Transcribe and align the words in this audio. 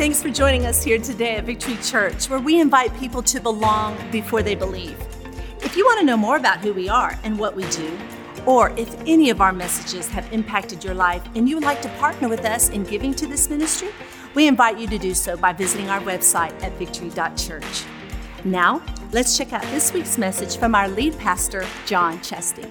Thanks 0.00 0.22
for 0.22 0.30
joining 0.30 0.64
us 0.64 0.82
here 0.82 0.96
today 0.96 1.36
at 1.36 1.44
Victory 1.44 1.76
Church, 1.82 2.30
where 2.30 2.38
we 2.40 2.58
invite 2.58 2.98
people 2.98 3.22
to 3.24 3.38
belong 3.38 3.98
before 4.10 4.42
they 4.42 4.54
believe. 4.54 4.98
If 5.60 5.76
you 5.76 5.84
want 5.84 6.00
to 6.00 6.06
know 6.06 6.16
more 6.16 6.38
about 6.38 6.60
who 6.60 6.72
we 6.72 6.88
are 6.88 7.18
and 7.22 7.38
what 7.38 7.54
we 7.54 7.68
do, 7.68 7.98
or 8.46 8.70
if 8.78 8.98
any 9.02 9.28
of 9.28 9.42
our 9.42 9.52
messages 9.52 10.08
have 10.08 10.32
impacted 10.32 10.82
your 10.82 10.94
life 10.94 11.22
and 11.34 11.46
you 11.46 11.54
would 11.54 11.66
like 11.66 11.82
to 11.82 11.90
partner 11.98 12.30
with 12.30 12.46
us 12.46 12.70
in 12.70 12.84
giving 12.84 13.12
to 13.12 13.26
this 13.26 13.50
ministry, 13.50 13.90
we 14.34 14.48
invite 14.48 14.78
you 14.78 14.86
to 14.86 14.96
do 14.96 15.12
so 15.12 15.36
by 15.36 15.52
visiting 15.52 15.90
our 15.90 16.00
website 16.00 16.54
at 16.62 16.72
victory.church. 16.78 17.84
Now, 18.42 18.80
let's 19.12 19.36
check 19.36 19.52
out 19.52 19.64
this 19.64 19.92
week's 19.92 20.16
message 20.16 20.56
from 20.56 20.74
our 20.74 20.88
lead 20.88 21.18
pastor, 21.18 21.66
John 21.84 22.22
Cheshire. 22.22 22.70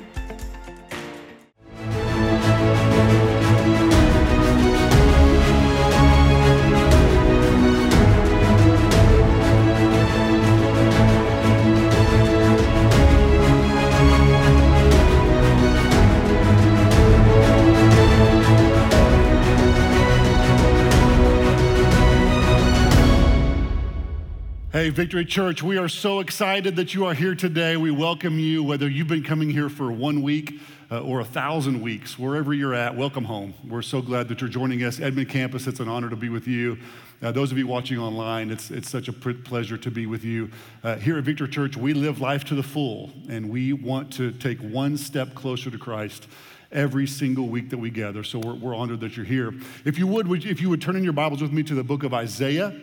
Hey, 24.79 24.92
Victory 24.92 25.25
Church, 25.25 25.61
we 25.61 25.78
are 25.78 25.89
so 25.89 26.21
excited 26.21 26.78
that 26.78 26.93
you 26.93 27.06
are 27.06 27.14
here 27.14 27.36
today. 27.36 27.75
We 27.75 27.92
welcome 27.92 28.39
you, 28.39 28.64
whether 28.64 28.87
you've 28.87 29.10
been 29.10 29.25
coming 29.25 29.50
here 29.50 29.68
for 29.68 29.92
one 29.92 30.21
week 30.21 30.61
uh, 30.89 31.01
or 31.01 31.20
a 31.20 31.25
thousand 31.25 31.82
weeks, 31.82 32.17
wherever 32.17 32.53
you're 32.53 32.73
at, 32.73 32.95
welcome 32.95 33.25
home. 33.25 33.53
We're 33.67 33.81
so 33.81 34.02
glad 34.02 34.30
that 34.30 34.39
you're 34.39 34.50
joining 34.50 34.86
us. 34.86 35.02
Edmond 35.02 35.28
Campus, 35.28 35.67
it's 35.67 35.81
an 35.81 35.89
honor 35.89 36.09
to 36.09 36.16
be 36.16 36.30
with 36.30 36.48
you. 36.48 36.78
Uh, 37.22 37.34
those 37.34 37.52
of 37.52 37.58
you 37.58 37.67
watching 37.67 38.00
online, 38.00 38.52
it's, 38.52 38.72
it's 38.72 38.89
such 38.89 39.09
a 39.09 39.12
pleasure 39.12 39.78
to 39.78 39.92
be 39.92 40.06
with 40.06 40.23
you. 40.23 40.50
Uh, 40.82 40.95
here 40.95 41.17
at 41.17 41.26
Victory 41.26 41.50
Church, 41.50 41.76
we 41.76 41.94
live 41.94 42.22
life 42.22 42.45
to 42.45 42.56
the 42.56 42.64
full, 42.64 43.11
and 43.28 43.50
we 43.50 43.73
want 43.73 44.14
to 44.14 44.32
take 44.32 44.59
one 44.59 44.95
step 44.95 45.36
closer 45.36 45.70
to 45.70 45.78
Christ 45.78 46.26
every 46.72 47.06
single 47.06 47.50
week 47.50 47.70
that 47.72 47.80
we 47.80 47.89
gather. 47.89 48.23
So 48.23 48.39
we're, 48.39 48.54
we're 48.54 48.76
honored 48.76 49.02
that 49.02 49.17
you're 49.17 49.26
here. 49.26 49.54
If 49.84 50.00
you 50.00 50.08
would, 50.08 50.26
would, 50.30 50.45
if 50.45 50.61
you 50.61 50.70
would 50.70 50.82
turn 50.82 50.95
in 50.95 51.04
your 51.04 51.11
Bibles 51.11 51.42
with 51.42 51.52
me 51.52 51.64
to 51.64 51.76
the 51.76 51.84
book 51.84 52.06
of 52.06 52.14
Isaiah. 52.14 52.80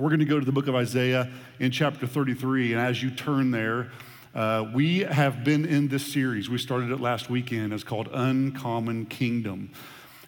We're 0.00 0.08
going 0.08 0.20
to 0.20 0.24
go 0.24 0.40
to 0.40 0.46
the 0.46 0.52
book 0.52 0.66
of 0.66 0.74
Isaiah 0.74 1.28
in 1.58 1.70
chapter 1.70 2.06
33. 2.06 2.72
And 2.72 2.80
as 2.80 3.02
you 3.02 3.10
turn 3.10 3.50
there, 3.50 3.90
uh, 4.34 4.64
we 4.72 5.00
have 5.00 5.44
been 5.44 5.66
in 5.66 5.88
this 5.88 6.10
series. 6.10 6.48
We 6.48 6.56
started 6.56 6.90
it 6.90 7.00
last 7.00 7.28
weekend. 7.28 7.74
It's 7.74 7.84
called 7.84 8.08
Uncommon 8.10 9.04
Kingdom. 9.06 9.70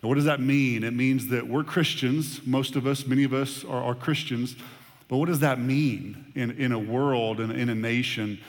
And 0.03 0.09
what 0.11 0.17
does 0.17 0.27
that 0.27 0.41
mean? 0.41 0.85
It 0.85 0.93
means 0.93 1.29
that 1.29 1.49
we're 1.49 1.65
Christians. 1.65 2.47
Most 2.47 2.77
of 2.77 2.87
us, 2.87 3.07
many 3.07 3.25
of 3.25 3.33
us 3.33 3.65
are, 3.65 3.83
are 3.83 3.95
Christians. 3.95 4.57
But 5.09 5.17
what 5.17 5.29
does 5.29 5.41
that 5.41 5.59
mean 5.59 6.31
in, 6.35 6.51
in 6.51 6.73
a 6.73 6.79
world 6.79 7.41
and 7.41 7.51
in 7.51 7.71
a 7.71 7.75
nation 7.75 8.41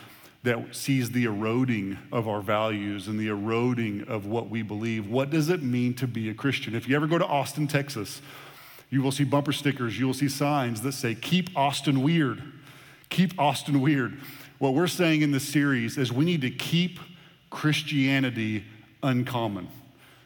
that 0.44 0.75
sees 0.75 1.11
the 1.11 1.23
eroding 1.23 1.97
of 2.11 2.27
our 2.27 2.41
values 2.41 3.07
and 3.07 3.17
the 3.17 3.29
eroding 3.29 4.03
of 4.09 4.25
what 4.25 4.49
we 4.49 4.61
believe? 4.61 5.09
What 5.09 5.29
does 5.29 5.47
it 5.47 5.63
mean 5.63 5.94
to 5.94 6.05
be 6.07 6.29
a 6.29 6.33
Christian? 6.33 6.75
If 6.75 6.89
you 6.89 6.97
ever 6.97 7.07
go 7.07 7.17
to 7.17 7.25
Austin, 7.25 7.66
Texas, 7.66 8.21
you 8.94 9.02
will 9.02 9.11
see 9.11 9.23
bumper 9.23 9.52
stickers, 9.52 9.97
you 9.97 10.05
will 10.05 10.13
see 10.13 10.30
signs 10.30 10.83
that 10.83 10.91
say, 10.91 11.16
Keep 11.16 11.49
Austin 11.58 12.03
weird. 12.03 12.44
Keep 13.09 13.39
Austin 13.39 13.81
weird. 13.81 14.19
What 14.59 14.75
we're 14.75 14.85
saying 14.85 15.23
in 15.23 15.31
this 15.31 15.47
series 15.47 15.97
is 15.97 16.13
we 16.13 16.25
need 16.25 16.41
to 16.41 16.52
keep 16.52 17.00
Christianity 17.50 18.63
uncommon. 19.02 19.67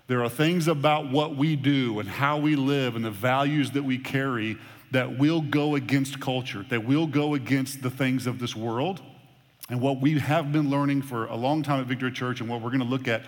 There 0.08 0.22
are 0.22 0.30
things 0.30 0.68
about 0.68 1.09
what 1.09 1.38
we 1.38 1.56
do 1.56 2.00
and 2.00 2.09
how 2.09 2.40
we 2.40 2.58
live 2.58 2.98
and 2.98 3.06
the 3.06 3.12
values 3.12 3.72
that 3.72 3.84
we 3.84 3.98
carry 3.98 4.58
that 4.92 5.18
will 5.18 5.40
go 5.40 5.75
against 5.75 6.20
culture, 6.20 6.66
that 6.70 6.84
will 6.84 7.08
go 7.08 7.36
against 7.36 7.81
the 7.81 7.90
things 7.90 8.28
of 8.28 8.38
this 8.38 8.53
world. 8.53 9.02
And 9.70 9.80
what 9.80 10.02
we 10.02 10.20
have 10.20 10.52
been 10.52 10.70
learning 10.70 11.03
for 11.03 11.28
a 11.28 11.36
long 11.36 11.64
time 11.64 11.80
at 11.80 11.88
Victory 11.88 12.12
Church 12.12 12.41
and 12.41 12.50
what 12.50 12.62
we're 12.62 12.70
going 12.70 12.80
to 12.80 12.86
look 12.86 13.08
at 13.08 13.24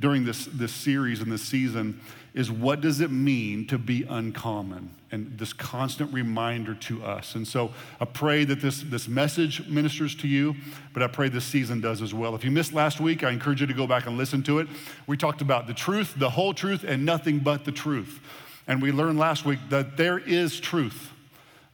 during 0.00 0.24
this, 0.24 0.46
this 0.46 0.72
series 0.72 1.20
and 1.20 1.30
this 1.30 1.42
season 1.42 2.00
is 2.34 2.50
what 2.50 2.80
does 2.80 3.00
it 3.00 3.10
mean 3.10 3.66
to 3.66 3.78
be 3.78 4.04
uncommon? 4.04 4.94
And 5.10 5.36
this 5.36 5.52
constant 5.52 6.12
reminder 6.12 6.74
to 6.74 7.02
us. 7.02 7.34
And 7.34 7.46
so 7.46 7.72
I 8.00 8.04
pray 8.04 8.44
that 8.44 8.60
this, 8.60 8.82
this 8.82 9.08
message 9.08 9.66
ministers 9.66 10.14
to 10.16 10.28
you, 10.28 10.54
but 10.92 11.02
I 11.02 11.08
pray 11.08 11.28
this 11.28 11.44
season 11.44 11.80
does 11.80 12.00
as 12.02 12.14
well. 12.14 12.34
If 12.36 12.44
you 12.44 12.50
missed 12.52 12.72
last 12.72 13.00
week, 13.00 13.24
I 13.24 13.30
encourage 13.30 13.60
you 13.60 13.66
to 13.66 13.74
go 13.74 13.86
back 13.86 14.06
and 14.06 14.16
listen 14.16 14.42
to 14.44 14.60
it. 14.60 14.68
We 15.08 15.16
talked 15.16 15.40
about 15.40 15.66
the 15.66 15.74
truth, 15.74 16.14
the 16.16 16.30
whole 16.30 16.54
truth, 16.54 16.84
and 16.84 17.04
nothing 17.04 17.40
but 17.40 17.64
the 17.64 17.72
truth. 17.72 18.20
And 18.68 18.80
we 18.80 18.92
learned 18.92 19.18
last 19.18 19.44
week 19.44 19.58
that 19.70 19.96
there 19.96 20.18
is 20.18 20.60
truth, 20.60 21.10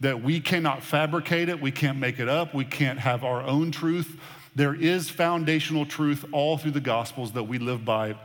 that 0.01 0.23
we 0.23 0.41
cannot 0.41 0.83
fabricate 0.83 1.51
it, 1.51 1.61
we 1.61 1.71
can't 1.71 1.99
make 1.99 2.19
it 2.19 2.29
up, 2.29 2.55
we 2.55 2.65
can't 2.65 2.99
have 2.99 3.23
our 3.23 3.43
own 3.43 3.71
truth. 3.71 4.19
There 4.55 4.75
is 4.75 5.11
foundational 5.11 5.85
truth 5.85 6.25
all 6.33 6.57
through 6.57 6.71
the 6.71 6.81
Gospels 6.81 7.33
that 7.33 7.43
we 7.43 7.59
live 7.59 7.85
by 7.85 8.17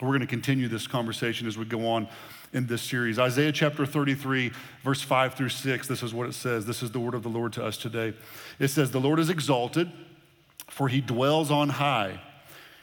we're 0.00 0.08
going 0.08 0.20
to 0.20 0.26
continue 0.26 0.68
this 0.68 0.86
conversation 0.86 1.46
as 1.46 1.56
we 1.56 1.64
go 1.64 1.88
on 1.88 2.06
in 2.52 2.66
this 2.66 2.82
series. 2.82 3.18
Isaiah 3.18 3.52
chapter 3.52 3.86
33, 3.86 4.52
verse 4.82 5.00
5 5.00 5.34
through 5.34 5.48
6, 5.48 5.88
this 5.88 6.02
is 6.02 6.12
what 6.12 6.28
it 6.28 6.34
says. 6.34 6.66
This 6.66 6.82
is 6.82 6.90
the 6.90 7.00
word 7.00 7.14
of 7.14 7.22
the 7.22 7.30
Lord 7.30 7.54
to 7.54 7.64
us 7.64 7.78
today. 7.78 8.12
It 8.58 8.68
says, 8.68 8.90
The 8.90 9.00
Lord 9.00 9.18
is 9.18 9.30
exalted, 9.30 9.90
for 10.68 10.88
he 10.88 11.00
dwells 11.00 11.50
on 11.50 11.70
high. 11.70 12.20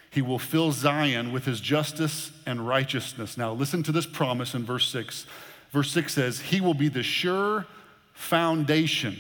He 0.10 0.22
will 0.24 0.40
fill 0.40 0.72
Zion 0.72 1.32
with 1.32 1.46
his 1.46 1.60
justice 1.60 2.32
and 2.46 2.68
righteousness. 2.68 3.38
Now, 3.38 3.54
listen 3.54 3.84
to 3.84 3.92
this 3.92 4.06
promise 4.06 4.56
in 4.56 4.64
verse 4.64 4.88
6. 4.90 5.28
Verse 5.72 5.92
6 5.92 6.14
says, 6.14 6.40
He 6.40 6.62
will 6.62 6.76
be 6.76 6.88
the 6.88 7.04
sure 7.04 7.68
foundation. 8.14 9.18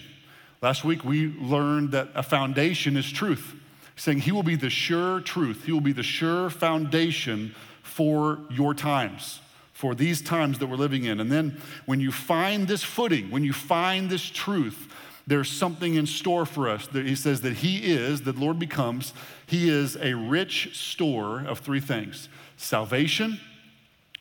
Last 0.62 0.84
week 0.84 1.04
we 1.04 1.28
learned 1.40 1.92
that 1.92 2.10
a 2.16 2.24
foundation 2.24 2.98
is 2.98 3.12
truth, 3.12 3.56
saying 3.96 4.22
He 4.22 4.32
will 4.32 4.44
be 4.44 4.56
the 4.56 4.70
sure 4.70 5.20
truth, 5.20 5.66
He 5.66 5.72
will 5.72 5.82
be 5.82 5.94
the 5.94 6.04
sure 6.04 6.50
foundation 6.50 7.54
for 7.84 8.40
your 8.50 8.74
times, 8.74 9.40
for 9.74 9.94
these 9.94 10.22
times 10.22 10.58
that 10.58 10.68
we're 10.68 10.78
living 10.78 11.04
in. 11.04 11.20
And 11.20 11.32
then 11.32 11.62
when 11.86 12.00
you 12.00 12.12
find 12.12 12.68
this 12.68 12.82
footing, 12.82 13.30
when 13.30 13.44
you 13.44 13.54
find 13.54 14.10
this 14.10 14.24
truth, 14.24 14.92
there's 15.28 15.50
something 15.50 15.94
in 15.94 16.08
store 16.08 16.46
for 16.46 16.68
us. 16.68 16.88
He 16.92 17.16
says 17.16 17.42
that 17.42 17.58
He 17.58 17.94
is, 17.94 18.24
that 18.24 18.38
Lord 18.38 18.58
becomes, 18.58 19.14
He 19.46 19.70
is 19.70 19.96
a 19.98 20.16
rich 20.16 20.76
store 20.76 21.42
of 21.42 21.60
three 21.60 21.80
things 21.80 22.30
salvation, 22.58 23.40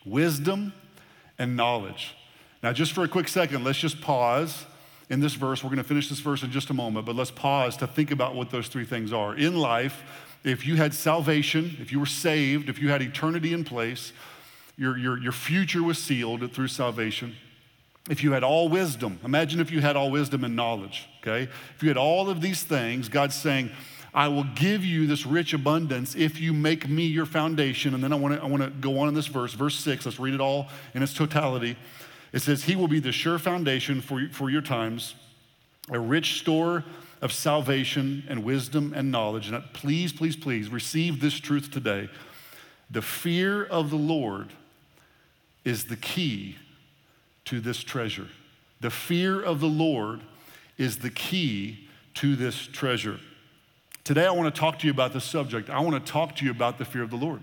wisdom, 0.04 0.72
and 1.38 1.56
knowledge. 1.56 2.14
Now, 2.62 2.72
just 2.72 2.92
for 2.92 3.02
a 3.04 3.08
quick 3.08 3.28
second, 3.28 3.64
let's 3.64 3.78
just 3.78 4.00
pause 4.00 4.66
in 5.10 5.20
this 5.20 5.34
verse. 5.34 5.62
We're 5.62 5.70
going 5.70 5.78
to 5.78 5.84
finish 5.84 6.08
this 6.08 6.20
verse 6.20 6.42
in 6.42 6.50
just 6.50 6.70
a 6.70 6.74
moment, 6.74 7.06
but 7.06 7.16
let's 7.16 7.30
pause 7.30 7.76
to 7.78 7.86
think 7.86 8.10
about 8.10 8.34
what 8.34 8.50
those 8.50 8.68
three 8.68 8.84
things 8.84 9.12
are. 9.12 9.34
In 9.34 9.56
life, 9.56 10.02
if 10.44 10.66
you 10.66 10.76
had 10.76 10.92
salvation, 10.94 11.76
if 11.80 11.92
you 11.92 12.00
were 12.00 12.06
saved, 12.06 12.68
if 12.68 12.78
you 12.80 12.88
had 12.90 13.02
eternity 13.02 13.52
in 13.52 13.64
place, 13.64 14.12
your, 14.76 14.96
your, 14.96 15.18
your 15.18 15.32
future 15.32 15.82
was 15.82 15.98
sealed 15.98 16.52
through 16.52 16.68
salvation. 16.68 17.36
If 18.10 18.24
you 18.24 18.32
had 18.32 18.42
all 18.42 18.68
wisdom, 18.68 19.20
imagine 19.24 19.60
if 19.60 19.70
you 19.70 19.80
had 19.80 19.94
all 19.94 20.10
wisdom 20.10 20.42
and 20.42 20.56
knowledge, 20.56 21.08
okay? 21.20 21.48
If 21.76 21.82
you 21.82 21.88
had 21.88 21.96
all 21.96 22.28
of 22.28 22.40
these 22.40 22.64
things, 22.64 23.08
God's 23.08 23.36
saying, 23.36 23.70
I 24.14 24.28
will 24.28 24.44
give 24.44 24.84
you 24.84 25.06
this 25.06 25.24
rich 25.24 25.54
abundance 25.54 26.14
if 26.14 26.40
you 26.40 26.52
make 26.52 26.88
me 26.88 27.06
your 27.06 27.24
foundation. 27.26 27.94
And 27.94 28.02
then 28.02 28.12
I 28.12 28.16
want 28.16 28.34
to 28.34 28.42
I 28.42 28.46
want 28.46 28.62
to 28.62 28.70
go 28.70 28.98
on 28.98 29.08
in 29.08 29.14
this 29.14 29.26
verse, 29.26 29.54
verse 29.54 29.78
six. 29.78 30.04
Let's 30.04 30.18
read 30.18 30.34
it 30.34 30.40
all 30.40 30.68
in 30.94 31.02
its 31.02 31.14
totality. 31.14 31.76
It 32.32 32.40
says, 32.40 32.64
He 32.64 32.76
will 32.76 32.88
be 32.88 33.00
the 33.00 33.12
sure 33.12 33.38
foundation 33.38 34.00
for, 34.00 34.28
for 34.30 34.50
your 34.50 34.60
times, 34.62 35.14
a 35.90 35.98
rich 35.98 36.40
store 36.40 36.84
of 37.22 37.32
salvation 37.32 38.24
and 38.28 38.44
wisdom 38.44 38.92
and 38.94 39.10
knowledge. 39.10 39.48
And 39.48 39.62
please, 39.72 40.12
please, 40.12 40.36
please 40.36 40.68
receive 40.68 41.20
this 41.20 41.38
truth 41.38 41.70
today. 41.70 42.10
The 42.90 43.00
fear 43.00 43.64
of 43.64 43.88
the 43.90 43.96
Lord 43.96 44.52
is 45.64 45.84
the 45.84 45.96
key 45.96 46.56
to 47.46 47.60
this 47.60 47.82
treasure. 47.82 48.26
The 48.80 48.90
fear 48.90 49.40
of 49.40 49.60
the 49.60 49.68
Lord 49.68 50.20
is 50.76 50.98
the 50.98 51.10
key 51.10 51.88
to 52.14 52.34
this 52.34 52.66
treasure. 52.66 53.20
Today, 54.02 54.26
I 54.26 54.32
want 54.32 54.52
to 54.52 54.60
talk 54.60 54.80
to 54.80 54.86
you 54.86 54.92
about 54.92 55.12
this 55.12 55.24
subject. 55.24 55.70
I 55.70 55.78
want 55.78 56.04
to 56.04 56.12
talk 56.12 56.34
to 56.36 56.44
you 56.44 56.50
about 56.50 56.78
the 56.78 56.84
fear 56.84 57.04
of 57.04 57.10
the 57.10 57.16
Lord. 57.16 57.42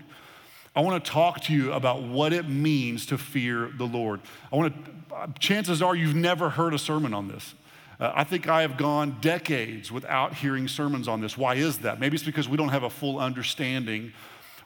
I 0.76 0.82
want 0.82 1.02
to 1.02 1.10
talk 1.10 1.40
to 1.44 1.54
you 1.54 1.72
about 1.72 2.02
what 2.02 2.34
it 2.34 2.48
means 2.48 3.06
to 3.06 3.18
fear 3.18 3.70
the 3.76 3.86
Lord. 3.86 4.20
I 4.52 4.56
want 4.56 4.74
to, 4.84 5.32
chances 5.40 5.80
are 5.80 5.96
you've 5.96 6.14
never 6.14 6.50
heard 6.50 6.74
a 6.74 6.78
sermon 6.78 7.14
on 7.14 7.28
this. 7.28 7.54
Uh, 8.00 8.12
I 8.14 8.24
think 8.24 8.48
I 8.48 8.62
have 8.62 8.78
gone 8.78 9.18
decades 9.20 9.92
without 9.92 10.34
hearing 10.34 10.66
sermons 10.68 11.06
on 11.06 11.20
this. 11.20 11.36
Why 11.36 11.56
is 11.56 11.80
that? 11.80 12.00
Maybe 12.00 12.14
it's 12.14 12.24
because 12.24 12.48
we 12.48 12.56
don't 12.56 12.70
have 12.70 12.82
a 12.82 12.90
full 12.90 13.18
understanding 13.18 14.12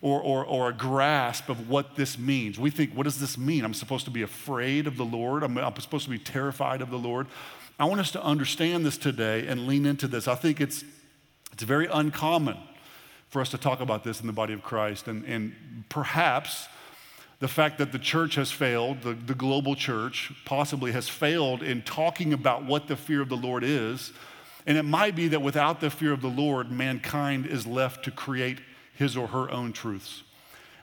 or, 0.00 0.20
or, 0.20 0.44
or, 0.44 0.68
a 0.68 0.72
grasp 0.72 1.48
of 1.48 1.68
what 1.70 1.96
this 1.96 2.18
means. 2.18 2.58
We 2.58 2.70
think, 2.70 2.92
what 2.92 3.04
does 3.04 3.18
this 3.18 3.38
mean? 3.38 3.64
I'm 3.64 3.72
supposed 3.72 4.04
to 4.04 4.10
be 4.10 4.20
afraid 4.20 4.86
of 4.86 4.98
the 4.98 5.04
Lord, 5.04 5.42
I'm, 5.42 5.56
I'm 5.56 5.74
supposed 5.76 6.04
to 6.04 6.10
be 6.10 6.18
terrified 6.18 6.82
of 6.82 6.90
the 6.90 6.98
Lord. 6.98 7.26
I 7.78 7.86
want 7.86 8.00
us 8.00 8.10
to 8.12 8.22
understand 8.22 8.84
this 8.84 8.98
today 8.98 9.46
and 9.46 9.66
lean 9.66 9.86
into 9.86 10.06
this. 10.06 10.28
I 10.28 10.34
think 10.34 10.60
it's, 10.60 10.84
it's 11.52 11.62
very 11.62 11.86
uncommon 11.86 12.58
for 13.30 13.40
us 13.40 13.48
to 13.48 13.58
talk 13.58 13.80
about 13.80 14.04
this 14.04 14.20
in 14.20 14.26
the 14.26 14.32
body 14.32 14.52
of 14.52 14.62
Christ. 14.62 15.08
And, 15.08 15.24
and 15.24 15.54
perhaps 15.88 16.68
the 17.44 17.48
fact 17.48 17.76
that 17.76 17.92
the 17.92 17.98
church 17.98 18.36
has 18.36 18.50
failed, 18.50 19.02
the, 19.02 19.12
the 19.12 19.34
global 19.34 19.76
church 19.76 20.32
possibly 20.46 20.92
has 20.92 21.10
failed 21.10 21.62
in 21.62 21.82
talking 21.82 22.32
about 22.32 22.64
what 22.64 22.88
the 22.88 22.96
fear 22.96 23.20
of 23.20 23.28
the 23.28 23.36
Lord 23.36 23.62
is. 23.62 24.14
And 24.66 24.78
it 24.78 24.84
might 24.84 25.14
be 25.14 25.28
that 25.28 25.42
without 25.42 25.78
the 25.78 25.90
fear 25.90 26.12
of 26.12 26.22
the 26.22 26.28
Lord, 26.28 26.72
mankind 26.72 27.44
is 27.44 27.66
left 27.66 28.02
to 28.06 28.10
create 28.10 28.60
his 28.94 29.14
or 29.14 29.26
her 29.26 29.50
own 29.50 29.74
truths. 29.74 30.22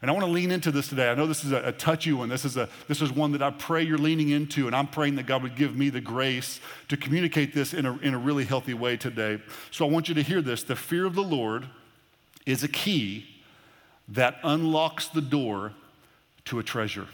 And 0.04 0.12
I 0.12 0.14
want 0.14 0.24
to 0.24 0.32
lean 0.32 0.52
into 0.52 0.70
this 0.70 0.88
today. 0.88 1.10
I 1.10 1.16
know 1.16 1.26
this 1.26 1.44
is 1.44 1.52
a, 1.52 1.64
a, 1.64 1.72
touchy 1.72 2.14
one. 2.14 2.30
This 2.30 2.46
is, 2.46 2.58
a, 2.58 2.70
this 2.88 3.02
is 3.02 3.12
one 3.12 3.32
that 3.32 3.42
I 3.42 3.50
pray 3.50 3.82
you're 3.82 3.98
leaning 3.98 4.30
into, 4.30 4.68
and 4.68 4.76
I'm 4.76 4.86
praying 4.86 5.16
that 5.16 5.26
God 5.26 5.42
would 5.42 5.56
give 5.56 5.76
me 5.76 5.90
the 5.90 6.00
grace 6.00 6.60
to 6.90 6.96
communicate 6.96 7.56
this 7.56 7.74
in 7.74 7.88
a, 7.88 7.98
in 8.02 8.14
a 8.14 8.20
really 8.20 8.46
healthy 8.46 8.76
way 8.76 8.98
today. 8.98 9.42
So 9.72 9.84
I 9.84 9.90
want 9.90 10.10
you 10.10 10.14
to 10.14 10.22
hear 10.22 10.44
this. 10.44 10.62
The 10.62 10.76
fear 10.76 11.08
of 11.08 11.16
the 11.16 11.24
Lord 11.24 11.66
is 12.46 12.64
a 12.64 12.68
key 12.68 13.26
that 14.10 14.36
unlocks 14.44 15.08
the 15.08 15.22
door 15.22 15.74
to 16.46 16.60
a 16.60 16.64
treasure. 16.64 17.08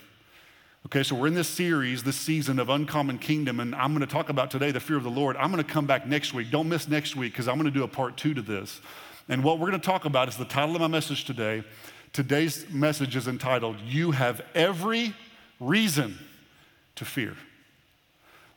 Okay, 0.85 1.03
so 1.03 1.15
we're 1.15 1.27
in 1.27 1.33
this 1.33 1.50
series, 1.50 2.03
this 2.03 2.15
season 2.15 2.59
of 2.59 2.69
Uncommon 2.69 3.19
Kingdom, 3.19 3.59
and 3.59 3.75
I'm 3.75 3.94
going 3.94 4.07
to 4.07 4.12
talk 4.12 4.29
about 4.29 4.51
today 4.51 4.71
the 4.71 4.79
fear 4.79 4.95
of 4.95 5.03
the 5.03 5.09
Lord. 5.09 5.35
I'm 5.35 5.51
going 5.51 5.63
to 5.63 5.69
come 5.69 5.85
back 5.85 6.07
next 6.07 6.33
week. 6.33 6.50
Don't 6.50 6.69
miss 6.69 6.88
next 6.88 7.15
week 7.15 7.33
because 7.33 7.47
I'm 7.47 7.56
going 7.56 7.65
to 7.65 7.71
do 7.71 7.83
a 7.83 7.89
part 7.89 8.15
two 8.15 8.33
to 8.33 8.41
this. 8.41 8.79
And 9.27 9.44
what 9.44 9.59
we're 9.59 9.68
going 9.69 9.81
to 9.81 9.85
talk 9.85 10.06
about 10.06 10.29
is 10.29 10.38
the 10.38 10.45
title 10.45 10.75
of 10.75 10.81
my 10.81 10.88
message 10.88 11.25
today 11.25 11.63
Today's 12.13 12.68
message 12.71 13.15
is 13.15 13.27
entitled, 13.27 13.75
You 13.85 14.12
Have 14.12 14.41
Every 14.56 15.13
Reason 15.59 16.18
to 16.95 17.06
Fear. 17.06 17.35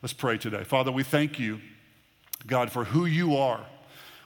Let's 0.01 0.13
pray 0.13 0.37
today. 0.37 0.63
Father, 0.63 0.91
we 0.91 1.03
thank 1.03 1.37
you, 1.37 1.59
God, 2.47 2.71
for 2.71 2.85
who 2.85 3.05
you 3.05 3.35
are. 3.35 3.59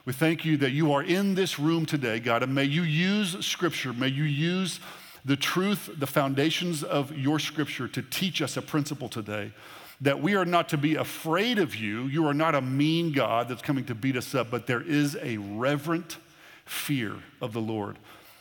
We 0.06 0.12
thank 0.12 0.44
you 0.44 0.56
that 0.58 0.70
you 0.70 0.92
are 0.92 1.02
in 1.02 1.34
this 1.34 1.58
room 1.58 1.84
today, 1.84 2.20
God, 2.20 2.44
and 2.44 2.54
may 2.54 2.64
you 2.64 2.82
use 2.82 3.44
Scripture, 3.44 3.92
may 3.92 4.08
you 4.08 4.24
use 4.24 4.78
the 5.26 5.36
truth, 5.36 5.90
the 5.98 6.06
foundations 6.06 6.84
of 6.84 7.14
your 7.16 7.40
Scripture 7.40 7.88
to 7.88 8.00
teach 8.00 8.40
us 8.40 8.56
a 8.56 8.62
principle 8.62 9.08
today 9.08 9.52
that 10.00 10.22
we 10.22 10.36
are 10.36 10.44
not 10.44 10.68
to 10.68 10.76
be 10.76 10.94
afraid 10.94 11.58
of 11.58 11.74
you. 11.74 12.04
You 12.04 12.26
are 12.28 12.34
not 12.34 12.54
a 12.54 12.60
mean 12.60 13.12
God 13.12 13.48
that's 13.48 13.62
coming 13.62 13.84
to 13.86 13.94
beat 13.94 14.16
us 14.16 14.34
up, 14.34 14.50
but 14.50 14.68
there 14.68 14.82
is 14.82 15.16
a 15.20 15.38
reverent 15.38 16.18
fear 16.64 17.16
of 17.42 17.52
the 17.52 17.60
Lord 17.60 17.98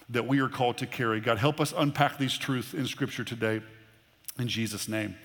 that 0.09 0.27
we 0.27 0.39
are 0.39 0.49
called 0.49 0.77
to 0.77 0.85
carry. 0.85 1.19
God, 1.19 1.39
help 1.39 1.59
us 1.59 1.73
unpack 1.75 2.19
these 2.19 2.37
truths 2.37 2.75
in 2.75 2.85
Scripture 2.85 3.23
today 3.23 3.61
in 4.38 4.47
Jesus' 4.47 4.88
name. 4.88 5.15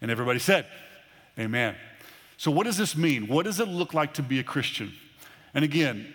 And 0.00 0.10
everybody 0.10 0.40
said, 0.40 0.66
Amen. 1.38 1.76
So, 2.38 2.50
what 2.50 2.64
does 2.64 2.76
this 2.76 2.96
mean? 2.96 3.28
What 3.28 3.44
does 3.44 3.60
it 3.60 3.68
look 3.68 3.94
like 3.94 4.14
to 4.14 4.22
be 4.22 4.40
a 4.40 4.44
Christian? 4.44 4.92
And 5.54 5.64
again, 5.64 6.12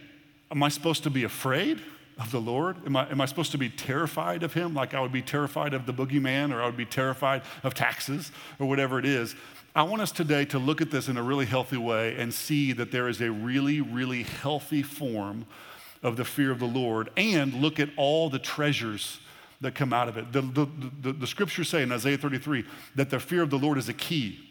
am 0.51 0.61
I 0.61 0.67
supposed 0.67 1.03
to 1.03 1.09
be 1.09 1.23
afraid 1.23 1.81
of 2.19 2.31
the 2.31 2.41
Lord? 2.41 2.77
Am 2.85 2.95
I, 2.95 3.09
am 3.09 3.21
I 3.21 3.25
supposed 3.25 3.51
to 3.51 3.57
be 3.57 3.69
terrified 3.69 4.43
of 4.43 4.53
Him 4.53 4.73
like 4.73 4.93
I 4.93 5.01
would 5.01 5.11
be 5.11 5.21
terrified 5.21 5.73
of 5.73 5.85
the 5.85 5.93
boogeyman 5.93 6.53
or 6.53 6.61
I 6.61 6.65
would 6.65 6.77
be 6.77 6.85
terrified 6.85 7.43
of 7.63 7.73
taxes 7.73 8.31
or 8.59 8.67
whatever 8.67 8.99
it 8.99 9.05
is? 9.05 9.35
I 9.75 9.83
want 9.83 10.01
us 10.01 10.11
today 10.11 10.45
to 10.45 10.59
look 10.59 10.81
at 10.81 10.89
this 10.89 11.07
in 11.07 11.17
a 11.17 11.23
really 11.23 11.45
healthy 11.45 11.77
way 11.77 12.15
and 12.17 12.33
see 12.33 12.73
that 12.73 12.91
there 12.91 13.07
is 13.07 13.21
a 13.21 13.29
really, 13.29 13.81
really 13.81 14.23
healthy 14.23 14.81
form 14.81 15.45
of 16.01 16.17
the 16.17 16.25
fear 16.25 16.51
of 16.51 16.59
the 16.59 16.65
Lord 16.65 17.09
and 17.15 17.53
look 17.53 17.79
at 17.79 17.89
all 17.95 18.29
the 18.29 18.39
treasures 18.39 19.19
that 19.61 19.75
come 19.75 19.93
out 19.93 20.07
of 20.07 20.17
it. 20.17 20.31
The, 20.31 20.41
the, 20.41 20.67
the, 21.01 21.13
the 21.13 21.27
scriptures 21.27 21.69
say 21.69 21.83
in 21.83 21.91
Isaiah 21.91 22.17
33 22.17 22.65
that 22.95 23.09
the 23.09 23.19
fear 23.19 23.41
of 23.41 23.49
the 23.49 23.59
Lord 23.59 23.77
is 23.77 23.89
a 23.89 23.93
key. 23.93 24.46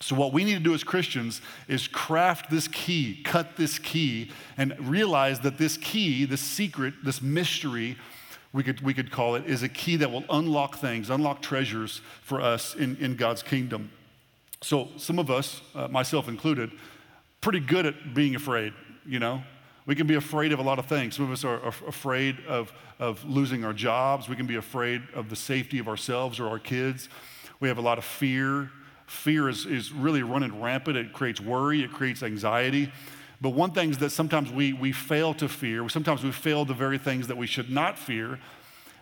So, 0.00 0.14
what 0.14 0.32
we 0.32 0.44
need 0.44 0.54
to 0.54 0.60
do 0.60 0.74
as 0.74 0.84
Christians 0.84 1.40
is 1.68 1.88
craft 1.88 2.50
this 2.50 2.68
key, 2.68 3.22
cut 3.24 3.56
this 3.56 3.78
key, 3.78 4.30
and 4.58 4.76
realize 4.78 5.40
that 5.40 5.56
this 5.56 5.78
key, 5.78 6.26
this 6.26 6.42
secret, 6.42 6.94
this 7.02 7.22
mystery, 7.22 7.96
we 8.52 8.62
could, 8.62 8.82
we 8.82 8.92
could 8.92 9.10
call 9.10 9.36
it, 9.36 9.46
is 9.46 9.62
a 9.62 9.68
key 9.68 9.96
that 9.96 10.10
will 10.10 10.24
unlock 10.28 10.76
things, 10.76 11.08
unlock 11.08 11.40
treasures 11.40 12.02
for 12.22 12.42
us 12.42 12.74
in, 12.74 12.96
in 12.96 13.16
God's 13.16 13.42
kingdom. 13.42 13.90
So, 14.62 14.88
some 14.98 15.18
of 15.18 15.30
us, 15.30 15.62
uh, 15.74 15.88
myself 15.88 16.28
included, 16.28 16.72
pretty 17.40 17.60
good 17.60 17.86
at 17.86 18.14
being 18.14 18.34
afraid, 18.34 18.74
you 19.06 19.18
know? 19.18 19.42
We 19.86 19.94
can 19.94 20.06
be 20.06 20.16
afraid 20.16 20.52
of 20.52 20.58
a 20.58 20.62
lot 20.62 20.78
of 20.80 20.86
things. 20.86 21.14
Some 21.14 21.26
of 21.26 21.30
us 21.30 21.44
are, 21.44 21.64
afraid 21.64 22.38
of, 22.48 22.72
of 22.98 23.24
losing 23.24 23.64
our 23.64 23.72
jobs. 23.72 24.28
We 24.28 24.34
can 24.34 24.46
be 24.46 24.56
afraid 24.56 25.00
of 25.14 25.30
the 25.30 25.36
safety 25.36 25.78
of 25.78 25.86
ourselves 25.86 26.40
or 26.40 26.48
our 26.48 26.58
kids. 26.58 27.08
We 27.60 27.68
have 27.68 27.78
a 27.78 27.82
lot 27.82 27.96
of 27.96 28.04
fear. 28.04 28.70
Fear 29.06 29.48
is, 29.48 29.66
is 29.66 29.92
really 29.92 30.22
running 30.22 30.60
rampant. 30.60 30.96
It 30.96 31.12
creates 31.12 31.40
worry, 31.40 31.82
it 31.82 31.92
creates 31.92 32.22
anxiety. 32.22 32.92
But 33.40 33.50
one 33.50 33.72
thing 33.72 33.90
is 33.90 33.98
that 33.98 34.10
sometimes 34.10 34.50
we, 34.50 34.72
we 34.72 34.92
fail 34.92 35.34
to 35.34 35.48
fear. 35.48 35.88
Sometimes 35.88 36.24
we 36.24 36.32
fail 36.32 36.64
the 36.64 36.74
very 36.74 36.98
things 36.98 37.26
that 37.28 37.36
we 37.36 37.46
should 37.46 37.70
not 37.70 37.98
fear. 37.98 38.38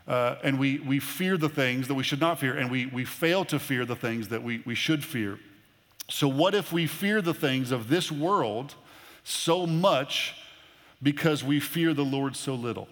Uh, 0.06 0.36
and 0.42 0.58
we, 0.58 0.80
we 0.80 0.98
fear 0.98 1.36
the 1.36 1.48
things 1.48 1.88
that 1.88 1.94
we 1.94 2.02
should 2.02 2.20
not 2.20 2.38
fear, 2.38 2.54
and 2.54 2.70
we, 2.70 2.84
we 2.86 3.06
fail 3.06 3.42
to 3.46 3.58
fear 3.58 3.86
the 3.86 3.96
things 3.96 4.28
that 4.28 4.42
we, 4.42 4.62
we 4.66 4.74
should 4.74 5.02
fear. 5.02 5.38
So, 6.10 6.28
what 6.28 6.54
if 6.54 6.74
we 6.74 6.86
fear 6.86 7.22
the 7.22 7.32
things 7.32 7.70
of 7.70 7.88
this 7.88 8.12
world 8.12 8.74
so 9.24 9.66
much 9.66 10.36
because 11.02 11.42
we 11.42 11.60
fear 11.60 11.94
the 11.94 12.04
Lord 12.04 12.36
so 12.36 12.54
little. 12.54 12.88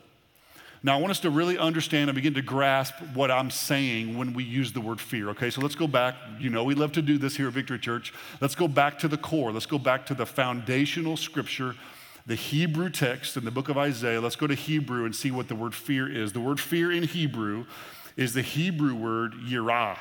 Now, 0.84 0.98
I 0.98 1.00
want 1.00 1.12
us 1.12 1.20
to 1.20 1.30
really 1.30 1.58
understand 1.58 2.10
and 2.10 2.16
begin 2.16 2.34
to 2.34 2.42
grasp 2.42 2.94
what 3.14 3.30
I'm 3.30 3.50
saying 3.50 4.18
when 4.18 4.34
we 4.34 4.42
use 4.42 4.72
the 4.72 4.80
word 4.80 5.00
fear, 5.00 5.30
okay? 5.30 5.48
So 5.48 5.60
let's 5.60 5.76
go 5.76 5.86
back. 5.86 6.16
You 6.40 6.50
know, 6.50 6.64
we 6.64 6.74
love 6.74 6.90
to 6.92 7.02
do 7.02 7.18
this 7.18 7.36
here 7.36 7.46
at 7.46 7.52
Victory 7.52 7.78
Church. 7.78 8.12
Let's 8.40 8.56
go 8.56 8.66
back 8.66 8.98
to 9.00 9.08
the 9.08 9.16
core. 9.16 9.52
Let's 9.52 9.66
go 9.66 9.78
back 9.78 10.06
to 10.06 10.14
the 10.14 10.26
foundational 10.26 11.16
scripture, 11.16 11.76
the 12.26 12.34
Hebrew 12.34 12.90
text 12.90 13.36
in 13.36 13.44
the 13.44 13.52
book 13.52 13.68
of 13.68 13.78
Isaiah. 13.78 14.20
Let's 14.20 14.34
go 14.34 14.48
to 14.48 14.54
Hebrew 14.54 15.04
and 15.04 15.14
see 15.14 15.30
what 15.30 15.46
the 15.46 15.54
word 15.54 15.74
fear 15.74 16.12
is. 16.12 16.32
The 16.32 16.40
word 16.40 16.58
fear 16.58 16.90
in 16.90 17.04
Hebrew 17.04 17.64
is 18.16 18.34
the 18.34 18.42
Hebrew 18.42 18.96
word 18.96 19.34
yirah, 19.34 19.98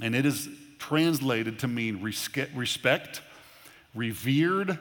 and 0.00 0.14
it 0.14 0.24
is 0.24 0.48
translated 0.78 1.58
to 1.58 1.68
mean 1.68 2.00
respect, 2.00 3.20
revered, 3.94 4.78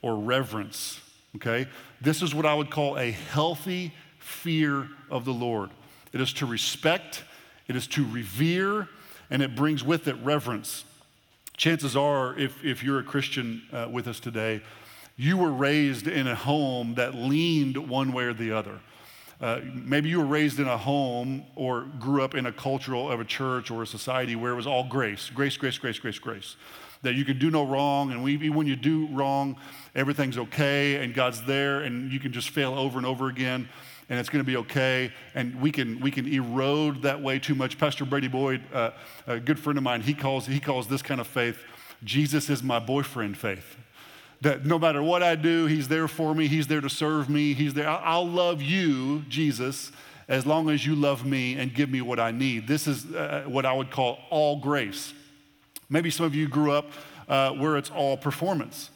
or 0.00 0.16
reverence 0.16 1.00
okay? 1.36 1.66
This 2.00 2.22
is 2.22 2.34
what 2.34 2.46
I 2.46 2.54
would 2.54 2.70
call 2.70 2.98
a 2.98 3.10
healthy 3.10 3.92
fear 4.30 4.88
of 5.10 5.24
the 5.24 5.32
Lord. 5.32 5.70
It 6.12 6.20
is 6.20 6.32
to 6.34 6.46
respect, 6.46 7.24
it 7.68 7.76
is 7.76 7.86
to 7.88 8.04
revere, 8.06 8.88
and 9.28 9.42
it 9.42 9.54
brings 9.54 9.84
with 9.84 10.08
it 10.08 10.16
reverence. 10.22 10.84
Chances 11.56 11.96
are, 11.96 12.38
if, 12.38 12.64
if 12.64 12.82
you're 12.82 13.00
a 13.00 13.04
Christian 13.04 13.62
uh, 13.72 13.88
with 13.90 14.08
us 14.08 14.18
today, 14.18 14.62
you 15.16 15.36
were 15.36 15.52
raised 15.52 16.06
in 16.06 16.26
a 16.26 16.34
home 16.34 16.94
that 16.94 17.14
leaned 17.14 17.76
one 17.76 18.12
way 18.12 18.24
or 18.24 18.32
the 18.32 18.52
other. 18.52 18.80
Uh, 19.40 19.60
maybe 19.74 20.08
you 20.08 20.18
were 20.18 20.26
raised 20.26 20.58
in 20.58 20.68
a 20.68 20.78
home 20.78 21.44
or 21.56 21.82
grew 21.98 22.22
up 22.22 22.34
in 22.34 22.46
a 22.46 22.52
cultural 22.52 23.10
of 23.10 23.20
a 23.20 23.24
church 23.24 23.70
or 23.70 23.82
a 23.82 23.86
society 23.86 24.36
where 24.36 24.52
it 24.52 24.56
was 24.56 24.66
all 24.66 24.84
grace, 24.84 25.30
grace, 25.30 25.56
grace, 25.56 25.78
grace, 25.78 25.98
grace, 25.98 26.18
grace 26.18 26.56
that 27.02 27.14
you 27.14 27.24
can 27.24 27.38
do 27.38 27.50
no 27.50 27.64
wrong, 27.64 28.12
and 28.12 28.22
we, 28.22 28.50
when 28.50 28.66
you 28.66 28.76
do 28.76 29.06
wrong, 29.06 29.56
everything's 29.94 30.36
okay, 30.36 30.96
and 30.96 31.14
God's 31.14 31.42
there, 31.42 31.80
and 31.80 32.12
you 32.12 32.20
can 32.20 32.32
just 32.32 32.50
fail 32.50 32.74
over 32.74 32.98
and 32.98 33.06
over 33.06 33.28
again, 33.28 33.68
and 34.10 34.18
it's 34.18 34.28
going 34.28 34.44
to 34.44 34.46
be 34.46 34.56
okay. 34.56 35.12
And 35.34 35.58
we 35.62 35.70
can 35.72 36.00
we 36.00 36.10
can 36.10 36.26
erode 36.26 37.02
that 37.02 37.22
way 37.22 37.38
too 37.38 37.54
much. 37.54 37.78
Pastor 37.78 38.04
Brady 38.04 38.28
Boyd, 38.28 38.60
uh, 38.74 38.90
a 39.26 39.40
good 39.40 39.58
friend 39.58 39.78
of 39.78 39.84
mine, 39.84 40.02
he 40.02 40.12
calls 40.12 40.46
he 40.46 40.60
calls 40.60 40.88
this 40.88 41.00
kind 41.00 41.20
of 41.20 41.26
faith, 41.26 41.58
Jesus 42.04 42.50
is 42.50 42.62
my 42.62 42.78
boyfriend 42.78 43.38
faith. 43.38 43.76
That 44.42 44.64
no 44.64 44.78
matter 44.78 45.02
what 45.02 45.22
I 45.22 45.34
do, 45.36 45.66
He's 45.66 45.88
there 45.88 46.08
for 46.08 46.34
me. 46.34 46.48
He's 46.48 46.66
there 46.66 46.80
to 46.80 46.90
serve 46.90 47.28
me. 47.28 47.54
He's 47.54 47.74
there. 47.74 47.88
I'll 47.88 48.28
love 48.28 48.60
you, 48.62 49.20
Jesus, 49.28 49.92
as 50.28 50.46
long 50.46 50.70
as 50.70 50.84
you 50.84 50.94
love 50.94 51.26
me 51.26 51.56
and 51.56 51.74
give 51.74 51.90
me 51.90 52.00
what 52.00 52.18
I 52.18 52.30
need. 52.30 52.66
This 52.66 52.86
is 52.86 53.14
uh, 53.14 53.44
what 53.46 53.66
I 53.66 53.72
would 53.72 53.90
call 53.90 54.18
all 54.30 54.58
grace. 54.58 55.12
Maybe 55.90 56.10
some 56.10 56.24
of 56.24 56.34
you 56.34 56.48
grew 56.48 56.72
up 56.72 56.86
uh, 57.28 57.50
where 57.52 57.76
it's 57.76 57.90
all 57.90 58.16
performance. 58.16 58.90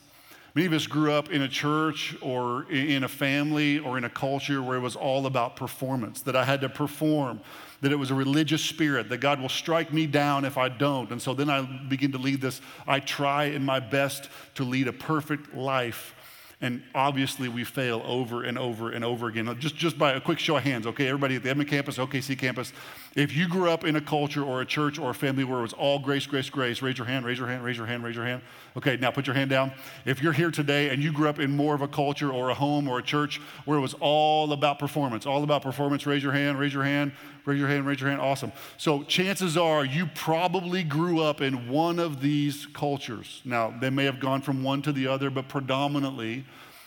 Many 0.54 0.66
of 0.66 0.72
us 0.72 0.86
grew 0.86 1.12
up 1.12 1.32
in 1.32 1.42
a 1.42 1.48
church 1.48 2.16
or 2.20 2.70
in 2.70 3.02
a 3.02 3.08
family 3.08 3.80
or 3.80 3.98
in 3.98 4.04
a 4.04 4.10
culture 4.10 4.62
where 4.62 4.76
it 4.76 4.80
was 4.80 4.94
all 4.94 5.26
about 5.26 5.56
performance, 5.56 6.22
that 6.22 6.36
I 6.36 6.44
had 6.44 6.60
to 6.60 6.68
perform, 6.68 7.40
that 7.80 7.90
it 7.90 7.96
was 7.96 8.12
a 8.12 8.14
religious 8.14 8.64
spirit, 8.64 9.08
that 9.08 9.18
God 9.18 9.40
will 9.40 9.48
strike 9.48 9.92
me 9.92 10.06
down 10.06 10.44
if 10.44 10.56
I 10.56 10.68
don't. 10.68 11.10
And 11.10 11.20
so 11.20 11.34
then 11.34 11.50
I 11.50 11.62
begin 11.62 12.12
to 12.12 12.18
lead 12.18 12.40
this, 12.40 12.60
I 12.86 13.00
try 13.00 13.46
in 13.46 13.64
my 13.64 13.80
best 13.80 14.28
to 14.54 14.62
lead 14.62 14.86
a 14.86 14.92
perfect 14.92 15.54
life 15.54 16.14
and 16.60 16.82
obviously, 16.94 17.48
we 17.48 17.64
fail 17.64 18.02
over 18.04 18.42
and 18.44 18.56
over 18.58 18.90
and 18.90 19.04
over 19.04 19.28
again. 19.28 19.54
Just, 19.58 19.76
just 19.76 19.98
by 19.98 20.12
a 20.12 20.20
quick 20.20 20.38
show 20.38 20.56
of 20.56 20.62
hands, 20.62 20.86
okay, 20.86 21.08
everybody 21.08 21.36
at 21.36 21.42
the 21.42 21.50
Edmond 21.50 21.68
campus, 21.68 21.98
OKC 21.98 22.38
campus, 22.38 22.72
if 23.16 23.36
you 23.36 23.48
grew 23.48 23.70
up 23.70 23.84
in 23.84 23.96
a 23.96 24.00
culture 24.00 24.42
or 24.42 24.60
a 24.60 24.66
church 24.66 24.98
or 24.98 25.10
a 25.10 25.14
family 25.14 25.44
where 25.44 25.58
it 25.58 25.62
was 25.62 25.72
all 25.72 25.98
grace, 25.98 26.26
grace, 26.26 26.48
grace, 26.48 26.80
raise 26.80 26.96
your 26.96 27.06
hand, 27.06 27.26
raise 27.26 27.38
your 27.38 27.48
hand, 27.48 27.64
raise 27.64 27.76
your 27.76 27.86
hand, 27.86 28.04
raise 28.04 28.16
your 28.16 28.24
hand. 28.24 28.42
Okay, 28.76 28.96
now 28.96 29.10
put 29.10 29.26
your 29.26 29.34
hand 29.34 29.50
down. 29.50 29.72
If 30.04 30.22
you're 30.22 30.32
here 30.32 30.50
today 30.50 30.90
and 30.90 31.02
you 31.02 31.12
grew 31.12 31.28
up 31.28 31.38
in 31.38 31.54
more 31.54 31.74
of 31.74 31.82
a 31.82 31.88
culture 31.88 32.32
or 32.32 32.50
a 32.50 32.54
home 32.54 32.88
or 32.88 32.98
a 32.98 33.02
church 33.02 33.40
where 33.64 33.78
it 33.78 33.82
was 33.82 33.94
all 34.00 34.52
about 34.52 34.78
performance, 34.78 35.26
all 35.26 35.42
about 35.42 35.62
performance, 35.62 36.06
raise 36.06 36.22
your 36.22 36.32
hand, 36.32 36.58
raise 36.58 36.72
your 36.72 36.84
hand, 36.84 37.12
raise 37.44 37.58
your 37.58 37.68
hand, 37.68 37.86
raise 37.86 38.00
your 38.00 38.10
hand. 38.10 38.20
Awesome. 38.20 38.52
So 38.76 39.02
chances 39.02 39.56
are 39.56 39.84
you 39.84 40.06
probably 40.14 40.82
grew 40.82 41.20
up 41.20 41.40
in 41.40 41.68
one 41.68 41.98
of 41.98 42.20
these 42.20 42.66
cultures. 42.66 43.42
Now, 43.44 43.74
they 43.80 43.90
may 43.90 44.04
have 44.04 44.20
gone 44.20 44.42
from 44.42 44.62
one 44.62 44.82
to 44.82 44.92
the 44.92 45.06
other, 45.06 45.30
but 45.30 45.48
predominantly, 45.48 46.44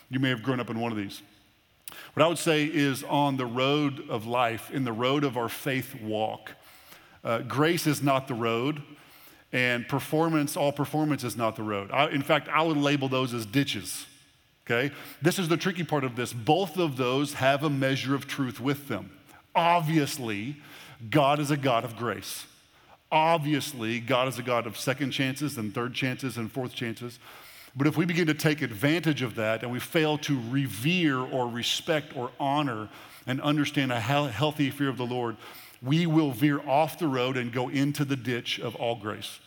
you 0.09 0.19
may 0.19 0.29
have 0.29 0.43
grown 0.43 0.59
up 0.59 0.69
in 0.69 0.79
one 0.79 0.91
of 0.91 0.97
these. 0.97 1.21
What 2.13 2.23
I 2.23 2.27
would 2.27 2.37
say 2.37 2.65
is 2.65 3.03
on 3.03 3.37
the 3.37 3.45
road 3.45 4.09
of 4.09 4.25
life, 4.25 4.71
in 4.71 4.83
the 4.83 4.91
road 4.91 5.23
of 5.23 5.37
our 5.37 5.49
faith 5.49 5.95
walk, 6.01 6.51
uh, 7.23 7.39
grace 7.39 7.87
is 7.87 8.01
not 8.01 8.27
the 8.27 8.33
road, 8.33 8.81
and 9.53 9.87
performance, 9.87 10.57
all 10.57 10.71
performance 10.71 11.23
is 11.23 11.37
not 11.37 11.55
the 11.55 11.63
road. 11.63 11.91
I, 11.91 12.09
in 12.09 12.21
fact, 12.21 12.49
I 12.49 12.63
would 12.63 12.77
label 12.77 13.07
those 13.07 13.33
as 13.33 13.45
ditches. 13.45 14.05
Okay? 14.65 14.93
This 15.21 15.39
is 15.39 15.47
the 15.47 15.57
tricky 15.57 15.83
part 15.83 16.03
of 16.03 16.15
this. 16.15 16.33
Both 16.33 16.77
of 16.77 16.97
those 16.97 17.33
have 17.33 17.63
a 17.63 17.69
measure 17.69 18.13
of 18.13 18.27
truth 18.27 18.59
with 18.59 18.87
them. 18.87 19.16
Obviously, 19.57 20.55
God 21.09 21.39
is 21.39 21.49
a 21.49 21.57
God 21.57 21.83
of 21.83 21.97
grace. 21.97 22.45
Obviously, 23.11 23.99
God 23.99 24.27
is 24.27 24.37
a 24.37 24.43
God 24.43 24.67
of 24.67 24.77
second 24.77 25.11
chances 25.11 25.57
and 25.57 25.73
third 25.73 25.95
chances 25.95 26.37
and 26.37 26.51
fourth 26.51 26.75
chances. 26.75 27.17
But 27.75 27.87
if 27.87 27.97
we 27.97 28.05
begin 28.05 28.27
to 28.27 28.35
take 28.35 28.61
advantage 28.61 29.23
of 29.23 29.33
that 29.35 29.63
and 29.63 29.71
we 29.71 29.79
fail 29.79 30.19
to 30.19 30.39
revere 30.49 31.17
or 31.17 31.47
respect 31.47 32.15
or 32.15 32.29
honor 32.39 32.89
and 33.25 33.41
understand 33.41 33.91
a 33.91 33.99
healthy 33.99 34.69
fear 34.69 34.89
of 34.89 34.97
the 34.97 35.05
Lord, 35.05 35.37
we 35.81 36.05
will 36.05 36.31
veer 36.31 36.59
off 36.67 36.99
the 36.99 37.07
road 37.07 37.35
and 37.35 37.51
go 37.51 37.67
into 37.69 38.05
the 38.05 38.15
ditch 38.15 38.59
of 38.59 38.75
all 38.75 38.95
grace. 38.95 39.39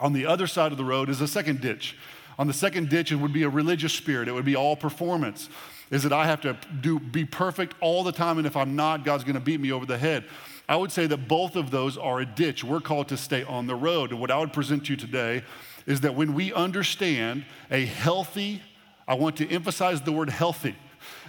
On 0.00 0.12
the 0.12 0.26
other 0.26 0.46
side 0.46 0.72
of 0.72 0.78
the 0.78 0.84
road 0.84 1.08
is 1.08 1.20
a 1.20 1.28
second 1.28 1.60
ditch. 1.60 1.96
On 2.38 2.46
the 2.46 2.52
second 2.52 2.88
ditch, 2.88 3.12
it 3.12 3.16
would 3.16 3.32
be 3.32 3.42
a 3.42 3.48
religious 3.48 3.92
spirit, 3.92 4.28
it 4.28 4.32
would 4.32 4.44
be 4.44 4.56
all 4.56 4.76
performance. 4.76 5.48
Is 5.90 6.04
that 6.04 6.12
I 6.12 6.26
have 6.26 6.40
to 6.42 6.56
do, 6.80 7.00
be 7.00 7.24
perfect 7.24 7.74
all 7.80 8.04
the 8.04 8.12
time, 8.12 8.38
and 8.38 8.46
if 8.46 8.56
I'm 8.56 8.76
not, 8.76 9.04
God's 9.04 9.24
gonna 9.24 9.40
beat 9.40 9.60
me 9.60 9.72
over 9.72 9.84
the 9.84 9.98
head. 9.98 10.24
I 10.68 10.76
would 10.76 10.92
say 10.92 11.08
that 11.08 11.26
both 11.26 11.56
of 11.56 11.72
those 11.72 11.98
are 11.98 12.20
a 12.20 12.26
ditch. 12.26 12.62
We're 12.62 12.80
called 12.80 13.08
to 13.08 13.16
stay 13.16 13.42
on 13.42 13.66
the 13.66 13.74
road. 13.74 14.12
And 14.12 14.20
what 14.20 14.30
I 14.30 14.38
would 14.38 14.52
present 14.52 14.86
to 14.86 14.92
you 14.92 14.96
today 14.96 15.42
is 15.84 16.02
that 16.02 16.14
when 16.14 16.32
we 16.32 16.52
understand 16.52 17.44
a 17.72 17.84
healthy, 17.84 18.62
I 19.08 19.14
want 19.14 19.36
to 19.38 19.50
emphasize 19.50 20.00
the 20.00 20.12
word 20.12 20.30
healthy, 20.30 20.76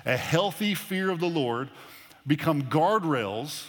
a 0.05 0.15
healthy 0.15 0.75
fear 0.75 1.09
of 1.09 1.19
the 1.19 1.27
Lord 1.27 1.71
become 2.27 2.63
guardrails 2.63 3.65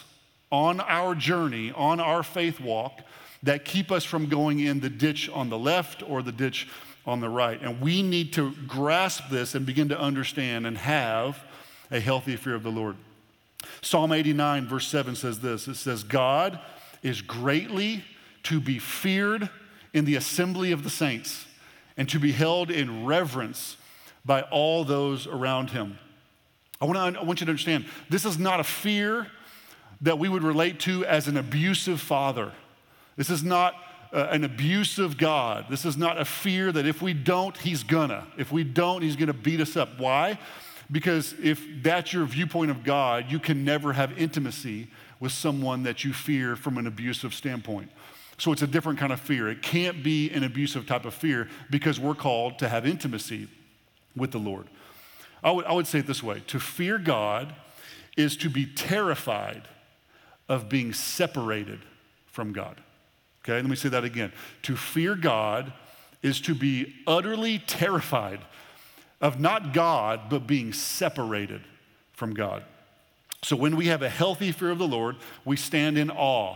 on 0.51 0.79
our 0.81 1.15
journey, 1.15 1.71
on 1.71 1.99
our 1.99 2.21
faith 2.21 2.59
walk, 2.59 3.01
that 3.41 3.65
keep 3.65 3.91
us 3.91 4.03
from 4.03 4.27
going 4.27 4.59
in 4.59 4.79
the 4.79 4.89
ditch 4.89 5.27
on 5.33 5.49
the 5.49 5.57
left 5.57 6.03
or 6.03 6.21
the 6.21 6.31
ditch 6.31 6.67
on 7.05 7.19
the 7.19 7.29
right. 7.29 7.61
And 7.61 7.81
we 7.81 8.01
need 8.01 8.33
to 8.33 8.53
grasp 8.67 9.29
this 9.29 9.55
and 9.55 9.65
begin 9.65 9.89
to 9.89 9.99
understand 9.99 10.65
and 10.65 10.77
have 10.77 11.43
a 11.91 11.99
healthy 11.99 12.35
fear 12.35 12.55
of 12.55 12.63
the 12.63 12.71
Lord. 12.71 12.95
Psalm 13.81 14.11
89, 14.11 14.67
verse 14.67 14.87
7 14.87 15.15
says 15.15 15.39
this 15.39 15.67
it 15.67 15.75
says, 15.75 16.03
God 16.03 16.59
is 17.01 17.21
greatly 17.21 18.03
to 18.43 18.59
be 18.59 18.79
feared 18.79 19.49
in 19.93 20.05
the 20.05 20.15
assembly 20.15 20.71
of 20.71 20.83
the 20.83 20.89
saints 20.89 21.45
and 21.97 22.09
to 22.09 22.19
be 22.19 22.31
held 22.31 22.71
in 22.71 23.05
reverence 23.05 23.77
by 24.25 24.41
all 24.43 24.83
those 24.83 25.27
around 25.27 25.71
him. 25.71 25.97
I 26.81 26.85
want, 26.85 27.15
to, 27.15 27.21
I 27.21 27.23
want 27.23 27.39
you 27.39 27.45
to 27.45 27.51
understand 27.51 27.85
this 28.09 28.25
is 28.25 28.37
not 28.39 28.59
a 28.59 28.63
fear 28.63 29.27
that 30.01 30.19
we 30.19 30.27
would 30.27 30.43
relate 30.43 30.79
to 30.81 31.05
as 31.05 31.27
an 31.27 31.37
abusive 31.37 32.01
father. 32.01 32.51
This 33.15 33.29
is 33.29 33.43
not 33.43 33.75
uh, 34.13 34.27
an 34.29 34.43
abusive 34.43 35.17
God. 35.17 35.65
This 35.69 35.85
is 35.85 35.97
not 35.97 36.19
a 36.19 36.25
fear 36.25 36.71
that 36.71 36.85
if 36.85 37.01
we 37.01 37.13
don't, 37.13 37.57
he's 37.57 37.83
gonna. 37.83 38.27
If 38.37 38.51
we 38.51 38.63
don't, 38.63 39.01
he's 39.01 39.15
gonna 39.15 39.33
beat 39.33 39.59
us 39.59 39.75
up. 39.75 39.99
Why? 39.99 40.37
Because 40.91 41.33
if 41.41 41.65
that's 41.81 42.13
your 42.13 42.25
viewpoint 42.25 42.69
of 42.69 42.83
God, 42.83 43.31
you 43.31 43.39
can 43.39 43.65
never 43.65 43.93
have 43.93 44.17
intimacy 44.17 44.87
with 45.19 45.31
someone 45.31 45.83
that 45.83 46.03
you 46.03 46.13
fear 46.13 46.55
from 46.55 46.77
an 46.77 46.85
abusive 46.85 47.33
standpoint. 47.33 47.89
So 48.37 48.51
it's 48.51 48.61
a 48.61 48.67
different 48.67 48.99
kind 48.99 49.13
of 49.13 49.19
fear. 49.19 49.49
It 49.49 49.61
can't 49.61 50.03
be 50.03 50.29
an 50.31 50.43
abusive 50.43 50.85
type 50.85 51.05
of 51.05 51.13
fear 51.13 51.49
because 51.69 51.99
we're 51.99 52.15
called 52.15 52.59
to 52.59 52.69
have 52.69 52.85
intimacy 52.85 53.47
with 54.15 54.31
the 54.31 54.37
Lord. 54.37 54.67
I 55.43 55.51
would, 55.51 55.65
I 55.65 55.73
would 55.73 55.87
say 55.87 55.99
it 55.99 56.07
this 56.07 56.21
way 56.21 56.41
to 56.47 56.59
fear 56.59 56.97
God 56.97 57.55
is 58.15 58.37
to 58.37 58.49
be 58.49 58.65
terrified 58.65 59.67
of 60.47 60.69
being 60.69 60.93
separated 60.93 61.79
from 62.27 62.53
God. 62.53 62.81
Okay, 63.43 63.53
let 63.53 63.65
me 63.65 63.75
say 63.75 63.89
that 63.89 64.03
again. 64.03 64.31
To 64.63 64.75
fear 64.75 65.15
God 65.15 65.73
is 66.21 66.39
to 66.41 66.55
be 66.55 66.95
utterly 67.05 67.59
terrified 67.59 68.39
of 69.19 69.39
not 69.39 69.73
God, 69.73 70.29
but 70.29 70.47
being 70.47 70.71
separated 70.71 71.61
from 72.13 72.33
God. 72.33 72.63
So 73.41 73.57
when 73.57 73.75
we 73.75 73.87
have 73.87 74.01
a 74.01 74.09
healthy 74.09 74.53
fear 74.53 74.69
of 74.69 74.79
the 74.79 74.87
Lord, 74.87 75.17
we 75.43 75.57
stand 75.57 75.97
in 75.97 76.09
awe, 76.09 76.55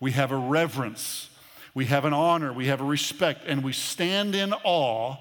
we 0.00 0.12
have 0.12 0.32
a 0.32 0.36
reverence, 0.36 1.28
we 1.74 1.84
have 1.86 2.06
an 2.06 2.14
honor, 2.14 2.52
we 2.52 2.66
have 2.68 2.80
a 2.80 2.84
respect, 2.84 3.44
and 3.46 3.62
we 3.62 3.72
stand 3.72 4.34
in 4.34 4.54
awe 4.64 5.16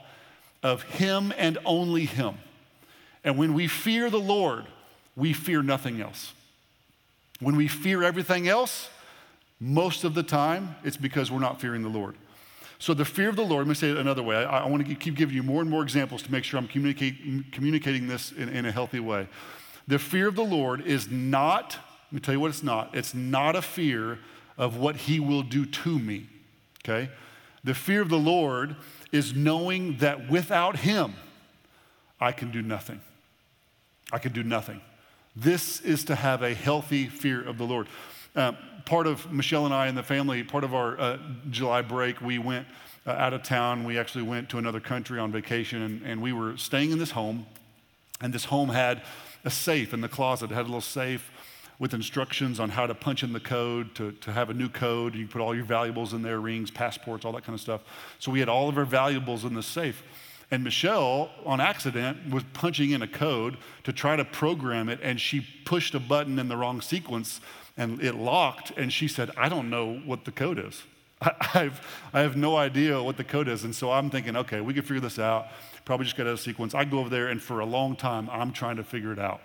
of 0.61 0.83
Him 0.83 1.33
and 1.37 1.57
only 1.65 2.05
Him. 2.05 2.35
And 3.25 3.37
when 3.37 3.53
we 3.53 3.67
fear 3.67 4.09
the 4.09 4.19
Lord, 4.19 4.65
we 5.15 5.33
fear 5.33 5.61
nothing 5.61 6.01
else. 6.01 6.33
When 7.41 7.57
we 7.57 7.67
fear 7.67 8.03
everything 8.03 8.47
else, 8.47 8.89
most 9.63 10.03
of 10.03 10.13
the 10.13 10.23
time, 10.23 10.75
it's 10.83 10.97
because 10.97 11.31
we're 11.31 11.39
not 11.39 11.61
fearing 11.61 11.83
the 11.83 11.89
Lord. 11.89 12.15
So, 12.79 12.93
the 12.93 13.05
fear 13.05 13.29
of 13.29 13.37
the 13.37 13.45
Lord, 13.45 13.65
let 13.65 13.69
me 13.69 13.75
say 13.75 13.91
it 13.91 13.97
another 13.97 14.21
way. 14.21 14.35
I, 14.35 14.65
I 14.65 14.67
want 14.67 14.85
to 14.85 14.95
keep 14.95 15.15
giving 15.15 15.33
you 15.33 15.41
more 15.41 15.61
and 15.61 15.69
more 15.69 15.81
examples 15.83 16.21
to 16.23 16.31
make 16.33 16.43
sure 16.43 16.59
I'm 16.59 16.67
communicating 16.67 18.07
this 18.07 18.33
in, 18.33 18.49
in 18.49 18.65
a 18.65 18.73
healthy 18.73 18.99
way. 18.99 19.29
The 19.87 19.99
fear 19.99 20.27
of 20.27 20.35
the 20.35 20.43
Lord 20.43 20.85
is 20.85 21.09
not, 21.09 21.77
let 22.07 22.13
me 22.13 22.19
tell 22.19 22.33
you 22.33 22.41
what 22.41 22.49
it's 22.49 22.61
not. 22.61 22.93
It's 22.93 23.13
not 23.13 23.55
a 23.55 23.61
fear 23.61 24.19
of 24.57 24.75
what 24.75 24.97
he 24.97 25.21
will 25.21 25.43
do 25.43 25.65
to 25.65 25.97
me, 25.97 26.27
okay? 26.83 27.09
The 27.63 27.73
fear 27.73 28.01
of 28.01 28.09
the 28.09 28.17
Lord 28.17 28.75
is 29.13 29.33
knowing 29.33 29.97
that 29.99 30.29
without 30.29 30.75
him, 30.79 31.13
I 32.19 32.33
can 32.33 32.51
do 32.51 32.61
nothing. 32.61 32.99
I 34.11 34.17
can 34.17 34.33
do 34.33 34.43
nothing. 34.43 34.81
This 35.37 35.79
is 35.79 36.03
to 36.05 36.15
have 36.15 36.41
a 36.41 36.53
healthy 36.53 37.07
fear 37.07 37.41
of 37.41 37.57
the 37.57 37.63
Lord. 37.63 37.87
Uh, 38.35 38.51
part 38.85 39.07
of 39.07 39.31
Michelle 39.31 39.65
and 39.65 39.73
I 39.73 39.87
and 39.87 39.97
the 39.97 40.03
family, 40.03 40.43
part 40.43 40.63
of 40.63 40.73
our 40.73 40.99
uh, 40.99 41.17
July 41.49 41.81
break, 41.81 42.21
we 42.21 42.37
went 42.37 42.67
uh, 43.05 43.11
out 43.11 43.33
of 43.33 43.43
town. 43.43 43.83
We 43.83 43.97
actually 43.97 44.23
went 44.23 44.49
to 44.49 44.57
another 44.57 44.79
country 44.79 45.19
on 45.19 45.31
vacation, 45.31 45.81
and, 45.81 46.01
and 46.03 46.21
we 46.21 46.33
were 46.33 46.57
staying 46.57 46.91
in 46.91 46.99
this 46.99 47.11
home. 47.11 47.45
And 48.21 48.33
this 48.33 48.45
home 48.45 48.69
had 48.69 49.01
a 49.43 49.49
safe 49.49 49.93
in 49.93 50.01
the 50.01 50.07
closet. 50.07 50.51
It 50.51 50.53
had 50.53 50.61
a 50.61 50.69
little 50.69 50.81
safe 50.81 51.31
with 51.79 51.93
instructions 51.93 52.59
on 52.59 52.69
how 52.69 52.87
to 52.87 52.95
punch 52.95 53.23
in 53.23 53.33
the 53.33 53.39
code 53.39 53.93
to, 53.95 54.11
to 54.13 54.31
have 54.31 54.49
a 54.49 54.53
new 54.53 54.69
code. 54.69 55.15
You 55.15 55.27
put 55.27 55.41
all 55.41 55.55
your 55.55 55.65
valuables 55.65 56.13
in 56.13 56.21
there 56.21 56.39
rings, 56.39 56.71
passports, 56.71 57.25
all 57.25 57.33
that 57.33 57.43
kind 57.43 57.55
of 57.55 57.61
stuff. 57.61 57.81
So 58.19 58.31
we 58.31 58.39
had 58.39 58.47
all 58.47 58.69
of 58.69 58.77
our 58.77 58.85
valuables 58.85 59.43
in 59.43 59.53
the 59.53 59.63
safe. 59.63 60.03
And 60.51 60.63
Michelle, 60.63 61.31
on 61.45 61.59
accident, 61.59 62.29
was 62.29 62.43
punching 62.53 62.91
in 62.91 63.01
a 63.01 63.07
code 63.07 63.57
to 63.83 63.93
try 63.93 64.15
to 64.15 64.25
program 64.25 64.89
it, 64.89 64.99
and 65.01 65.19
she 65.19 65.45
pushed 65.65 65.95
a 65.95 65.99
button 65.99 66.37
in 66.39 66.47
the 66.47 66.57
wrong 66.57 66.81
sequence 66.81 67.41
and 67.77 68.01
it 68.01 68.15
locked. 68.15 68.71
And 68.77 68.91
she 68.91 69.07
said, 69.07 69.31
I 69.37 69.49
don't 69.49 69.69
know 69.69 69.95
what 70.05 70.25
the 70.25 70.31
code 70.31 70.59
is. 70.59 70.83
I, 71.21 71.33
I've, 71.53 71.81
I 72.13 72.21
have 72.21 72.35
no 72.35 72.55
idea 72.55 73.01
what 73.01 73.17
the 73.17 73.23
code 73.23 73.47
is. 73.47 73.63
And 73.63 73.75
so 73.75 73.91
I'm 73.91 74.09
thinking, 74.09 74.35
okay, 74.35 74.61
we 74.61 74.73
can 74.73 74.83
figure 74.83 74.99
this 74.99 75.19
out. 75.19 75.47
Probably 75.85 76.05
just 76.05 76.15
got 76.15 76.27
a 76.27 76.37
sequence. 76.37 76.73
I 76.73 76.85
go 76.85 76.99
over 76.99 77.09
there, 77.09 77.27
and 77.27 77.41
for 77.41 77.59
a 77.59 77.65
long 77.65 77.95
time, 77.95 78.29
I'm 78.29 78.53
trying 78.53 78.77
to 78.77 78.83
figure 78.83 79.11
it 79.11 79.19
out. 79.19 79.41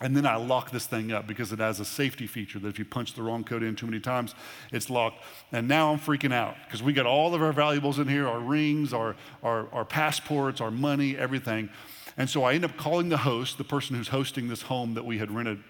And 0.00 0.16
then 0.16 0.24
I 0.24 0.36
lock 0.36 0.70
this 0.70 0.86
thing 0.86 1.12
up 1.12 1.26
because 1.26 1.52
it 1.52 1.58
has 1.58 1.78
a 1.78 1.84
safety 1.84 2.26
feature 2.26 2.58
that 2.58 2.68
if 2.68 2.78
you 2.78 2.86
punch 2.86 3.12
the 3.12 3.22
wrong 3.22 3.44
code 3.44 3.62
in 3.62 3.76
too 3.76 3.86
many 3.86 4.00
times, 4.00 4.34
it's 4.72 4.88
locked. 4.88 5.22
And 5.52 5.68
now 5.68 5.92
I'm 5.92 5.98
freaking 5.98 6.32
out 6.32 6.56
because 6.64 6.82
we 6.82 6.94
got 6.94 7.04
all 7.04 7.34
of 7.34 7.42
our 7.42 7.52
valuables 7.52 7.98
in 7.98 8.08
here 8.08 8.26
our 8.26 8.40
rings, 8.40 8.94
our, 8.94 9.14
our, 9.42 9.68
our 9.72 9.84
passports, 9.84 10.60
our 10.60 10.70
money, 10.70 11.18
everything. 11.18 11.68
And 12.16 12.30
so 12.30 12.44
I 12.44 12.54
end 12.54 12.64
up 12.64 12.76
calling 12.78 13.10
the 13.10 13.18
host, 13.18 13.58
the 13.58 13.64
person 13.64 13.94
who's 13.94 14.08
hosting 14.08 14.48
this 14.48 14.62
home 14.62 14.94
that 14.94 15.04
we 15.04 15.18
had 15.18 15.30
rented. 15.30 15.62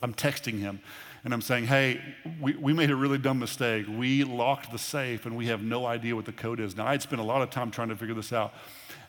I'm 0.00 0.14
texting 0.14 0.60
him 0.60 0.80
and 1.24 1.34
I'm 1.34 1.42
saying, 1.42 1.66
hey, 1.66 2.00
we, 2.40 2.54
we 2.54 2.72
made 2.72 2.90
a 2.90 2.94
really 2.94 3.18
dumb 3.18 3.40
mistake. 3.40 3.86
We 3.88 4.22
locked 4.22 4.70
the 4.70 4.78
safe 4.78 5.26
and 5.26 5.36
we 5.36 5.46
have 5.46 5.60
no 5.60 5.84
idea 5.84 6.14
what 6.14 6.24
the 6.24 6.32
code 6.32 6.60
is. 6.60 6.76
Now, 6.76 6.86
I'd 6.86 7.02
spent 7.02 7.20
a 7.20 7.24
lot 7.24 7.42
of 7.42 7.50
time 7.50 7.72
trying 7.72 7.88
to 7.88 7.96
figure 7.96 8.14
this 8.14 8.32
out. 8.32 8.54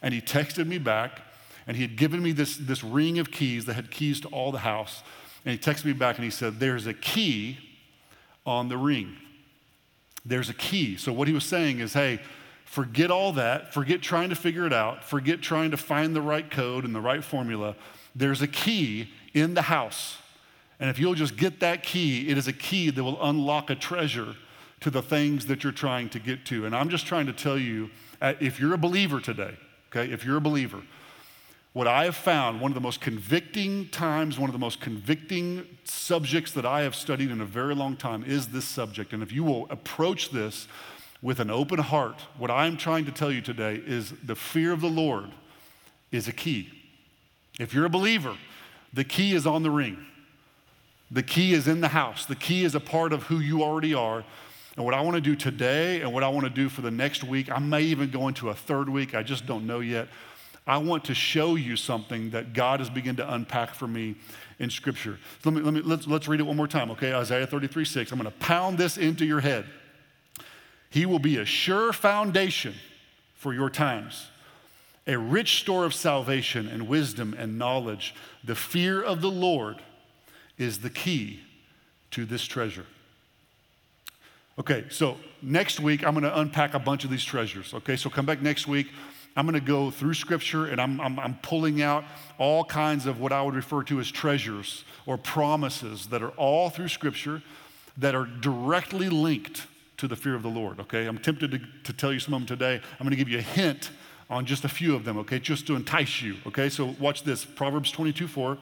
And 0.01 0.15
he 0.15 0.21
texted 0.21 0.65
me 0.65 0.79
back 0.79 1.21
and 1.67 1.75
he 1.75 1.83
had 1.83 1.97
given 1.97 2.23
me 2.23 2.31
this, 2.31 2.57
this 2.57 2.83
ring 2.83 3.19
of 3.19 3.29
keys 3.29 3.65
that 3.65 3.73
had 3.73 3.91
keys 3.91 4.21
to 4.21 4.29
all 4.29 4.51
the 4.51 4.59
house. 4.59 5.03
And 5.45 5.51
he 5.51 5.59
texted 5.59 5.85
me 5.85 5.93
back 5.93 6.15
and 6.15 6.23
he 6.23 6.31
said, 6.31 6.59
There's 6.59 6.87
a 6.87 6.93
key 6.93 7.59
on 8.45 8.69
the 8.69 8.77
ring. 8.77 9.17
There's 10.25 10.49
a 10.49 10.53
key. 10.53 10.97
So, 10.97 11.13
what 11.13 11.27
he 11.27 11.33
was 11.33 11.43
saying 11.43 11.79
is, 11.79 11.93
hey, 11.93 12.19
forget 12.65 13.11
all 13.11 13.33
that. 13.33 13.73
Forget 13.73 14.01
trying 14.01 14.29
to 14.29 14.35
figure 14.35 14.65
it 14.65 14.73
out. 14.73 15.03
Forget 15.03 15.41
trying 15.41 15.71
to 15.71 15.77
find 15.77 16.15
the 16.15 16.21
right 16.21 16.49
code 16.49 16.85
and 16.85 16.95
the 16.95 17.01
right 17.01 17.23
formula. 17.23 17.75
There's 18.15 18.41
a 18.41 18.47
key 18.47 19.09
in 19.33 19.53
the 19.53 19.63
house. 19.63 20.17
And 20.79 20.89
if 20.89 20.99
you'll 20.99 21.15
just 21.15 21.37
get 21.37 21.59
that 21.61 21.83
key, 21.83 22.29
it 22.29 22.37
is 22.37 22.47
a 22.47 22.53
key 22.53 22.89
that 22.89 23.03
will 23.03 23.21
unlock 23.23 23.69
a 23.69 23.75
treasure 23.75 24.35
to 24.81 24.89
the 24.89 25.01
things 25.01 25.47
that 25.47 25.63
you're 25.63 25.73
trying 25.73 26.09
to 26.09 26.19
get 26.19 26.45
to. 26.45 26.65
And 26.65 26.75
I'm 26.75 26.89
just 26.89 27.07
trying 27.07 27.25
to 27.27 27.33
tell 27.33 27.57
you 27.57 27.89
uh, 28.21 28.33
if 28.39 28.59
you're 28.59 28.73
a 28.73 28.77
believer 28.77 29.19
today, 29.19 29.57
okay, 29.89 30.11
if 30.11 30.23
you're 30.23 30.37
a 30.37 30.41
believer, 30.41 30.81
what 31.77 31.87
I 31.87 32.05
have 32.05 32.15
found, 32.15 32.59
one 32.59 32.71
of 32.71 32.73
the 32.73 32.81
most 32.81 33.01
convicting 33.01 33.87
times, 33.89 34.39
one 34.39 34.49
of 34.49 34.53
the 34.53 34.57
most 34.57 34.81
convicting 34.81 35.63
subjects 35.83 36.51
that 36.53 36.65
I 36.65 36.81
have 36.81 36.95
studied 36.95 37.29
in 37.29 37.39
a 37.39 37.45
very 37.45 37.75
long 37.75 37.95
time 37.95 38.23
is 38.23 38.47
this 38.47 38.65
subject. 38.65 39.13
And 39.13 39.21
if 39.21 39.31
you 39.31 39.43
will 39.43 39.67
approach 39.69 40.31
this 40.31 40.67
with 41.21 41.39
an 41.39 41.51
open 41.51 41.77
heart, 41.77 42.19
what 42.35 42.49
I'm 42.49 42.77
trying 42.77 43.05
to 43.05 43.11
tell 43.11 43.31
you 43.31 43.41
today 43.41 43.79
is 43.85 44.11
the 44.23 44.35
fear 44.35 44.71
of 44.71 44.81
the 44.81 44.89
Lord 44.89 45.29
is 46.11 46.27
a 46.27 46.31
key. 46.31 46.67
If 47.59 47.75
you're 47.75 47.85
a 47.85 47.91
believer, 47.91 48.35
the 48.91 49.03
key 49.03 49.35
is 49.35 49.45
on 49.45 49.61
the 49.61 49.69
ring. 49.69 50.03
The 51.11 51.21
key 51.21 51.53
is 51.53 51.67
in 51.67 51.81
the 51.81 51.89
house, 51.89 52.25
the 52.25 52.35
key 52.35 52.63
is 52.63 52.73
a 52.73 52.79
part 52.79 53.13
of 53.13 53.21
who 53.21 53.37
you 53.37 53.61
already 53.61 53.93
are. 53.93 54.23
And 54.77 54.83
what 54.83 54.95
I 54.95 55.01
want 55.01 55.13
to 55.13 55.21
do 55.21 55.35
today 55.35 56.01
and 56.01 56.11
what 56.11 56.23
I 56.23 56.29
want 56.29 56.45
to 56.45 56.51
do 56.51 56.69
for 56.69 56.81
the 56.81 56.89
next 56.89 57.23
week, 57.23 57.51
I 57.51 57.59
may 57.59 57.83
even 57.83 58.09
go 58.09 58.27
into 58.27 58.49
a 58.49 58.55
third 58.55 58.89
week, 58.89 59.13
I 59.13 59.21
just 59.21 59.45
don't 59.45 59.67
know 59.67 59.79
yet. 59.79 60.07
I 60.67 60.77
want 60.77 61.05
to 61.05 61.15
show 61.15 61.55
you 61.55 61.77
something 61.77 62.31
that 62.31 62.53
God 62.53 62.81
has 62.81 62.89
begun 62.89 63.15
to 63.15 63.33
unpack 63.33 63.73
for 63.73 63.87
me 63.87 64.15
in 64.59 64.69
Scripture. 64.69 65.17
Let 65.45 65.53
me, 65.53 65.61
let 65.61 65.73
me, 65.73 65.81
let's, 65.81 66.05
let's 66.07 66.27
read 66.27 66.41
it 66.41 66.43
one 66.43 66.57
more 66.57 66.67
time, 66.67 66.91
okay? 66.91 67.13
Isaiah 67.13 67.47
33 67.47 67.85
6. 67.85 68.11
I'm 68.11 68.19
going 68.19 68.29
to 68.29 68.37
pound 68.39 68.77
this 68.77 68.97
into 68.97 69.25
your 69.25 69.39
head. 69.39 69.65
He 70.89 71.05
will 71.05 71.19
be 71.19 71.37
a 71.37 71.45
sure 71.45 71.93
foundation 71.93 72.73
for 73.35 73.53
your 73.53 73.69
times, 73.69 74.27
a 75.05 75.17
rich 75.17 75.61
store 75.61 75.85
of 75.85 75.93
salvation 75.93 76.67
and 76.67 76.87
wisdom 76.87 77.33
and 77.37 77.57
knowledge. 77.57 78.13
The 78.43 78.55
fear 78.55 79.01
of 79.01 79.21
the 79.21 79.31
Lord 79.31 79.81
is 80.57 80.79
the 80.79 80.89
key 80.89 81.41
to 82.11 82.25
this 82.25 82.43
treasure. 82.43 82.85
Okay, 84.59 84.85
so 84.89 85.17
next 85.41 85.79
week 85.79 86.05
I'm 86.05 86.13
going 86.13 86.23
to 86.23 86.39
unpack 86.39 86.73
a 86.73 86.79
bunch 86.79 87.03
of 87.03 87.11
these 87.11 87.23
treasures. 87.23 87.73
Okay, 87.73 87.95
so 87.95 88.09
come 88.09 88.25
back 88.25 88.41
next 88.41 88.67
week. 88.67 88.87
I'm 89.37 89.45
going 89.45 89.53
to 89.53 89.61
go 89.65 89.91
through 89.91 90.15
scripture 90.15 90.65
and 90.65 90.81
I'm, 90.81 90.99
I'm, 90.99 91.19
I'm, 91.19 91.35
pulling 91.35 91.83
out 91.83 92.03
all 92.39 92.65
kinds 92.65 93.05
of 93.05 93.19
what 93.19 93.31
I 93.31 93.39
would 93.43 93.53
refer 93.53 93.83
to 93.83 93.99
as 93.99 94.09
treasures 94.09 94.83
or 95.05 95.15
promises 95.15 96.07
that 96.07 96.23
are 96.23 96.31
all 96.31 96.71
through 96.71 96.87
scripture 96.87 97.43
that 97.97 98.15
are 98.15 98.25
directly 98.25 99.09
linked 99.09 99.67
to 99.97 100.07
the 100.07 100.15
fear 100.15 100.33
of 100.33 100.41
the 100.41 100.49
Lord. 100.49 100.79
Okay, 100.79 101.05
I'm 101.05 101.19
tempted 101.19 101.51
to, 101.51 101.59
to 101.83 101.93
tell 101.93 102.11
you 102.11 102.19
some 102.19 102.33
of 102.33 102.39
them 102.39 102.47
today. 102.47 102.81
I'm 102.99 103.03
going 103.03 103.11
to 103.11 103.15
give 103.15 103.29
you 103.29 103.37
a 103.37 103.43
hint 103.43 103.91
on 104.27 104.47
just 104.47 104.65
a 104.65 104.69
few 104.69 104.95
of 104.95 105.05
them, 105.05 105.19
okay, 105.19 105.37
just 105.37 105.67
to 105.67 105.75
entice 105.75 106.19
you. 106.23 106.37
Okay, 106.47 106.67
so 106.67 106.95
watch 106.99 107.23
this 107.23 107.45
Proverbs 107.45 107.91
22 107.91 108.27
4 108.27 108.57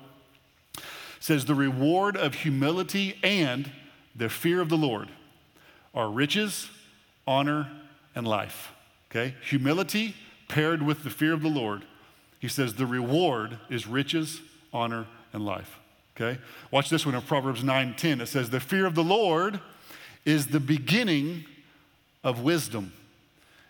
says, 1.22 1.46
The 1.46 1.55
reward 1.55 2.17
of 2.17 2.36
humility 2.36 3.17
and 3.24 3.72
the 4.13 4.27
fear 4.27 4.60
of 4.60 4.67
the 4.67 4.77
Lord 4.77 5.08
are 5.94 6.10
riches, 6.10 6.70
honor, 7.25 7.72
and 8.13 8.27
life. 8.27 8.74
Okay? 9.10 9.36
Humility 9.50 10.15
paired 10.47 10.81
with 10.81 11.03
the 11.03 11.09
fear 11.09 11.33
of 11.33 11.41
the 11.41 11.49
Lord. 11.49 11.83
He 12.39 12.47
says 12.47 12.75
the 12.75 12.85
reward 12.85 13.57
is 13.69 13.87
riches, 13.87 14.41
honor, 14.73 15.07
and 15.33 15.45
life. 15.45 15.79
Okay? 16.15 16.39
Watch 16.71 16.89
this 16.89 17.05
one 17.05 17.15
in 17.15 17.21
Proverbs 17.21 17.63
9 17.63 17.95
10. 17.95 18.21
It 18.21 18.27
says, 18.27 18.49
The 18.49 18.59
fear 18.59 18.85
of 18.85 18.95
the 18.95 19.03
Lord 19.03 19.59
is 20.25 20.47
the 20.47 20.59
beginning 20.59 21.45
of 22.23 22.41
wisdom, 22.41 22.93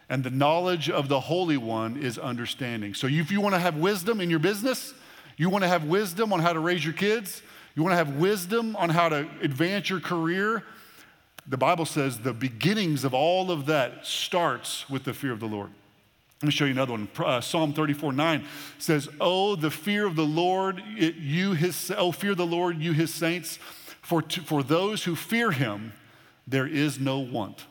and 0.09 0.23
the 0.23 0.29
knowledge 0.29 0.89
of 0.89 1.09
the 1.09 1.19
Holy 1.19 1.57
One 1.57 1.97
is 1.97 2.17
understanding. 2.17 2.93
So, 2.93 3.07
if 3.07 3.31
you 3.31 3.41
want 3.41 3.55
to 3.55 3.59
have 3.59 3.77
wisdom 3.77 4.21
in 4.21 4.29
your 4.29 4.39
business, 4.39 4.93
you 5.37 5.49
want 5.49 5.63
to 5.63 5.67
have 5.67 5.85
wisdom 5.85 6.31
on 6.31 6.39
how 6.39 6.53
to 6.53 6.59
raise 6.59 6.85
your 6.85 6.93
kids, 6.93 7.41
you 7.75 7.83
want 7.83 7.93
to 7.93 7.97
have 7.97 8.15
wisdom 8.15 8.75
on 8.77 8.89
how 8.89 9.09
to 9.09 9.27
advance 9.41 9.89
your 9.89 9.99
career, 9.99 10.63
the 11.47 11.57
Bible 11.57 11.85
says 11.85 12.19
the 12.19 12.33
beginnings 12.33 13.03
of 13.03 13.13
all 13.13 13.51
of 13.51 13.65
that 13.67 14.05
starts 14.05 14.89
with 14.89 15.03
the 15.03 15.13
fear 15.13 15.31
of 15.31 15.39
the 15.39 15.47
Lord. 15.47 15.69
Let 16.41 16.47
me 16.47 16.51
show 16.51 16.65
you 16.65 16.71
another 16.71 16.91
one. 16.91 17.07
Uh, 17.17 17.41
Psalm 17.41 17.73
34 17.73 18.13
9 18.13 18.45
says, 18.77 19.07
Oh, 19.21 19.55
the 19.55 19.71
fear 19.71 20.05
of 20.05 20.15
the 20.15 20.25
Lord, 20.25 20.83
it, 20.97 21.15
you 21.15 21.53
his, 21.53 21.91
oh, 21.97 22.11
fear 22.11 22.35
the 22.35 22.45
Lord, 22.45 22.77
you 22.77 22.91
his 22.91 23.13
saints, 23.13 23.57
for, 24.01 24.21
to, 24.21 24.41
for 24.41 24.61
those 24.61 25.05
who 25.05 25.15
fear 25.15 25.51
him, 25.51 25.93
there 26.45 26.67
is 26.67 26.99
no 26.99 27.19
want. 27.19 27.65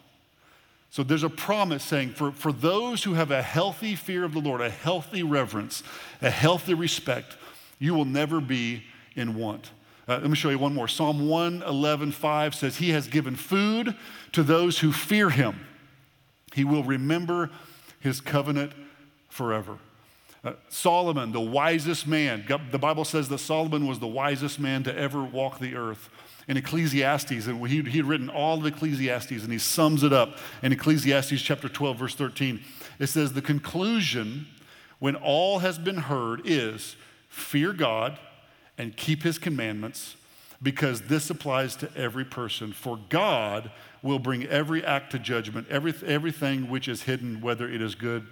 So 0.90 1.02
there's 1.02 1.24
a 1.24 1.30
promise 1.30 1.82
saying 1.82 2.10
for, 2.10 2.32
for 2.32 2.52
those 2.52 3.04
who 3.04 3.14
have 3.14 3.30
a 3.30 3.42
healthy 3.42 3.96
fear 3.96 4.24
of 4.24 4.32
the 4.32 4.40
Lord, 4.40 4.60
a 4.60 4.70
healthy 4.70 5.22
reverence, 5.22 5.82
a 6.22 6.30
healthy 6.30 6.74
respect, 6.74 7.36
you 7.78 7.94
will 7.94 8.04
never 8.04 8.40
be 8.40 8.84
in 9.14 9.34
want. 9.34 9.70
Uh, 10.06 10.18
let 10.18 10.30
me 10.30 10.36
show 10.36 10.50
you 10.50 10.58
one 10.58 10.74
more. 10.74 10.86
Psalm 10.86 11.28
111, 11.28 12.12
5 12.12 12.54
says, 12.54 12.76
He 12.76 12.90
has 12.90 13.08
given 13.08 13.36
food 13.36 13.96
to 14.32 14.42
those 14.42 14.78
who 14.78 14.92
fear 14.92 15.30
Him. 15.30 15.66
He 16.54 16.64
will 16.64 16.84
remember 16.84 17.50
His 18.04 18.20
covenant 18.20 18.72
forever. 19.30 19.78
Uh, 20.44 20.52
Solomon, 20.68 21.32
the 21.32 21.40
wisest 21.40 22.06
man, 22.06 22.44
the 22.70 22.78
Bible 22.78 23.06
says 23.06 23.30
that 23.30 23.38
Solomon 23.38 23.86
was 23.86 23.98
the 23.98 24.06
wisest 24.06 24.60
man 24.60 24.82
to 24.82 24.94
ever 24.94 25.24
walk 25.24 25.58
the 25.58 25.74
earth. 25.74 26.10
In 26.46 26.58
Ecclesiastes, 26.58 27.46
and 27.46 27.66
he, 27.66 27.80
he'd 27.80 28.04
written 28.04 28.28
all 28.28 28.58
of 28.58 28.66
Ecclesiastes, 28.66 29.42
and 29.42 29.50
he 29.50 29.58
sums 29.58 30.02
it 30.02 30.12
up 30.12 30.36
in 30.62 30.70
Ecclesiastes 30.72 31.40
chapter 31.40 31.70
12, 31.70 31.98
verse 31.98 32.14
13. 32.14 32.60
It 32.98 33.06
says, 33.06 33.32
The 33.32 33.40
conclusion, 33.40 34.48
when 34.98 35.16
all 35.16 35.60
has 35.60 35.78
been 35.78 35.96
heard, 35.96 36.42
is 36.44 36.96
fear 37.30 37.72
God 37.72 38.18
and 38.76 38.94
keep 38.94 39.22
his 39.22 39.38
commandments 39.38 40.16
because 40.62 41.00
this 41.02 41.30
applies 41.30 41.76
to 41.76 41.90
every 41.96 42.26
person. 42.26 42.74
For 42.74 42.98
God 43.08 43.70
will 44.04 44.18
bring 44.18 44.44
every 44.46 44.84
act 44.84 45.10
to 45.12 45.18
judgment, 45.18 45.66
every, 45.70 45.94
everything 46.06 46.68
which 46.68 46.88
is 46.88 47.02
hidden, 47.02 47.40
whether 47.40 47.68
it 47.68 47.80
is 47.80 47.94
good 47.94 48.26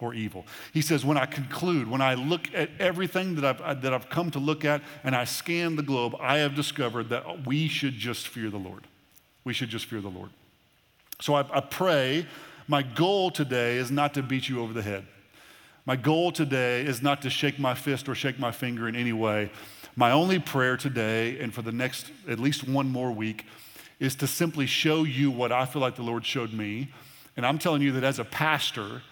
or 0.00 0.12
evil. 0.12 0.44
He 0.74 0.82
says, 0.82 1.04
when 1.04 1.16
I 1.16 1.26
conclude, 1.26 1.88
when 1.88 2.00
I 2.00 2.14
look 2.14 2.52
at 2.52 2.68
everything 2.80 3.36
that 3.36 3.44
I've, 3.44 3.80
that 3.82 3.94
I've 3.94 4.10
come 4.10 4.32
to 4.32 4.40
look 4.40 4.64
at 4.64 4.82
and 5.04 5.14
I 5.14 5.24
scan 5.24 5.76
the 5.76 5.82
globe, 5.82 6.16
I 6.20 6.38
have 6.38 6.56
discovered 6.56 7.08
that 7.10 7.46
we 7.46 7.68
should 7.68 7.94
just 7.94 8.26
fear 8.26 8.50
the 8.50 8.58
Lord. 8.58 8.82
We 9.44 9.54
should 9.54 9.68
just 9.68 9.86
fear 9.86 10.00
the 10.00 10.08
Lord. 10.08 10.30
So 11.20 11.34
I, 11.34 11.46
I 11.56 11.60
pray, 11.60 12.26
my 12.66 12.82
goal 12.82 13.30
today 13.30 13.76
is 13.76 13.92
not 13.92 14.12
to 14.14 14.24
beat 14.24 14.48
you 14.48 14.60
over 14.60 14.72
the 14.72 14.82
head. 14.82 15.06
My 15.86 15.94
goal 15.94 16.32
today 16.32 16.80
is 16.80 17.00
not 17.00 17.22
to 17.22 17.30
shake 17.30 17.60
my 17.60 17.74
fist 17.74 18.08
or 18.08 18.16
shake 18.16 18.40
my 18.40 18.50
finger 18.50 18.88
in 18.88 18.96
any 18.96 19.12
way. 19.12 19.52
My 19.94 20.10
only 20.10 20.40
prayer 20.40 20.76
today, 20.76 21.38
and 21.38 21.54
for 21.54 21.62
the 21.62 21.70
next 21.70 22.10
at 22.28 22.40
least 22.40 22.68
one 22.68 22.88
more 22.88 23.12
week, 23.12 23.46
is 23.98 24.14
to 24.16 24.26
simply 24.26 24.66
show 24.66 25.04
you 25.04 25.30
what 25.30 25.52
I 25.52 25.64
feel 25.66 25.82
like 25.82 25.96
the 25.96 26.02
Lord 26.02 26.24
showed 26.24 26.52
me. 26.52 26.90
And 27.36 27.46
I'm 27.46 27.58
telling 27.58 27.82
you 27.82 27.92
that 27.92 28.04
as 28.04 28.18
a 28.18 28.24
pastor, 28.24 29.02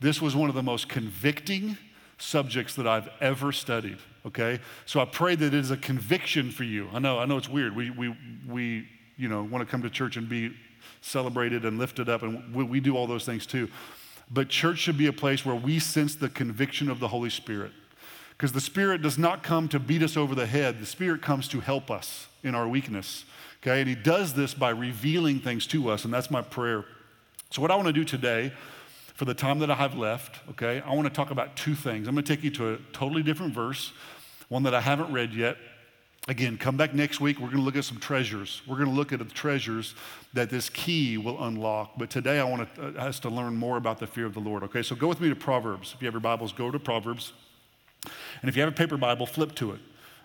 this 0.00 0.20
was 0.20 0.34
one 0.34 0.48
of 0.48 0.54
the 0.54 0.62
most 0.62 0.88
convicting 0.88 1.76
subjects 2.18 2.74
that 2.74 2.86
I've 2.86 3.08
ever 3.20 3.52
studied. 3.52 3.98
Okay? 4.26 4.60
So 4.86 5.00
I 5.00 5.04
pray 5.04 5.34
that 5.34 5.46
it 5.46 5.54
is 5.54 5.70
a 5.70 5.76
conviction 5.76 6.50
for 6.50 6.64
you. 6.64 6.88
I 6.92 6.98
know, 6.98 7.18
I 7.18 7.24
know 7.24 7.36
it's 7.36 7.48
weird. 7.48 7.74
We, 7.74 7.90
we, 7.90 8.16
we 8.48 8.88
you 9.16 9.28
know, 9.28 9.42
want 9.42 9.66
to 9.66 9.70
come 9.70 9.82
to 9.82 9.90
church 9.90 10.16
and 10.16 10.28
be 10.28 10.54
celebrated 11.00 11.64
and 11.64 11.78
lifted 11.78 12.08
up, 12.08 12.22
and 12.22 12.54
we, 12.54 12.64
we 12.64 12.80
do 12.80 12.96
all 12.96 13.06
those 13.06 13.24
things 13.24 13.46
too. 13.46 13.68
But 14.30 14.48
church 14.48 14.78
should 14.78 14.96
be 14.96 15.06
a 15.06 15.12
place 15.12 15.44
where 15.44 15.54
we 15.54 15.78
sense 15.78 16.14
the 16.14 16.28
conviction 16.28 16.90
of 16.90 17.00
the 17.00 17.08
Holy 17.08 17.30
Spirit. 17.30 17.72
Because 18.30 18.52
the 18.52 18.60
Spirit 18.60 19.02
does 19.02 19.18
not 19.18 19.42
come 19.42 19.68
to 19.68 19.78
beat 19.78 20.02
us 20.02 20.16
over 20.16 20.34
the 20.34 20.46
head, 20.46 20.80
the 20.80 20.86
Spirit 20.86 21.22
comes 21.22 21.48
to 21.48 21.60
help 21.60 21.90
us 21.90 22.28
in 22.42 22.54
our 22.54 22.66
weakness. 22.66 23.24
Okay, 23.62 23.80
and 23.80 23.88
He 23.88 23.94
does 23.94 24.34
this 24.34 24.54
by 24.54 24.70
revealing 24.70 25.40
things 25.40 25.66
to 25.68 25.90
us, 25.90 26.04
and 26.04 26.12
that's 26.12 26.30
my 26.30 26.42
prayer. 26.42 26.84
So, 27.50 27.62
what 27.62 27.70
I 27.70 27.76
want 27.76 27.86
to 27.86 27.92
do 27.92 28.04
today, 28.04 28.52
for 29.14 29.24
the 29.24 29.34
time 29.34 29.58
that 29.60 29.70
I 29.70 29.74
have 29.74 29.94
left, 29.94 30.40
okay, 30.50 30.82
I 30.84 30.94
want 30.94 31.06
to 31.06 31.14
talk 31.14 31.30
about 31.30 31.56
two 31.56 31.74
things. 31.74 32.08
I'm 32.08 32.14
going 32.14 32.24
to 32.24 32.34
take 32.34 32.44
you 32.44 32.50
to 32.52 32.74
a 32.74 32.78
totally 32.92 33.22
different 33.22 33.54
verse, 33.54 33.92
one 34.48 34.62
that 34.64 34.74
I 34.74 34.80
haven't 34.80 35.12
read 35.12 35.32
yet, 35.32 35.56
Again, 36.28 36.56
come 36.56 36.76
back 36.76 36.94
next 36.94 37.20
week. 37.20 37.40
We're 37.40 37.48
going 37.48 37.58
to 37.58 37.64
look 37.64 37.74
at 37.74 37.84
some 37.84 37.98
treasures. 37.98 38.62
We're 38.68 38.76
going 38.76 38.88
to 38.88 38.94
look 38.94 39.12
at 39.12 39.18
the 39.18 39.24
treasures 39.24 39.96
that 40.34 40.50
this 40.50 40.70
key 40.70 41.18
will 41.18 41.42
unlock. 41.42 41.94
But 41.98 42.10
today 42.10 42.38
I 42.38 42.44
want 42.44 42.68
uh, 42.78 42.82
us 42.96 43.18
to 43.20 43.28
learn 43.28 43.56
more 43.56 43.76
about 43.76 43.98
the 43.98 44.06
fear 44.06 44.24
of 44.24 44.34
the 44.34 44.40
Lord. 44.40 44.62
Okay, 44.62 44.82
so 44.82 44.94
go 44.94 45.08
with 45.08 45.20
me 45.20 45.28
to 45.30 45.34
Proverbs. 45.34 45.92
If 45.94 46.00
you 46.00 46.06
have 46.06 46.14
your 46.14 46.20
Bibles, 46.20 46.52
go 46.52 46.70
to 46.70 46.78
Proverbs. 46.78 47.32
And 48.40 48.48
if 48.48 48.54
you 48.54 48.62
have 48.62 48.72
a 48.72 48.74
paper 48.74 48.96
Bible, 48.96 49.26
flip 49.26 49.52
to 49.56 49.72
it. 49.72 49.80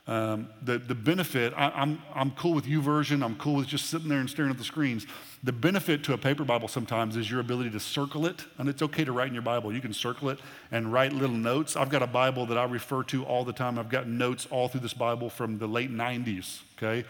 Um, 0.08 0.48
the, 0.62 0.78
the 0.78 0.96
benefit, 0.96 1.54
I, 1.58 1.70
I'm, 1.76 2.02
I'm 2.16 2.32
cool 2.32 2.54
with 2.54 2.66
YouVersion, 2.66 3.22
I'm 3.22 3.36
cool 3.36 3.56
with 3.56 3.68
just 3.68 3.90
sitting 3.90 4.08
there 4.08 4.20
and 4.20 4.30
staring 4.30 4.52
at 4.52 4.58
the 4.58 4.64
screens. 4.64 5.06
The 5.44 5.52
benefit 5.52 6.02
to 6.06 6.14
a 6.14 6.18
paper 6.18 6.46
Bible 6.46 6.70
sometimes 6.70 7.18
is 7.18 7.30
your 7.30 7.42
ability 7.42 7.72
to 7.72 7.80
circle 7.82 8.26
it, 8.26 8.46
and 8.58 8.70
it's 8.70 8.82
okay 8.82 9.04
to 9.04 9.12
write 9.12 9.28
in 9.28 9.34
your 9.34 9.44
Bible. 9.44 9.74
You 9.74 9.82
can 9.82 9.92
circle 9.92 10.30
it 10.30 10.40
and 10.72 10.94
write 10.94 11.12
little 11.12 11.36
notes. 11.36 11.76
I've 11.76 11.90
got 11.90 12.04
a 12.04 12.08
Bible 12.08 12.46
that 12.46 12.58
I 12.58 12.64
refer 12.64 13.04
to 13.04 13.26
all 13.26 13.44
the 13.44 13.52
time. 13.52 13.78
I've 13.78 13.90
got 13.90 14.08
notes 14.08 14.48
all 14.50 14.70
through 14.70 14.80
this 14.80 14.94
Bible 14.94 15.30
from 15.30 15.58
the 15.58 15.68
late 15.68 15.92
90s, 15.92 16.62
okay? 16.78 17.06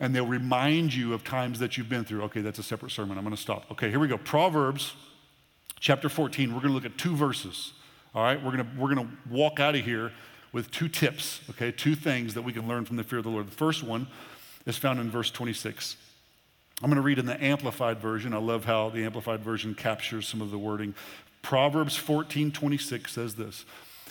And 0.00 0.16
they'll 0.16 0.26
remind 0.26 0.94
you 0.94 1.12
of 1.12 1.22
times 1.22 1.58
that 1.58 1.76
you've 1.76 1.90
been 1.90 2.06
through. 2.06 2.22
Okay, 2.22 2.40
that's 2.40 2.58
a 2.58 2.62
separate 2.62 2.92
sermon. 2.92 3.18
I'm 3.18 3.24
going 3.24 3.36
to 3.36 3.42
stop. 3.42 3.70
Okay, 3.70 3.90
here 3.90 3.98
we 3.98 4.08
go. 4.08 4.16
Proverbs 4.16 4.94
chapter 5.78 6.08
14. 6.08 6.54
We're 6.54 6.60
going 6.60 6.70
to 6.70 6.74
look 6.74 6.86
at 6.86 6.96
two 6.96 7.14
verses. 7.14 7.74
All 8.14 8.22
right, 8.22 8.42
we're 8.42 8.56
going 8.56 8.64
to, 8.64 8.80
we're 8.80 8.94
going 8.94 9.06
to 9.06 9.14
walk 9.30 9.60
out 9.60 9.74
of 9.74 9.84
here 9.84 10.10
with 10.52 10.70
two 10.70 10.88
tips, 10.88 11.40
okay, 11.50 11.70
two 11.70 11.94
things 11.94 12.34
that 12.34 12.42
we 12.42 12.52
can 12.52 12.66
learn 12.66 12.84
from 12.84 12.96
the 12.96 13.04
fear 13.04 13.18
of 13.18 13.24
the 13.24 13.30
Lord. 13.30 13.46
The 13.46 13.52
first 13.52 13.82
one 13.82 14.06
is 14.66 14.76
found 14.76 14.98
in 14.98 15.10
verse 15.10 15.30
26. 15.30 15.96
I'm 16.82 16.88
going 16.88 16.96
to 16.96 17.02
read 17.02 17.18
in 17.18 17.26
the 17.26 17.42
Amplified 17.42 17.98
Version. 17.98 18.32
I 18.32 18.38
love 18.38 18.64
how 18.64 18.88
the 18.88 19.04
Amplified 19.04 19.40
Version 19.40 19.74
captures 19.74 20.26
some 20.26 20.40
of 20.40 20.50
the 20.50 20.58
wording. 20.58 20.94
Proverbs 21.42 21.96
14 21.96 22.50
26 22.52 23.12
says 23.12 23.34
this 23.34 23.64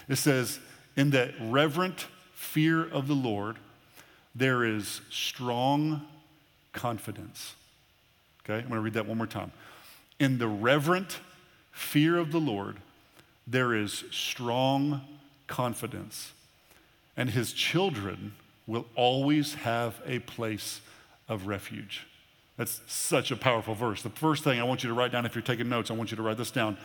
It 0.07 0.17
says, 0.17 0.59
In 0.95 1.09
the 1.09 1.33
reverent 1.41 2.07
fear 2.33 2.87
of 2.87 3.07
the 3.07 3.15
Lord, 3.15 3.57
there 4.35 4.63
is 4.63 5.01
strong 5.09 6.01
confidence. 6.73 7.55
Okay, 8.43 8.55
I'm 8.55 8.69
going 8.69 8.75
to 8.75 8.81
read 8.81 8.93
that 8.93 9.07
one 9.07 9.17
more 9.17 9.27
time. 9.27 9.51
In 10.19 10.37
the 10.37 10.47
reverent 10.47 11.19
fear 11.71 12.17
of 12.17 12.31
the 12.31 12.39
Lord, 12.39 12.77
there 13.47 13.73
is 13.73 14.03
strong 14.11 15.01
confidence, 15.49 16.31
and 17.17 17.31
his 17.31 17.51
children 17.51 18.33
will 18.65 18.85
always 18.95 19.55
have 19.55 19.99
a 20.05 20.19
place 20.19 20.79
of 21.27 21.47
refuge. 21.47 22.05
That's 22.55 22.81
such 22.87 23.31
a 23.31 23.35
powerful 23.35 23.73
verse. 23.73 24.01
The 24.01 24.09
first 24.09 24.43
thing 24.43 24.59
I 24.59 24.63
want 24.63 24.83
you 24.83 24.89
to 24.89 24.93
write 24.93 25.11
down, 25.11 25.25
if 25.25 25.35
you're 25.35 25.41
taking 25.41 25.67
notes, 25.67 25.91
I 25.91 25.95
want 25.95 26.11
you 26.11 26.17
to 26.17 26.23
write 26.23 26.37
this 26.37 26.51
down. 26.51 26.77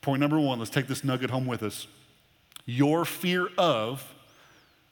Point 0.00 0.20
number 0.20 0.38
one, 0.38 0.58
let's 0.58 0.70
take 0.70 0.88
this 0.88 1.04
nugget 1.04 1.30
home 1.30 1.46
with 1.46 1.62
us. 1.62 1.86
Your 2.66 3.04
fear 3.04 3.48
of 3.56 4.14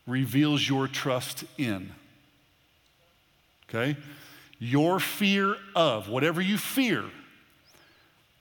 reveals 0.07 0.69
your 0.69 0.89
trust 0.89 1.45
in. 1.59 1.93
Okay? 3.69 3.97
Your 4.59 5.01
fear 5.01 5.57
of, 5.75 6.09
whatever 6.09 6.41
you 6.41 6.59
fear, 6.59 7.05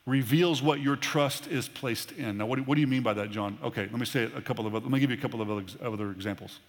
reveals 0.09 0.61
what 0.61 0.81
your 0.81 0.95
trust 0.95 1.47
is 1.47 1.67
placed 1.67 2.11
in. 2.13 2.37
Now, 2.37 2.45
what 2.47 2.57
do, 2.57 2.63
what 2.63 2.75
do 2.75 2.81
you 2.81 2.87
mean 2.87 3.03
by 3.03 3.13
that, 3.13 3.29
John? 3.31 3.57
Okay, 3.63 3.83
let 3.83 3.99
me 3.99 4.05
say 4.05 4.23
a 4.23 4.41
couple 4.41 4.65
of, 4.65 4.73
let 4.73 4.83
me 4.89 4.99
give 4.99 5.11
you 5.11 5.17
a 5.17 5.21
couple 5.21 5.41
of 5.41 5.49
other 5.81 6.11
examples. 6.11 6.59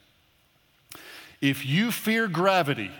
If 1.41 1.65
you 1.65 1.91
fear 1.91 2.29
gravity, 2.29 2.91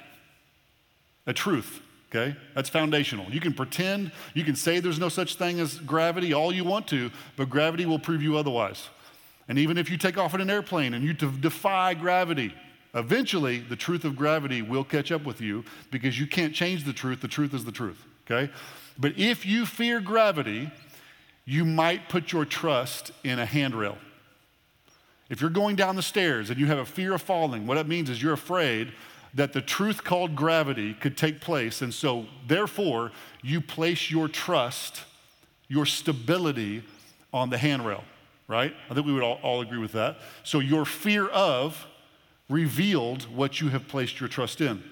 a 1.27 1.33
truth, 1.35 1.83
okay, 2.11 2.35
that's 2.55 2.71
foundational. 2.71 3.27
You 3.31 3.41
can 3.41 3.53
pretend, 3.53 4.13
you 4.35 4.45
can 4.45 4.57
say 4.57 4.81
there's 4.81 4.99
no 4.99 5.11
such 5.11 5.35
thing 5.35 5.61
as 5.61 5.79
gravity 5.79 6.33
all 6.33 6.53
you 6.53 6.65
want 6.65 6.89
to, 6.89 7.11
but 7.37 7.51
gravity 7.51 7.85
will 7.85 7.99
prove 7.99 8.23
you 8.23 8.39
otherwise. 8.39 8.89
And 9.49 9.59
even 9.59 9.77
if 9.77 9.91
you 9.91 9.99
take 9.99 10.17
off 10.17 10.33
in 10.33 10.41
an 10.41 10.49
airplane 10.49 10.95
and 10.95 11.05
you 11.05 11.13
defy 11.13 11.95
gravity, 11.95 12.55
eventually 12.95 13.59
the 13.59 13.77
truth 13.77 14.05
of 14.05 14.17
gravity 14.17 14.63
will 14.63 14.85
catch 14.85 15.13
up 15.13 15.25
with 15.25 15.41
you 15.41 15.65
because 15.91 16.19
you 16.19 16.27
can't 16.27 16.55
change 16.55 16.85
the 16.85 16.93
truth. 16.93 17.21
The 17.21 17.29
truth 17.29 17.53
is 17.53 17.65
the 17.65 17.73
truth, 17.73 18.05
okay? 18.31 18.53
But 18.99 19.19
if 19.19 19.47
you 19.47 19.67
fear 19.67 20.01
gravity, 20.01 20.71
you 21.45 21.65
might 21.65 22.09
put 22.09 22.33
your 22.33 22.45
trust 22.45 23.13
in 23.25 23.39
a 23.39 23.47
handrail. 23.47 23.99
If 25.29 25.41
you're 25.41 25.51
going 25.51 25.77
down 25.77 25.97
the 25.97 26.03
stairs 26.03 26.51
and 26.51 26.59
you 26.59 26.67
have 26.67 26.79
a 26.79 26.85
fear 26.85 27.15
of 27.15 27.23
falling, 27.23 27.67
what 27.67 27.77
that 27.77 27.89
means 27.89 28.11
is 28.11 28.23
you're 28.23 28.33
afraid 28.33 28.93
that 29.35 29.53
the 29.53 29.61
truth 29.61 30.03
called 30.03 30.35
gravity 30.35 30.93
could 30.95 31.17
take 31.17 31.41
place. 31.41 31.83
And 31.83 31.95
so, 31.95 32.27
therefore, 32.49 33.13
you 33.43 33.61
place 33.61 34.11
your 34.11 34.27
trust, 34.27 35.05
your 35.69 35.87
stability 35.87 36.83
on 37.33 37.49
the 37.49 37.59
handrail, 37.59 38.03
right? 38.49 38.75
I 38.91 38.95
think 38.95 39.07
we 39.07 39.13
would 39.13 39.23
all, 39.23 39.39
all 39.43 39.61
agree 39.61 39.79
with 39.79 39.93
that. 39.93 40.19
So, 40.43 40.59
your 40.59 40.85
fear 40.85 41.29
of 41.29 41.87
revealed 42.49 43.23
what 43.35 43.61
you 43.61 43.69
have 43.69 43.87
placed 43.87 44.19
your 44.19 44.29
trust 44.29 44.61
in. 44.61 44.83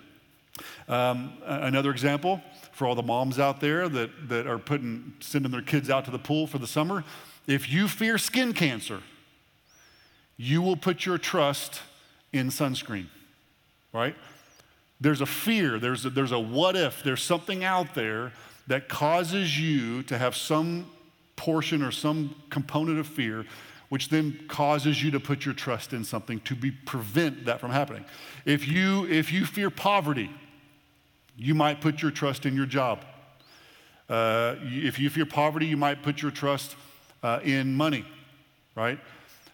Um, 0.88 1.35
another 1.44 1.90
example 1.90 2.40
for 2.72 2.87
all 2.87 2.94
the 2.94 3.03
moms 3.03 3.38
out 3.38 3.61
there 3.61 3.88
that, 3.88 4.29
that 4.29 4.46
are 4.46 4.59
putting, 4.59 5.12
sending 5.20 5.53
their 5.53 5.62
kids 5.62 5.90
out 5.90 6.05
to 6.07 6.11
the 6.11 6.18
pool 6.18 6.46
for 6.46 6.59
the 6.59 6.66
summer 6.66 7.05
if 7.48 7.72
you 7.72 7.88
fear 7.88 8.18
skin 8.18 8.53
cancer, 8.53 9.01
you 10.37 10.61
will 10.61 10.77
put 10.77 11.07
your 11.07 11.16
trust 11.16 11.81
in 12.33 12.51
sunscreen, 12.51 13.07
right? 13.92 14.14
There's 15.01 15.22
a 15.22 15.27
fear, 15.27 15.79
there's 15.79 16.05
a, 16.05 16.11
there's 16.11 16.31
a 16.31 16.38
what 16.38 16.77
if, 16.77 17.03
there's 17.03 17.22
something 17.22 17.64
out 17.64 17.94
there 17.94 18.33
that 18.66 18.88
causes 18.88 19.59
you 19.59 20.03
to 20.05 20.18
have 20.18 20.37
some 20.37 20.90
portion 21.37 21.83
or 21.83 21.90
some 21.90 22.35
component 22.51 22.98
of 22.98 23.07
fear, 23.07 23.46
which 23.88 24.11
then 24.11 24.38
causes 24.48 25.03
you 25.03 25.11
to 25.12 25.18
put 25.18 25.46
your 25.46 25.55
trust 25.55 25.94
in 25.94 26.05
something 26.05 26.40
to 26.40 26.55
be, 26.55 26.70
prevent 26.70 27.46
that 27.46 27.61
from 27.61 27.70
happening. 27.70 28.05
If 28.44 28.68
you, 28.68 29.07
if 29.07 29.33
you 29.33 29.46
fear 29.46 29.70
poverty, 29.70 30.31
you 31.38 31.55
might 31.55 31.81
put 31.81 32.03
your 32.03 32.11
trust 32.11 32.44
in 32.44 32.57
your 32.57 32.66
job. 32.66 33.05
Uh, 34.09 34.57
if 34.61 34.98
you 34.98 35.09
fear 35.09 35.24
poverty, 35.24 35.66
you 35.66 35.77
might 35.77 36.03
put 36.03 36.20
your 36.20 36.33
trust 36.33 36.74
uh, 37.22 37.38
in 37.44 37.74
money, 37.74 38.05
right? 38.74 38.98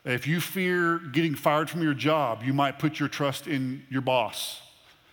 If 0.04 0.26
you 0.26 0.40
fear 0.40 0.98
getting 0.98 1.34
fired 1.34 1.68
from 1.68 1.82
your 1.82 1.94
job, 1.94 2.42
you 2.42 2.52
might 2.52 2.78
put 2.78 2.98
your 2.98 3.08
trust 3.08 3.46
in 3.46 3.84
your 3.90 4.00
boss. 4.00 4.62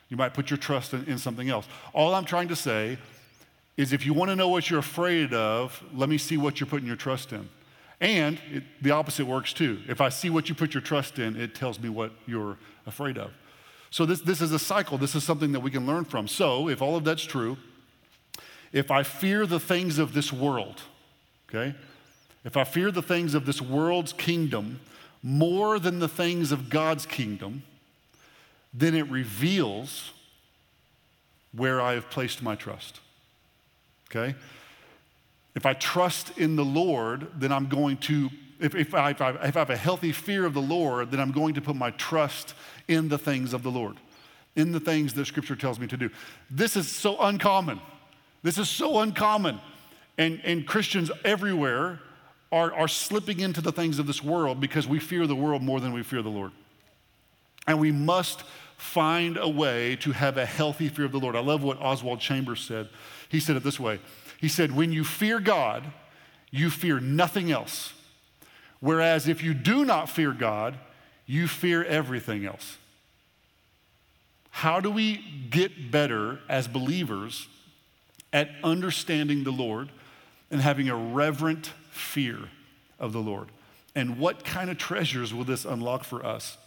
You 0.09 0.17
might 0.17 0.33
put 0.33 0.49
your 0.49 0.57
trust 0.57 0.93
in, 0.93 1.05
in 1.05 1.17
something 1.17 1.49
else. 1.49 1.67
All 1.93 2.13
I'm 2.15 2.25
trying 2.25 2.47
to 2.49 2.55
say 2.55 2.97
is 3.77 3.93
if 3.93 4.05
you 4.05 4.13
want 4.13 4.29
to 4.29 4.35
know 4.35 4.49
what 4.49 4.69
you're 4.69 4.79
afraid 4.79 5.33
of, 5.33 5.81
let 5.93 6.07
me 6.07 6.17
see 6.17 6.37
what 6.37 6.59
you're 6.59 6.67
putting 6.67 6.87
your 6.87 6.97
trust 6.97 7.33
in. 7.33 7.49
And 7.99 8.39
it, 8.51 8.63
the 8.81 8.91
opposite 8.91 9.25
works 9.25 9.53
too. 9.53 9.79
If 9.87 10.01
I 10.01 10.09
see 10.09 10.29
what 10.29 10.49
you 10.49 10.55
put 10.55 10.73
your 10.73 10.81
trust 10.81 11.19
in, 11.19 11.35
it 11.35 11.55
tells 11.55 11.79
me 11.79 11.89
what 11.89 12.11
you're 12.25 12.57
afraid 12.85 13.17
of. 13.17 13.31
So 13.91 14.05
this, 14.05 14.21
this 14.21 14.41
is 14.41 14.51
a 14.51 14.59
cycle. 14.59 14.97
This 14.97 15.15
is 15.15 15.23
something 15.23 15.51
that 15.51 15.59
we 15.59 15.69
can 15.69 15.85
learn 15.85 16.05
from. 16.05 16.27
So 16.27 16.69
if 16.69 16.81
all 16.81 16.95
of 16.95 17.03
that's 17.03 17.23
true, 17.23 17.57
if 18.71 18.89
I 18.89 19.03
fear 19.03 19.45
the 19.45 19.59
things 19.59 19.99
of 19.99 20.13
this 20.13 20.31
world, 20.31 20.81
okay, 21.49 21.75
if 22.43 22.57
I 22.57 22.63
fear 22.63 22.89
the 22.89 23.01
things 23.01 23.33
of 23.33 23.45
this 23.45 23.61
world's 23.61 24.13
kingdom 24.13 24.79
more 25.21 25.77
than 25.77 25.99
the 25.99 26.07
things 26.07 26.51
of 26.51 26.69
God's 26.69 27.05
kingdom, 27.05 27.63
then 28.73 28.95
it 28.95 29.07
reveals 29.09 30.11
where 31.51 31.81
I 31.81 31.93
have 31.93 32.09
placed 32.09 32.41
my 32.41 32.55
trust. 32.55 33.01
Okay? 34.09 34.35
If 35.53 35.65
I 35.65 35.73
trust 35.73 36.37
in 36.37 36.55
the 36.55 36.65
Lord, 36.65 37.27
then 37.35 37.51
I'm 37.51 37.67
going 37.67 37.97
to, 37.97 38.29
if, 38.61 38.75
if, 38.75 38.93
I, 38.93 39.11
if, 39.11 39.21
I, 39.21 39.31
if 39.31 39.57
I 39.57 39.59
have 39.59 39.69
a 39.69 39.77
healthy 39.77 40.11
fear 40.11 40.45
of 40.45 40.53
the 40.53 40.61
Lord, 40.61 41.11
then 41.11 41.19
I'm 41.19 41.31
going 41.31 41.55
to 41.55 41.61
put 41.61 41.75
my 41.75 41.91
trust 41.91 42.53
in 42.87 43.09
the 43.09 43.17
things 43.17 43.53
of 43.53 43.63
the 43.63 43.71
Lord, 43.71 43.97
in 44.55 44.71
the 44.71 44.79
things 44.79 45.13
that 45.15 45.25
Scripture 45.25 45.55
tells 45.55 45.79
me 45.79 45.87
to 45.87 45.97
do. 45.97 46.09
This 46.49 46.75
is 46.75 46.87
so 46.87 47.19
uncommon. 47.19 47.81
This 48.43 48.57
is 48.57 48.69
so 48.69 48.99
uncommon. 48.99 49.59
And, 50.17 50.41
and 50.43 50.67
Christians 50.67 51.11
everywhere 51.25 51.99
are, 52.51 52.73
are 52.73 52.87
slipping 52.87 53.39
into 53.39 53.61
the 53.61 53.71
things 53.71 53.97
of 53.97 54.07
this 54.07 54.23
world 54.23 54.59
because 54.59 54.87
we 54.87 54.99
fear 54.99 55.25
the 55.25 55.35
world 55.35 55.61
more 55.61 55.79
than 55.79 55.93
we 55.93 56.03
fear 56.03 56.21
the 56.21 56.29
Lord. 56.29 56.51
And 57.67 57.79
we 57.79 57.91
must 57.91 58.43
find 58.77 59.37
a 59.37 59.47
way 59.47 59.95
to 59.97 60.11
have 60.11 60.37
a 60.37 60.45
healthy 60.45 60.89
fear 60.89 61.05
of 61.05 61.11
the 61.11 61.19
Lord. 61.19 61.35
I 61.35 61.39
love 61.39 61.63
what 61.63 61.79
Oswald 61.79 62.19
Chambers 62.19 62.61
said. 62.61 62.89
He 63.29 63.39
said 63.39 63.55
it 63.55 63.63
this 63.63 63.79
way 63.79 63.99
He 64.39 64.47
said, 64.47 64.71
When 64.71 64.91
you 64.91 65.03
fear 65.03 65.39
God, 65.39 65.83
you 66.49 66.69
fear 66.69 66.99
nothing 66.99 67.51
else. 67.51 67.93
Whereas 68.81 69.27
if 69.27 69.41
you 69.41 69.53
do 69.53 69.85
not 69.85 70.09
fear 70.09 70.33
God, 70.33 70.77
you 71.25 71.47
fear 71.47 71.83
everything 71.85 72.45
else. 72.45 72.77
How 74.49 74.81
do 74.81 74.91
we 74.91 75.23
get 75.49 75.91
better 75.91 76.39
as 76.49 76.67
believers 76.67 77.47
at 78.33 78.49
understanding 78.63 79.43
the 79.43 79.51
Lord 79.51 79.89
and 80.49 80.61
having 80.61 80.89
a 80.89 80.95
reverent 80.95 81.67
fear 81.89 82.49
of 82.99 83.13
the 83.13 83.19
Lord. 83.19 83.47
And 83.95 84.17
what 84.17 84.43
kind 84.43 84.69
of 84.69 84.77
treasures 84.77 85.33
will 85.33 85.43
this 85.43 85.65
unlock 85.65 86.03
for 86.03 86.25
us? 86.25 86.57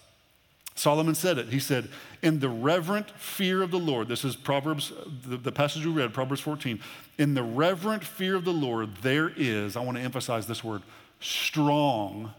Solomon 0.75 1.15
said 1.15 1.39
it. 1.39 1.49
He 1.49 1.61
said, 1.61 1.89
In 2.21 2.41
the 2.41 2.49
reverent 2.49 3.11
fear 3.13 3.63
of 3.63 3.71
the 3.71 3.79
Lord, 3.79 4.09
this 4.09 4.25
is 4.25 4.35
Proverbs, 4.35 4.93
the, 5.27 5.37
the, 5.37 5.53
passage 5.53 5.87
we 5.87 5.93
read, 5.93 6.13
Proverbs 6.13 6.41
14. 6.41 6.81
In 7.17 7.35
the 7.35 7.45
reverent 7.45 8.03
fear 8.03 8.35
of 8.35 8.45
the 8.45 8.53
Lord, 8.53 8.97
there 8.97 9.31
is, 9.37 9.77
I 9.77 9.81
want 9.81 9.97
to 9.99 10.03
emphasize 10.03 10.47
this 10.47 10.65
word, 10.65 10.83
strong 11.21 12.33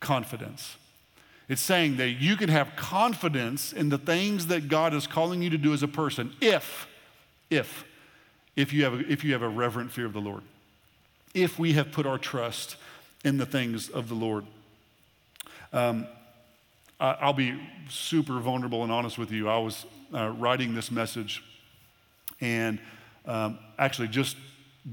confidence. 0.00 0.76
It's 1.48 1.60
saying 1.60 1.96
that 1.98 2.10
you 2.10 2.36
can 2.36 2.48
have 2.48 2.74
confidence 2.76 3.72
in 3.72 3.90
the 3.90 3.98
things 3.98 4.46
that 4.46 4.68
God 4.68 4.94
is 4.94 5.06
calling 5.06 5.42
you 5.42 5.50
to 5.50 5.58
do 5.58 5.72
as 5.74 5.82
a 5.82 5.88
person 5.88 6.32
if, 6.40 6.86
if, 7.50 7.84
if 8.56 8.72
you 8.72 8.84
have 8.84 8.94
a, 8.94 9.12
if 9.12 9.24
you 9.24 9.32
have 9.32 9.42
a 9.42 9.48
reverent 9.48 9.92
fear 9.92 10.06
of 10.06 10.14
the 10.14 10.20
Lord 10.20 10.42
if 11.34 11.58
we 11.58 11.72
have 11.72 11.90
put 11.90 12.06
our 12.06 12.16
trust 12.16 12.76
in 13.24 13.36
the 13.36 13.46
things 13.46 13.88
of 13.88 14.08
the 14.08 14.14
Lord. 14.14 14.46
Um, 15.72 16.06
I'll 17.00 17.32
be 17.32 17.60
super 17.90 18.38
vulnerable 18.38 18.84
and 18.84 18.92
honest 18.92 19.18
with 19.18 19.32
you. 19.32 19.48
I 19.48 19.58
was 19.58 19.84
uh, 20.14 20.32
writing 20.38 20.74
this 20.74 20.90
message, 20.90 21.42
and 22.40 22.78
um, 23.26 23.58
actually, 23.78 24.08
just 24.08 24.36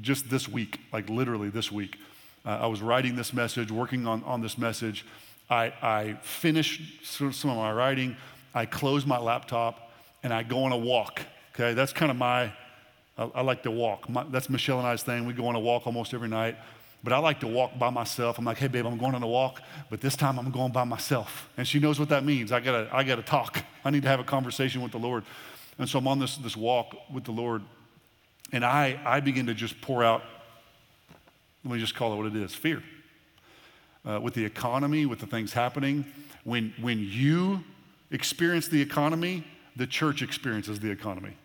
just 0.01 0.29
this 0.29 0.49
week, 0.49 0.79
like 0.91 1.09
literally 1.09 1.49
this 1.49 1.71
week, 1.71 1.99
uh, 2.45 2.49
I 2.49 2.67
was 2.67 2.81
writing 2.81 3.15
this 3.15 3.33
message, 3.33 3.71
working 3.71 4.07
on, 4.07 4.23
on 4.23 4.41
this 4.41 4.57
message. 4.57 5.05
I, 5.49 5.73
I 5.81 6.17
finished 6.21 7.05
some 7.05 7.49
of 7.49 7.57
my 7.57 7.71
writing. 7.71 8.15
I 8.53 8.65
close 8.65 9.05
my 9.05 9.19
laptop, 9.19 9.91
and 10.23 10.33
I 10.33 10.43
go 10.43 10.63
on 10.63 10.71
a 10.71 10.77
walk. 10.77 11.21
Okay, 11.53 11.73
that's 11.73 11.93
kind 11.93 12.11
of 12.11 12.17
my 12.17 12.51
I, 13.17 13.29
I 13.35 13.41
like 13.41 13.63
to 13.63 13.71
walk. 13.71 14.09
My, 14.09 14.23
that's 14.23 14.49
Michelle 14.49 14.79
and 14.79 14.87
I's 14.87 15.03
thing. 15.03 15.25
We 15.25 15.33
go 15.33 15.47
on 15.47 15.55
a 15.55 15.59
walk 15.59 15.85
almost 15.85 16.13
every 16.13 16.29
night. 16.29 16.55
But 17.03 17.13
I 17.13 17.17
like 17.17 17.39
to 17.39 17.47
walk 17.47 17.79
by 17.79 17.89
myself. 17.89 18.37
I'm 18.37 18.45
like, 18.45 18.57
hey, 18.57 18.67
babe, 18.67 18.85
I'm 18.85 18.97
going 18.97 19.15
on 19.15 19.23
a 19.23 19.27
walk, 19.27 19.61
but 19.89 20.01
this 20.01 20.15
time 20.15 20.37
I'm 20.37 20.51
going 20.51 20.71
by 20.71 20.83
myself. 20.83 21.49
And 21.57 21.67
she 21.67 21.79
knows 21.79 21.99
what 21.99 22.09
that 22.09 22.23
means. 22.23 22.51
I 22.51 22.59
gotta, 22.59 22.89
I 22.91 23.03
gotta 23.03 23.23
talk. 23.23 23.63
I 23.83 23.89
need 23.89 24.03
to 24.03 24.07
have 24.07 24.19
a 24.19 24.23
conversation 24.23 24.83
with 24.83 24.91
the 24.91 24.99
Lord. 24.99 25.23
And 25.79 25.89
so 25.89 25.97
I'm 25.97 26.07
on 26.07 26.19
this, 26.19 26.37
this 26.37 26.55
walk 26.55 26.95
with 27.11 27.23
the 27.23 27.31
Lord, 27.31 27.63
and 28.51 28.63
I, 28.63 28.99
I 29.03 29.19
begin 29.19 29.47
to 29.47 29.55
just 29.55 29.81
pour 29.81 30.03
out, 30.03 30.21
let 31.63 31.73
me 31.73 31.79
just 31.79 31.95
call 31.95 32.13
it 32.13 32.17
what 32.17 32.25
it 32.27 32.35
is 32.35 32.53
fear. 32.53 32.83
Uh, 34.03 34.19
with 34.19 34.33
the 34.33 34.43
economy, 34.43 35.05
with 35.05 35.19
the 35.19 35.27
things 35.27 35.53
happening, 35.53 36.05
when, 36.43 36.73
when 36.81 36.99
you 36.99 37.63
experience 38.09 38.67
the 38.67 38.81
economy, 38.81 39.43
the 39.75 39.85
church 39.85 40.21
experiences 40.21 40.79
the 40.79 40.89
economy. 40.89 41.35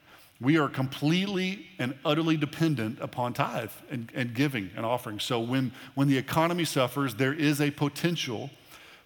We 0.40 0.59
are 0.59 0.68
completely 0.68 1.66
and 1.79 1.94
utterly 2.05 2.37
dependent 2.37 2.98
upon 3.00 3.33
tithe 3.35 3.70
and, 3.90 4.11
and 4.14 4.35
giving 4.35 4.70
and 4.76 4.85
offering. 4.85 5.18
So 5.18 5.40
when, 5.40 5.72
when 5.94 6.09
the 6.09 6.18
economy 6.18 6.64
suffers, 6.64 7.14
there 7.14 7.33
is 7.33 7.61
a 7.61 7.70
potential 7.70 8.50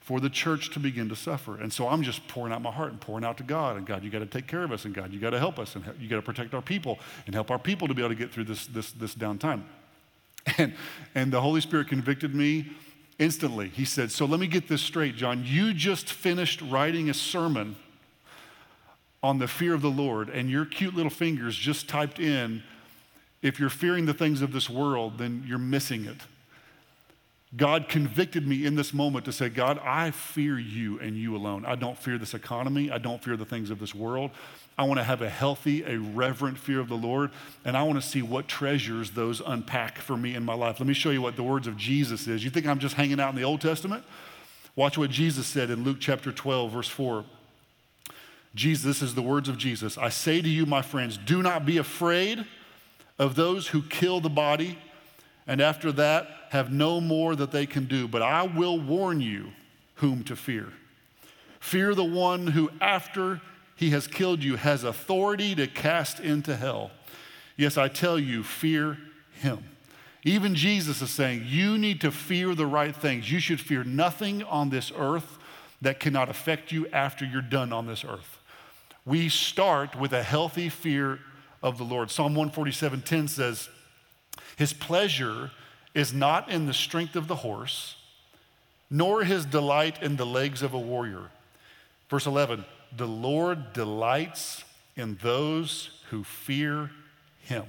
for 0.01 0.19
the 0.19 0.31
church 0.31 0.71
to 0.71 0.81
begin 0.81 1.09
to 1.09 1.15
suffer. 1.15 1.61
And 1.61 1.73
so 1.73 1.89
I'm 1.89 2.03
just 2.03 2.27
pouring 2.27 2.53
out 2.53 2.63
my 2.63 2.73
heart 2.73 2.91
and 2.91 3.01
pouring 3.01 3.25
out 3.25 3.37
to 3.37 3.45
God. 3.45 3.77
And 3.77 3.87
God, 3.87 4.03
you 4.03 4.11
got 4.11 4.21
to 4.21 4.27
take 4.27 4.49
care 4.49 4.65
of 4.65 4.73
us. 4.73 4.85
And 4.85 4.95
God, 4.95 5.13
you 5.13 5.21
got 5.21 5.31
to 5.31 5.39
help 5.39 5.59
us. 5.59 5.77
And 5.77 5.85
you 6.01 6.09
got 6.09 6.17
to 6.17 6.23
protect 6.23 6.53
our 6.53 6.63
people 6.63 6.99
and 7.27 7.35
help 7.35 7.51
our 7.51 7.59
people 7.59 7.87
to 7.87 7.95
be 7.95 8.03
able 8.03 8.09
to 8.11 8.17
get 8.17 8.33
through 8.33 8.45
this, 8.45 8.67
this, 8.67 8.91
this 8.93 9.15
down 9.15 9.39
time. 9.39 9.67
And, 10.59 10.75
and 11.15 11.33
the 11.33 11.41
Holy 11.41 11.61
Spirit 11.61 11.89
convicted 11.89 12.35
me 12.35 12.71
instantly. 13.19 13.69
He 13.69 13.85
said, 13.85 14.11
So 14.11 14.25
let 14.25 14.41
me 14.41 14.47
get 14.47 14.69
this 14.69 14.83
straight, 14.83 15.17
John. 15.17 15.45
You 15.47 15.75
just 15.75 16.11
finished 16.11 16.61
writing 16.63 17.11
a 17.11 17.15
sermon 17.15 17.77
on 19.23 19.39
the 19.39 19.47
fear 19.47 19.75
of 19.75 19.83
the 19.83 19.91
Lord, 19.91 20.31
and 20.31 20.51
your 20.51 20.65
cute 20.65 20.95
little 20.95 21.11
fingers 21.11 21.55
just 21.57 21.89
typed 21.89 22.19
in, 22.19 22.63
if 23.43 23.61
you're 23.61 23.69
fearing 23.71 24.07
the 24.07 24.15
things 24.15 24.43
of 24.43 24.53
this 24.53 24.71
world, 24.71 25.19
then 25.19 25.45
you're 25.47 25.59
missing 25.59 26.07
it. 26.07 26.17
God 27.57 27.89
convicted 27.89 28.47
me 28.47 28.65
in 28.65 28.77
this 28.77 28.95
moment 28.95 29.25
to 29.25 29.33
say, 29.33 29.49
God, 29.49 29.81
I 29.83 30.13
fear 30.13 30.57
you 30.57 31.01
and 31.01 31.17
you 31.17 31.35
alone. 31.35 31.65
I 31.67 31.75
don't 31.75 31.99
fear 31.99 32.17
this 32.17 32.33
economy. 32.33 32.93
I 32.93 32.99
don't 32.99 33.23
fear 33.23 33.37
the 33.37 33.45
things 33.45 33.71
of 33.71 33.81
this 33.81 33.93
world. 33.93 34.31
I 34.79 34.85
want 34.85 34.99
to 34.99 35.05
have 35.05 35.21
a 35.21 35.29
healthy, 35.29 35.83
a 35.83 35.99
reverent 35.99 36.59
fear 36.59 36.79
of 36.79 36.89
the 36.89 36.97
Lord, 36.97 37.33
and 37.65 37.77
I 37.77 37.83
want 37.83 38.01
to 38.01 38.07
see 38.07 38.23
what 38.23 38.47
treasures 38.47 39.11
those 39.11 39.43
unpack 39.45 39.99
for 39.99 40.17
me 40.17 40.37
in 40.37 40.45
my 40.45 40.55
life. 40.55 40.79
Let 40.79 40.87
me 40.87 40.95
show 40.95 41.11
you 41.11 41.21
what 41.21 41.35
the 41.35 41.43
words 41.43 41.67
of 41.67 41.77
Jesus 41.77 42.29
is. 42.29 42.45
You 42.45 42.51
think 42.51 42.67
I'm 42.67 42.79
just 42.79 42.95
hanging 42.95 43.19
out 43.19 43.31
in 43.31 43.37
the 43.37 43.43
Old 43.43 43.61
Testament? 43.61 44.05
Watch 44.77 44.97
what 44.97 45.11
Jesus 45.11 45.47
said 45.47 45.71
in 45.71 45.83
Luke 45.83 45.99
chapter 46.01 46.31
12, 46.31 46.71
verse 46.71 46.89
4. 46.89 47.25
Jesus, 48.55 48.85
this 48.85 49.03
is 49.03 49.15
the 49.15 49.23
words 49.23 49.49
of 49.49 49.59
Jesus. 49.59 49.99
I 49.99 50.09
say 50.09 50.41
to 50.41 50.49
you, 50.49 50.67
my 50.67 50.83
friends, 50.83 51.19
do 51.19 51.43
not 51.43 51.67
be 51.67 51.79
afraid 51.79 52.47
of 53.19 53.35
those 53.35 53.67
who 53.69 53.83
kill 53.83 54.21
the 54.21 54.31
body 54.31 54.79
and 55.51 55.61
after 55.61 55.91
that 55.91 56.29
have 56.51 56.71
no 56.71 57.01
more 57.01 57.35
that 57.35 57.51
they 57.51 57.67
can 57.67 57.87
do. 57.87 58.07
But 58.07 58.23
I 58.23 58.45
will 58.45 58.79
warn 58.79 59.21
you 59.21 59.51
whom 59.97 60.23
to 60.25 60.37
fear. 60.37 60.69
Fear 61.59 61.97
the 61.97 62.05
one 62.05 62.47
who, 62.47 62.71
after 62.81 63.41
he 63.75 63.91
has 63.91 64.07
killed 64.07 64.45
you, 64.45 64.55
has 64.55 64.85
authority 64.85 65.57
to 65.57 65.67
cast 65.67 66.21
into 66.21 66.55
hell. 66.55 66.93
Yes, 67.57 67.77
I 67.77 67.89
tell 67.89 68.17
you, 68.17 68.45
fear 68.45 68.97
him. 69.33 69.65
Even 70.23 70.55
Jesus 70.55 71.03
is 71.03 71.11
saying, 71.11 71.43
you 71.47 71.77
need 71.77 72.01
to 72.03 72.13
fear 72.13 72.55
the 72.55 72.65
right 72.65 72.95
things. 72.95 73.33
You 73.33 73.41
should 73.41 73.61
fear 73.61 73.83
nothing 73.83 74.45
on 74.45 74.71
this 74.71 74.93
earth 74.97 75.37
that 75.83 75.99
cannot 75.99 76.29
affect 76.29 76.71
you 76.71 76.87
after 76.91 77.25
you're 77.25 77.43
done 77.43 77.73
on 77.73 77.89
this 77.89 78.05
earth. 78.05 78.39
We 79.05 79.29
start 79.29 79.99
with 79.99 80.13
a 80.13 80.23
healthy 80.23 80.69
fear 80.69 81.19
of 81.61 81.77
the 81.77 81.85
Lord. 81.85 82.13
Psalm 82.13 82.37
147:10 82.37 83.29
says, 83.29 83.69
his 84.57 84.73
pleasure 84.73 85.51
is 85.95 86.13
not 86.13 86.51
in 86.51 86.67
the 86.67 86.75
strength 86.75 87.17
of 87.17 87.29
the 87.29 87.37
horse, 87.37 87.97
nor 88.91 89.25
his 89.25 89.45
delight 89.45 90.03
in 90.03 90.17
the 90.17 90.27
legs 90.27 90.63
of 90.63 90.75
a 90.75 90.79
warrior. 90.79 91.31
Verse 92.09 92.27
11 92.27 92.65
The 92.97 93.07
Lord 93.07 93.73
delights 93.73 94.65
in 94.97 95.19
those 95.23 96.03
who 96.11 96.25
fear 96.25 96.91
him, 97.41 97.65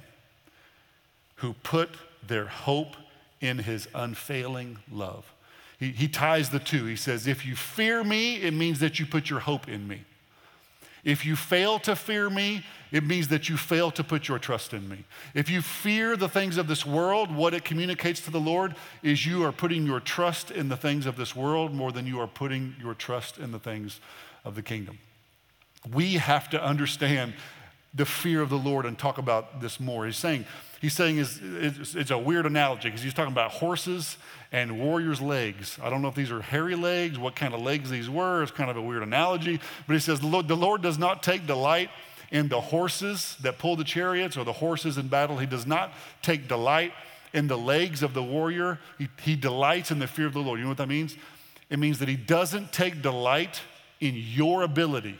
who 1.36 1.54
put 1.62 1.90
their 2.26 2.46
hope 2.46 2.96
in 3.40 3.58
his 3.58 3.88
unfailing 3.94 4.78
love. 4.90 5.32
He, 5.78 5.90
he 5.90 6.08
ties 6.08 6.50
the 6.50 6.60
two. 6.60 6.84
He 6.86 6.96
says, 6.96 7.26
If 7.26 7.44
you 7.44 7.56
fear 7.56 8.04
me, 8.04 8.36
it 8.36 8.54
means 8.54 8.78
that 8.80 9.00
you 9.00 9.06
put 9.06 9.30
your 9.30 9.40
hope 9.40 9.68
in 9.68 9.88
me. 9.88 10.02
If 11.04 11.26
you 11.26 11.34
fail 11.34 11.78
to 11.80 11.96
fear 11.96 12.30
me, 12.30 12.64
it 12.92 13.04
means 13.04 13.28
that 13.28 13.48
you 13.48 13.56
fail 13.56 13.90
to 13.92 14.04
put 14.04 14.28
your 14.28 14.38
trust 14.38 14.72
in 14.72 14.88
me. 14.88 15.04
If 15.34 15.50
you 15.50 15.62
fear 15.62 16.16
the 16.16 16.28
things 16.28 16.58
of 16.58 16.68
this 16.68 16.86
world, 16.86 17.34
what 17.34 17.54
it 17.54 17.64
communicates 17.64 18.20
to 18.22 18.30
the 18.30 18.40
Lord 18.40 18.76
is 19.02 19.26
you 19.26 19.44
are 19.44 19.50
putting 19.50 19.84
your 19.84 19.98
trust 19.98 20.50
in 20.50 20.68
the 20.68 20.76
things 20.76 21.06
of 21.06 21.16
this 21.16 21.34
world 21.34 21.74
more 21.74 21.90
than 21.90 22.06
you 22.06 22.20
are 22.20 22.28
putting 22.28 22.76
your 22.80 22.94
trust 22.94 23.38
in 23.38 23.50
the 23.50 23.58
things 23.58 23.98
of 24.44 24.54
the 24.54 24.62
kingdom. 24.62 24.98
We 25.92 26.14
have 26.14 26.48
to 26.50 26.62
understand 26.62 27.34
the 27.94 28.06
fear 28.06 28.40
of 28.40 28.48
the 28.48 28.58
Lord 28.58 28.86
and 28.86 28.98
talk 28.98 29.18
about 29.18 29.60
this 29.60 29.78
more. 29.78 30.06
He's 30.06 30.16
saying, 30.16 30.46
he's 30.80 30.94
saying 30.94 31.18
is, 31.18 31.40
it's, 31.42 31.94
it's 31.94 32.10
a 32.10 32.18
weird 32.18 32.46
analogy 32.46 32.88
because 32.88 33.02
he's 33.02 33.12
talking 33.12 33.32
about 33.32 33.50
horses 33.50 34.16
and 34.50 34.78
warriors' 34.78 35.20
legs. 35.20 35.78
I 35.82 35.90
don't 35.90 36.00
know 36.00 36.08
if 36.08 36.14
these 36.14 36.30
are 36.30 36.40
hairy 36.40 36.74
legs, 36.74 37.18
what 37.18 37.36
kind 37.36 37.52
of 37.52 37.60
legs 37.60 37.90
these 37.90 38.08
were. 38.08 38.42
It's 38.42 38.52
kind 38.52 38.70
of 38.70 38.76
a 38.76 38.82
weird 38.82 39.02
analogy. 39.02 39.60
But 39.86 39.92
he 39.92 40.00
says, 40.00 40.20
the 40.20 40.26
Lord, 40.26 40.48
the 40.48 40.56
Lord 40.56 40.82
does 40.82 40.98
not 40.98 41.22
take 41.22 41.46
delight 41.46 41.90
in 42.30 42.48
the 42.48 42.60
horses 42.60 43.36
that 43.42 43.58
pull 43.58 43.76
the 43.76 43.84
chariots 43.84 44.38
or 44.38 44.44
the 44.44 44.54
horses 44.54 44.96
in 44.96 45.08
battle. 45.08 45.36
He 45.36 45.46
does 45.46 45.66
not 45.66 45.92
take 46.22 46.48
delight 46.48 46.92
in 47.34 47.46
the 47.46 47.58
legs 47.58 48.02
of 48.02 48.14
the 48.14 48.22
warrior. 48.22 48.78
He, 48.98 49.08
he 49.22 49.36
delights 49.36 49.90
in 49.90 49.98
the 49.98 50.06
fear 50.06 50.26
of 50.26 50.32
the 50.32 50.40
Lord. 50.40 50.58
You 50.58 50.64
know 50.64 50.70
what 50.70 50.78
that 50.78 50.88
means? 50.88 51.16
It 51.68 51.78
means 51.78 51.98
that 51.98 52.08
he 52.08 52.16
doesn't 52.16 52.72
take 52.72 53.02
delight 53.02 53.60
in 54.00 54.14
your 54.16 54.62
ability 54.62 55.18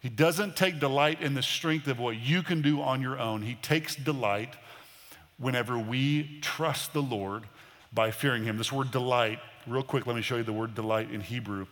he 0.00 0.08
doesn't 0.08 0.56
take 0.56 0.78
delight 0.78 1.20
in 1.20 1.34
the 1.34 1.42
strength 1.42 1.88
of 1.88 1.98
what 1.98 2.16
you 2.16 2.42
can 2.42 2.62
do 2.62 2.80
on 2.80 3.02
your 3.02 3.18
own. 3.18 3.42
He 3.42 3.56
takes 3.56 3.96
delight 3.96 4.54
whenever 5.38 5.76
we 5.78 6.38
trust 6.40 6.92
the 6.92 7.02
Lord 7.02 7.44
by 7.92 8.10
fearing 8.10 8.44
Him. 8.44 8.58
This 8.58 8.72
word 8.72 8.90
delight, 8.92 9.40
real 9.66 9.82
quick, 9.82 10.06
let 10.06 10.14
me 10.14 10.22
show 10.22 10.36
you 10.36 10.44
the 10.44 10.52
word 10.52 10.74
delight 10.74 11.10
in 11.10 11.20
Hebrew. 11.20 11.66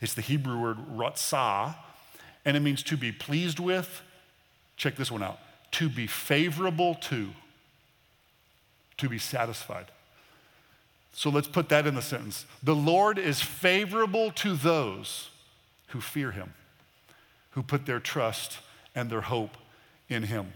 It's 0.00 0.14
the 0.14 0.22
Hebrew 0.22 0.60
word 0.60 0.78
ratzah, 0.94 1.74
and 2.44 2.56
it 2.56 2.60
means 2.60 2.82
to 2.84 2.96
be 2.96 3.10
pleased 3.10 3.58
with. 3.58 4.02
Check 4.76 4.96
this 4.96 5.10
one 5.10 5.22
out 5.22 5.38
to 5.72 5.88
be 5.88 6.06
favorable 6.06 6.94
to, 6.94 7.30
to 8.96 9.08
be 9.08 9.18
satisfied. 9.18 9.86
So 11.12 11.30
let's 11.30 11.48
put 11.48 11.68
that 11.70 11.84
in 11.84 11.96
the 11.96 12.02
sentence. 12.02 12.46
The 12.62 12.76
Lord 12.76 13.18
is 13.18 13.40
favorable 13.40 14.30
to 14.32 14.54
those 14.54 15.30
who 15.88 16.00
fear 16.00 16.30
Him 16.30 16.54
who 17.54 17.62
put 17.62 17.86
their 17.86 18.00
trust 18.00 18.58
and 18.94 19.10
their 19.10 19.22
hope 19.22 19.56
in 20.08 20.24
him. 20.24 20.52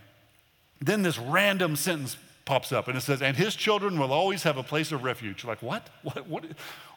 Then 0.81 1.03
this 1.03 1.19
random 1.19 1.77
sentence 1.77 2.17
pops 2.45 2.73
up 2.73 2.89
and 2.89 2.97
it 2.97 3.03
says, 3.03 3.21
and 3.21 3.37
his 3.37 3.55
children 3.55 3.99
will 3.99 4.13
always 4.13 4.43
have 4.43 4.57
a 4.57 4.63
place 4.63 4.91
of 4.91 5.05
refuge. 5.05 5.45
Like, 5.45 5.63
what? 5.63 5.89
What, 6.03 6.27
what, 6.27 6.45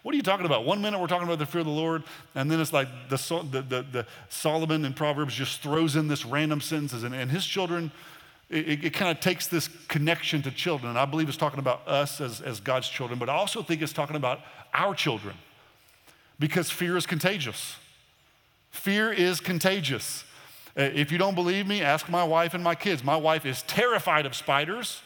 what 0.03 0.13
are 0.13 0.15
you 0.15 0.23
talking 0.23 0.45
about? 0.45 0.65
One 0.65 0.81
minute 0.81 0.99
we're 0.99 1.07
talking 1.07 1.27
about 1.27 1.37
the 1.37 1.45
fear 1.45 1.61
of 1.61 1.67
the 1.67 1.73
Lord, 1.73 2.03
and 2.33 2.49
then 2.49 2.59
it's 2.59 2.73
like 2.73 2.87
the, 3.09 3.17
the, 3.51 3.61
the, 3.61 3.85
the 3.91 4.07
Solomon 4.29 4.85
in 4.85 4.93
Proverbs 4.93 5.35
just 5.35 5.61
throws 5.61 5.95
in 5.95 6.07
this 6.07 6.25
random 6.25 6.61
sentences, 6.61 7.03
and, 7.03 7.13
and 7.13 7.29
his 7.29 7.45
children, 7.45 7.91
it, 8.49 8.85
it 8.85 8.93
kind 8.93 9.15
of 9.15 9.21
takes 9.21 9.47
this 9.47 9.67
connection 9.87 10.41
to 10.43 10.51
children. 10.51 10.89
And 10.89 10.97
I 10.97 11.05
believe 11.05 11.27
it's 11.27 11.37
talking 11.37 11.59
about 11.59 11.87
us 11.87 12.19
as, 12.19 12.41
as 12.41 12.59
God's 12.59 12.89
children, 12.89 13.19
but 13.19 13.29
I 13.29 13.33
also 13.33 13.61
think 13.61 13.81
it's 13.81 13.93
talking 13.93 14.15
about 14.15 14.39
our 14.73 14.95
children 14.95 15.35
because 16.39 16.71
fear 16.71 16.97
is 16.97 17.05
contagious. 17.05 17.75
Fear 18.71 19.13
is 19.13 19.39
contagious. 19.39 20.23
Uh, 20.77 20.83
if 20.83 21.11
you 21.11 21.17
don't 21.17 21.35
believe 21.35 21.67
me, 21.67 21.81
ask 21.81 22.09
my 22.09 22.23
wife 22.23 22.53
and 22.53 22.63
my 22.63 22.73
kids. 22.73 23.03
My 23.03 23.17
wife 23.17 23.45
is 23.45 23.61
terrified 23.63 24.25
of 24.25 24.33
spiders, 24.33 25.01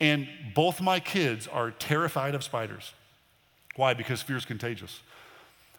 and 0.00 0.28
both 0.54 0.80
my 0.80 1.00
kids 1.00 1.46
are 1.48 1.72
terrified 1.72 2.34
of 2.34 2.42
spiders. 2.42 2.92
Why? 3.76 3.92
Because 3.92 4.22
fear 4.22 4.36
is 4.36 4.44
contagious. 4.44 5.00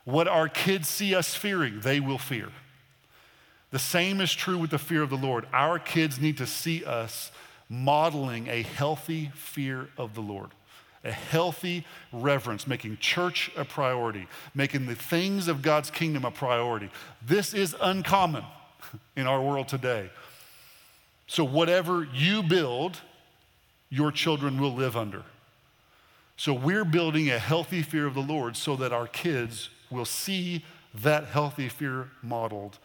What 0.03 0.27
our 0.27 0.49
kids 0.49 0.87
see 0.89 1.15
us 1.15 1.33
fearing, 1.33 1.79
they 1.79 1.99
will 1.99 2.17
fear. 2.17 2.49
The 3.71 3.79
same 3.79 4.21
is 4.21 4.33
true 4.33 4.57
with 4.57 4.69
the 4.69 4.77
fear 4.77 5.01
of 5.01 5.09
the 5.09 5.17
Lord. 5.17 5.47
Our 5.51 5.79
kids 5.79 6.19
need 6.19 6.37
to 6.37 6.45
see 6.45 6.83
us 6.83 7.31
modeling 7.69 8.47
a 8.47 8.61
healthy 8.61 9.31
fear 9.33 9.89
of 9.97 10.13
the 10.13 10.21
Lord 10.21 10.51
a 11.05 11.11
healthy 11.11 11.85
reverence, 12.11 12.67
making 12.67 12.97
church 12.97 13.51
a 13.55 13.63
priority, 13.63 14.27
making 14.53 14.87
the 14.87 14.95
things 14.95 15.47
of 15.47 15.61
God's 15.61 15.91
kingdom 15.91 16.25
a 16.25 16.31
priority. 16.31 16.89
This 17.25 17.53
is 17.53 17.75
uncommon 17.79 18.43
in 19.15 19.27
our 19.27 19.41
world 19.41 19.67
today. 19.67 20.09
So, 21.27 21.43
whatever 21.43 22.07
you 22.13 22.43
build, 22.43 22.99
your 23.89 24.11
children 24.11 24.59
will 24.59 24.73
live 24.73 24.97
under. 24.97 25.23
So, 26.37 26.53
we're 26.53 26.85
building 26.85 27.29
a 27.29 27.39
healthy 27.39 27.81
fear 27.81 28.05
of 28.05 28.13
the 28.13 28.21
Lord 28.21 28.57
so 28.57 28.75
that 28.75 28.91
our 28.91 29.07
kids 29.07 29.69
will 29.89 30.05
see 30.05 30.65
that 30.93 31.25
healthy 31.25 31.69
fear 31.69 32.09
modeled 32.21 32.79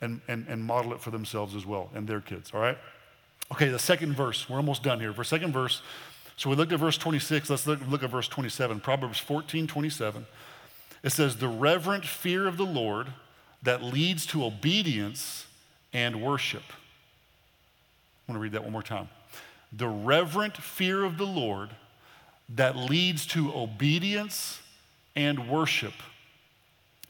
and, 0.00 0.20
and, 0.28 0.46
and 0.48 0.64
model 0.64 0.92
it 0.92 1.00
for 1.00 1.10
themselves 1.10 1.54
as 1.54 1.64
well 1.64 1.90
and 1.94 2.06
their 2.06 2.20
kids, 2.20 2.50
all 2.52 2.60
right? 2.60 2.78
Okay, 3.52 3.68
the 3.68 3.78
second 3.78 4.14
verse, 4.14 4.48
we're 4.48 4.56
almost 4.56 4.82
done 4.82 5.00
here. 5.00 5.12
For 5.12 5.24
second 5.24 5.52
verse, 5.52 5.82
so 6.36 6.50
we 6.50 6.56
looked 6.56 6.72
at 6.72 6.80
verse 6.80 6.98
26. 6.98 7.48
Let's 7.50 7.66
look, 7.66 7.80
look 7.88 8.02
at 8.02 8.10
verse 8.10 8.28
27. 8.28 8.80
Proverbs 8.80 9.18
14, 9.18 9.66
27. 9.66 10.26
It 11.02 11.10
says, 11.10 11.36
The 11.36 11.48
reverent 11.48 12.04
fear 12.04 12.46
of 12.46 12.56
the 12.56 12.66
Lord 12.66 13.08
that 13.62 13.82
leads 13.82 14.26
to 14.26 14.44
obedience 14.44 15.46
and 15.92 16.20
worship. 16.20 16.64
I 18.26 18.32
want 18.32 18.38
to 18.38 18.42
read 18.42 18.52
that 18.52 18.64
one 18.64 18.72
more 18.72 18.82
time. 18.82 19.08
The 19.72 19.88
reverent 19.88 20.56
fear 20.56 21.04
of 21.04 21.18
the 21.18 21.26
Lord 21.26 21.70
that 22.48 22.76
leads 22.76 23.26
to 23.28 23.52
obedience 23.54 24.60
and 25.16 25.48
worship 25.48 25.94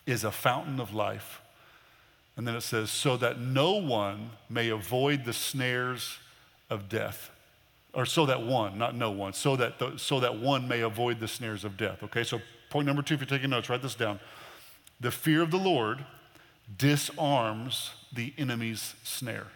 is 0.06 0.22
a 0.22 0.30
fountain 0.30 0.80
of 0.80 0.94
life. 0.94 1.40
And 2.36 2.46
then 2.46 2.54
it 2.54 2.62
says, 2.62 2.90
so 2.90 3.16
that 3.16 3.40
no 3.40 3.74
one 3.74 4.30
may 4.50 4.68
avoid 4.68 5.24
the 5.24 5.32
snares 5.32 6.18
of 6.68 6.88
death 6.88 7.30
or 7.94 8.04
so 8.06 8.26
that 8.26 8.42
one, 8.42 8.76
not 8.78 8.94
no 8.94 9.10
one, 9.10 9.32
so 9.32 9.56
that, 9.56 9.78
the, 9.78 9.96
so 9.96 10.20
that 10.20 10.38
one 10.38 10.66
may 10.66 10.80
avoid 10.80 11.20
the 11.20 11.28
snares 11.28 11.64
of 11.64 11.76
death. 11.76 12.02
Okay, 12.02 12.24
so 12.24 12.40
Point 12.74 12.88
number 12.88 13.02
two, 13.02 13.14
if 13.14 13.20
you're 13.20 13.28
taking 13.28 13.50
notes, 13.50 13.70
write 13.70 13.82
this 13.82 13.94
down. 13.94 14.18
The 14.98 15.12
fear 15.12 15.42
of 15.42 15.52
the 15.52 15.58
Lord 15.58 16.04
disarms 16.76 17.92
the 18.12 18.34
enemy's 18.36 18.96
snare. 19.04 19.46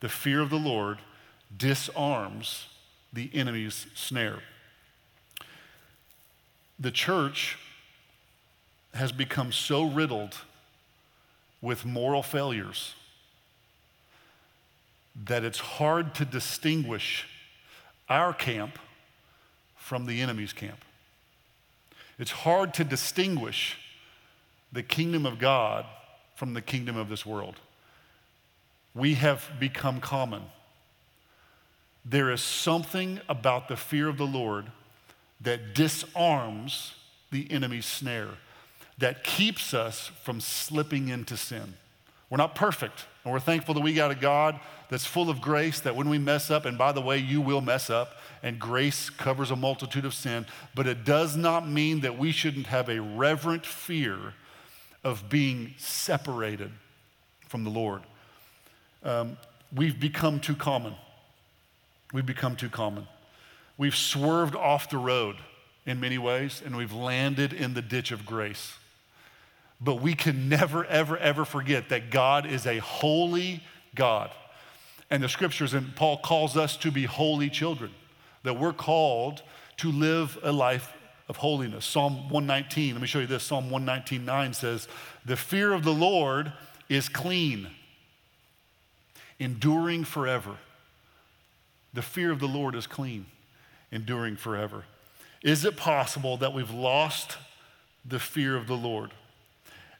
The 0.00 0.08
fear 0.08 0.40
of 0.40 0.50
the 0.50 0.58
Lord 0.58 0.98
disarms 1.56 2.66
the 3.12 3.30
enemy's 3.32 3.86
snare. 3.94 4.40
The 6.76 6.90
church 6.90 7.56
has 8.92 9.12
become 9.12 9.52
so 9.52 9.84
riddled 9.84 10.38
with 11.62 11.84
moral 11.84 12.24
failures 12.24 12.96
that 15.24 15.44
it's 15.44 15.58
hard 15.58 16.14
to 16.16 16.24
distinguish 16.24 17.26
our 18.08 18.34
camp 18.34 18.78
from 19.76 20.06
the 20.06 20.20
enemy's 20.20 20.52
camp. 20.52 20.84
It's 22.18 22.30
hard 22.30 22.74
to 22.74 22.84
distinguish 22.84 23.78
the 24.72 24.82
kingdom 24.82 25.24
of 25.26 25.38
God 25.38 25.86
from 26.34 26.54
the 26.54 26.60
kingdom 26.60 26.96
of 26.96 27.08
this 27.08 27.24
world. 27.24 27.56
We 28.94 29.14
have 29.14 29.50
become 29.58 30.00
common. 30.00 30.42
There 32.04 32.30
is 32.30 32.40
something 32.40 33.20
about 33.28 33.68
the 33.68 33.76
fear 33.76 34.08
of 34.08 34.18
the 34.18 34.26
Lord 34.26 34.66
that 35.40 35.74
disarms 35.74 36.94
the 37.30 37.50
enemy's 37.50 37.86
snare, 37.86 38.30
that 38.98 39.24
keeps 39.24 39.74
us 39.74 40.10
from 40.22 40.40
slipping 40.40 41.08
into 41.08 41.36
sin. 41.36 41.74
We're 42.28 42.38
not 42.38 42.54
perfect, 42.54 43.04
and 43.24 43.32
we're 43.32 43.40
thankful 43.40 43.74
that 43.74 43.82
we 43.82 43.94
got 43.94 44.10
a 44.10 44.16
God 44.16 44.58
that's 44.88 45.04
full 45.04 45.30
of 45.30 45.40
grace, 45.40 45.80
that 45.80 45.94
when 45.94 46.08
we 46.08 46.18
mess 46.18 46.50
up, 46.50 46.64
and 46.64 46.76
by 46.76 46.92
the 46.92 47.00
way, 47.00 47.18
you 47.18 47.40
will 47.40 47.60
mess 47.60 47.88
up, 47.88 48.16
and 48.42 48.58
grace 48.58 49.10
covers 49.10 49.50
a 49.50 49.56
multitude 49.56 50.04
of 50.04 50.14
sin, 50.14 50.46
but 50.74 50.86
it 50.86 51.04
does 51.04 51.36
not 51.36 51.68
mean 51.68 52.00
that 52.00 52.18
we 52.18 52.32
shouldn't 52.32 52.66
have 52.66 52.88
a 52.88 53.00
reverent 53.00 53.64
fear 53.64 54.34
of 55.04 55.28
being 55.28 55.74
separated 55.78 56.72
from 57.48 57.62
the 57.62 57.70
Lord. 57.70 58.02
Um, 59.04 59.36
we've 59.74 59.98
become 59.98 60.40
too 60.40 60.56
common. 60.56 60.94
We've 62.12 62.26
become 62.26 62.56
too 62.56 62.68
common. 62.68 63.06
We've 63.78 63.96
swerved 63.96 64.56
off 64.56 64.90
the 64.90 64.98
road 64.98 65.36
in 65.84 66.00
many 66.00 66.18
ways, 66.18 66.60
and 66.64 66.76
we've 66.76 66.92
landed 66.92 67.52
in 67.52 67.74
the 67.74 67.82
ditch 67.82 68.10
of 68.10 68.26
grace. 68.26 68.74
But 69.80 69.96
we 69.96 70.14
can 70.14 70.48
never, 70.48 70.84
ever, 70.86 71.16
ever 71.18 71.44
forget 71.44 71.90
that 71.90 72.10
God 72.10 72.46
is 72.46 72.66
a 72.66 72.78
holy 72.78 73.62
God. 73.94 74.30
And 75.10 75.22
the 75.22 75.28
scriptures, 75.28 75.74
and 75.74 75.94
Paul 75.94 76.18
calls 76.18 76.56
us 76.56 76.76
to 76.78 76.90
be 76.90 77.04
holy 77.04 77.50
children, 77.50 77.92
that 78.42 78.58
we're 78.58 78.72
called 78.72 79.42
to 79.78 79.92
live 79.92 80.38
a 80.42 80.52
life 80.52 80.92
of 81.28 81.36
holiness. 81.36 81.84
Psalm 81.84 82.28
119, 82.30 82.94
let 82.94 83.00
me 83.00 83.06
show 83.06 83.18
you 83.20 83.26
this. 83.26 83.42
Psalm 83.42 83.70
119, 83.70 84.24
9 84.24 84.54
says, 84.54 84.88
The 85.24 85.36
fear 85.36 85.72
of 85.72 85.84
the 85.84 85.92
Lord 85.92 86.52
is 86.88 87.08
clean, 87.08 87.68
enduring 89.38 90.04
forever. 90.04 90.56
The 91.92 92.02
fear 92.02 92.30
of 92.30 92.40
the 92.40 92.48
Lord 92.48 92.74
is 92.74 92.86
clean, 92.86 93.26
enduring 93.90 94.36
forever. 94.36 94.84
Is 95.42 95.64
it 95.64 95.76
possible 95.76 96.36
that 96.38 96.52
we've 96.52 96.70
lost 96.70 97.36
the 98.04 98.18
fear 98.18 98.56
of 98.56 98.66
the 98.66 98.76
Lord 98.76 99.12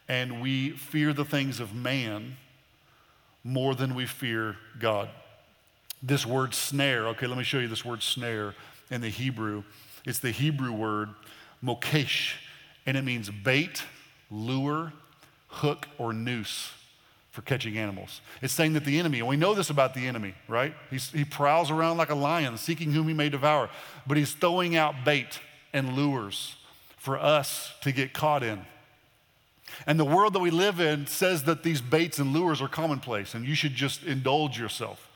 and 0.09 0.41
we 0.41 0.71
fear 0.71 1.13
the 1.13 1.25
things 1.25 1.61
of 1.61 1.75
man 1.75 2.37
more 3.45 3.75
than 3.75 3.95
we 3.95 4.07
fear 4.07 4.57
God? 4.79 5.09
This 6.03 6.27
word 6.27 6.55
snare, 6.55 7.09
okay, 7.09 7.27
let 7.27 7.39
me 7.39 7.45
show 7.45 7.59
you 7.59 7.69
this 7.69 7.85
word 7.85 8.03
snare 8.03 8.55
in 8.91 9.01
the 9.01 9.09
Hebrew. 9.09 9.65
It's 10.05 10.19
the 10.19 10.31
Hebrew 10.31 10.73
word 10.73 11.09
mokesh, 11.65 12.35
and 12.85 12.97
it 12.97 13.03
means 13.03 13.31
bait, 13.31 13.83
lure, 14.31 14.93
hook, 15.49 15.89
or 15.99 16.13
noose 16.13 16.73
for 17.37 17.43
catching 17.43 17.77
animals. 17.77 18.23
It's 18.41 18.53
saying 18.53 18.73
that 18.75 18.85
the 18.85 18.99
enemy, 18.99 19.19
and 19.19 19.29
we 19.29 19.37
know 19.37 19.53
this 19.53 19.69
about 19.69 19.93
the 19.93 20.07
enemy, 20.07 20.35
right? 20.49 20.75
He's, 20.91 21.11
he 21.11 21.25
prowls 21.25 21.71
around 21.71 21.99
like 21.99 22.11
a 22.11 22.15
lion, 22.15 22.57
seeking 22.57 22.93
whom 22.93 23.09
he 23.09 23.15
may 23.15 23.29
devour, 23.29 23.69
but 24.07 24.17
he's 24.17 24.33
throwing 24.33 24.75
out 24.75 24.95
bait 25.05 25.41
and 25.73 25.95
lures 25.95 26.57
for 26.97 27.19
us 27.19 27.75
to 27.83 27.93
get 27.93 28.15
caught 28.15 28.43
in. 28.43 28.65
And 29.87 29.99
the 29.99 30.05
world 30.05 30.33
that 30.33 30.41
we 30.41 30.51
live 30.51 30.81
in 30.81 31.07
says 31.07 31.45
that 31.45 31.63
these 31.63 31.81
baits 31.81 32.19
and 32.19 32.33
lures 32.33 32.63
are 32.63 32.69
commonplace 32.69 33.35
and 33.35 33.45
you 33.45 33.55
should 33.55 33.75
just 33.75 34.05
indulge 34.05 34.59
yourself 34.59 35.11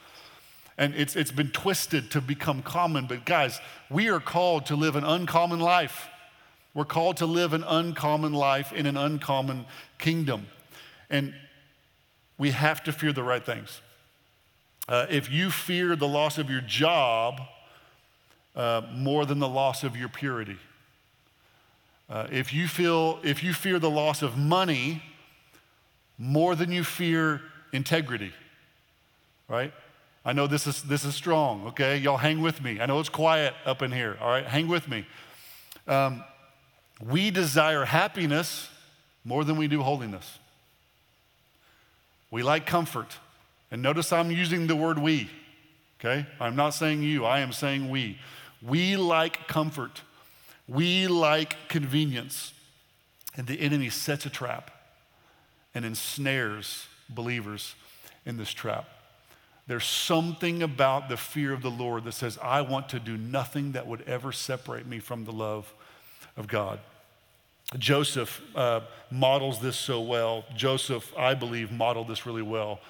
and 0.81 0.95
it's, 0.95 1.15
it's 1.15 1.31
been 1.31 1.51
twisted 1.51 2.11
to 2.13 2.23
become 2.23 2.63
common. 2.63 3.07
But 3.07 3.27
guys, 3.27 3.61
we 3.91 4.09
are 4.09 4.19
called 4.19 4.65
to 4.67 4.77
live 4.77 4.97
an 4.97 5.05
uncommon 5.05 5.61
life. 5.61 6.09
We're 6.73 6.87
called 6.87 7.19
to 7.19 7.27
live 7.27 7.53
an 7.53 7.63
uncommon 7.65 8.33
life 8.33 8.73
in 8.73 8.87
an 8.87 8.97
uncommon 8.97 9.67
kingdom. 9.99 10.47
And 11.11 11.35
we 12.39 12.53
have 12.53 12.83
to 12.85 12.93
fear 12.93 13.13
the 13.13 13.23
right 13.23 13.45
things. 13.45 13.83
Uh, 14.89 15.05
if 15.11 15.31
you 15.31 15.51
fear 15.51 15.95
the 15.97 16.09
loss 16.09 16.39
of 16.39 16.49
your 16.49 16.63
job 16.63 17.43
uh, 18.57 18.81
more 18.91 19.27
than 19.27 19.39
the 19.39 19.49
loss 19.49 19.85
of 19.85 19.99
your 19.99 20.09
purity, 20.09 20.57
uh, 22.11 22.27
if 22.31 22.53
you 22.53 22.69
feel 22.69 23.21
if 23.23 23.43
you 23.43 23.55
fear 23.55 23.79
the 23.79 23.91
loss 23.91 24.21
of 24.21 24.37
money 24.37 25.03
more 26.19 26.55
than 26.55 26.71
you 26.71 26.85
fear 26.85 27.41
integrity, 27.73 28.33
right? 29.49 29.73
I 30.25 30.35
know 30.35 30.47
this 30.47 30.67
is, 30.67 30.83
this 30.83 31.05
is 31.05 31.15
strong, 31.15 31.69
okay? 31.69 31.97
Y'all 31.97 32.19
hang 32.19 32.43
with 32.43 32.63
me. 32.63 32.79
I 32.79 32.87
know 32.87 33.01
it's 33.01 33.09
quiet 33.09 33.55
up 33.65 33.81
in 33.81 33.91
here, 33.91 34.19
all 34.21 34.29
right? 34.29 34.45
Hang 34.45 34.69
with 34.69 34.87
me. 34.87 35.07
Um, 35.89 36.23
we 37.03 37.31
desire 37.31 37.87
happiness 37.87 38.69
more 39.25 39.45
than 39.45 39.57
we 39.57 39.67
do 39.67 39.83
holiness. 39.83 40.39
We 42.31 42.43
like 42.43 42.67
comfort. 42.67 43.17
And 43.71 43.81
notice 43.81 44.13
I'm 44.13 44.31
using 44.31 44.67
the 44.67 44.77
word 44.77 44.99
we, 44.99 45.31
okay? 45.99 46.27
I'm 46.39 46.55
not 46.55 46.71
saying 46.71 47.03
you, 47.03 47.25
I 47.25 47.41
am 47.41 47.53
saying 47.53 47.89
we. 47.89 48.19
We 48.61 48.97
like 48.97 49.49
comfort, 49.49 50.03
we 50.71 51.09
like 51.09 51.69
convenience. 51.69 52.53
And 53.37 53.47
the 53.47 53.61
enemy 53.61 53.91
sets 53.91 54.27
a 54.27 54.31
trap 54.31 54.71
and 55.75 55.85
ensnares 55.85 56.87
believers 57.09 57.75
in 58.27 58.37
this 58.37 58.51
trap. 58.51 58.89
There's 59.67 59.85
something 59.85 60.63
about 60.63 61.09
the 61.09 61.17
fear 61.17 61.53
of 61.53 61.63
the 61.63 61.71
Lord 61.71 62.05
that 62.05 62.13
says, 62.13 62.39
I 62.43 62.63
want 62.63 62.89
to 62.89 62.99
do 62.99 63.17
nothing 63.17 63.73
that 63.73 63.87
would 63.87 64.03
ever 64.03 64.33
separate 64.33 64.87
me 64.87 64.99
from 64.99 65.25
the 65.25 65.33
love 65.33 65.73
of 66.37 66.49
God. 66.49 66.81
Joseph 67.79 68.43
uh, 68.57 68.81
models 69.13 69.61
this 69.61 69.77
so 69.77 70.01
well. 70.01 70.45
Joseph, 70.57 71.13
I 71.17 71.35
believe, 71.35 71.71
modeled 71.71 72.09
this 72.09 72.27
really 72.27 72.43
well. 72.43 72.81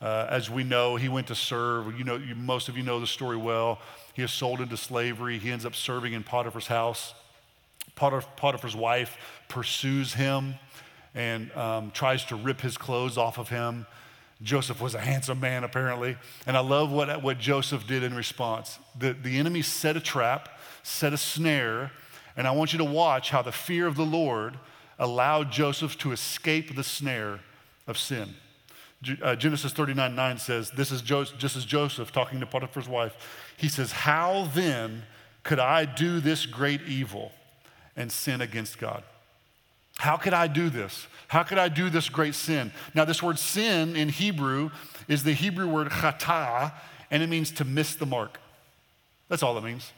Uh, 0.00 0.28
as 0.30 0.48
we 0.48 0.62
know, 0.62 0.94
he 0.94 1.08
went 1.08 1.26
to 1.26 1.34
serve. 1.34 1.98
You 1.98 2.04
know, 2.04 2.16
you, 2.16 2.36
most 2.36 2.68
of 2.68 2.76
you 2.76 2.84
know 2.84 3.00
the 3.00 3.06
story 3.06 3.36
well. 3.36 3.80
He 4.14 4.22
is 4.22 4.30
sold 4.30 4.60
into 4.60 4.76
slavery. 4.76 5.38
He 5.38 5.50
ends 5.50 5.66
up 5.66 5.74
serving 5.74 6.12
in 6.12 6.22
Potiphar's 6.22 6.68
house. 6.68 7.14
Potiphar's 7.98 8.76
wife 8.76 9.16
pursues 9.48 10.14
him 10.14 10.54
and 11.14 11.52
um, 11.56 11.90
tries 11.90 12.24
to 12.26 12.36
rip 12.36 12.60
his 12.60 12.78
clothes 12.78 13.18
off 13.18 13.38
of 13.38 13.48
him. 13.48 13.86
Joseph 14.42 14.80
was 14.80 14.94
a 14.94 15.00
handsome 15.00 15.40
man, 15.40 15.64
apparently. 15.64 16.16
And 16.46 16.56
I 16.56 16.60
love 16.60 16.92
what, 16.92 17.22
what 17.22 17.38
Joseph 17.38 17.86
did 17.86 18.04
in 18.04 18.14
response. 18.14 18.78
The, 18.96 19.12
the 19.12 19.36
enemy 19.38 19.62
set 19.62 19.96
a 19.96 20.00
trap, 20.00 20.60
set 20.82 21.12
a 21.12 21.16
snare, 21.16 21.90
and 22.36 22.46
I 22.46 22.52
want 22.52 22.72
you 22.72 22.78
to 22.78 22.84
watch 22.84 23.30
how 23.30 23.42
the 23.42 23.52
fear 23.52 23.86
of 23.86 23.96
the 23.96 24.06
Lord 24.06 24.58
allowed 24.98 25.50
Joseph 25.50 25.98
to 25.98 26.12
escape 26.12 26.76
the 26.76 26.84
snare 26.84 27.40
of 27.88 27.98
sin. 27.98 28.34
Uh, 29.22 29.36
Genesis 29.36 29.72
39 29.72 30.14
9 30.14 30.38
says, 30.38 30.70
This 30.70 30.90
is 30.90 31.02
just 31.02 31.56
as 31.56 31.64
Joseph 31.64 32.12
talking 32.12 32.40
to 32.40 32.46
Potiphar's 32.46 32.88
wife. 32.88 33.14
He 33.56 33.68
says, 33.68 33.92
How 33.92 34.48
then 34.54 35.04
could 35.42 35.58
I 35.58 35.84
do 35.84 36.20
this 36.20 36.46
great 36.46 36.82
evil 36.82 37.32
and 37.98 38.10
sin 38.10 38.40
against 38.40 38.78
God? 38.78 39.02
How 39.98 40.16
could 40.16 40.32
I 40.32 40.46
do 40.46 40.70
this? 40.70 41.08
How 41.26 41.42
could 41.42 41.58
I 41.58 41.68
do 41.68 41.90
this 41.90 42.08
great 42.08 42.36
sin? 42.36 42.72
Now, 42.94 43.04
this 43.04 43.22
word 43.22 43.38
sin 43.38 43.96
in 43.96 44.08
Hebrew 44.08 44.70
is 45.08 45.24
the 45.24 45.32
Hebrew 45.32 45.68
word 45.68 45.88
chata, 45.88 46.72
and 47.10 47.22
it 47.22 47.28
means 47.28 47.50
to 47.52 47.64
miss 47.64 47.96
the 47.96 48.06
mark. 48.06 48.38
That's 49.28 49.42
all 49.42 49.58
it 49.58 49.64
means. 49.64 49.92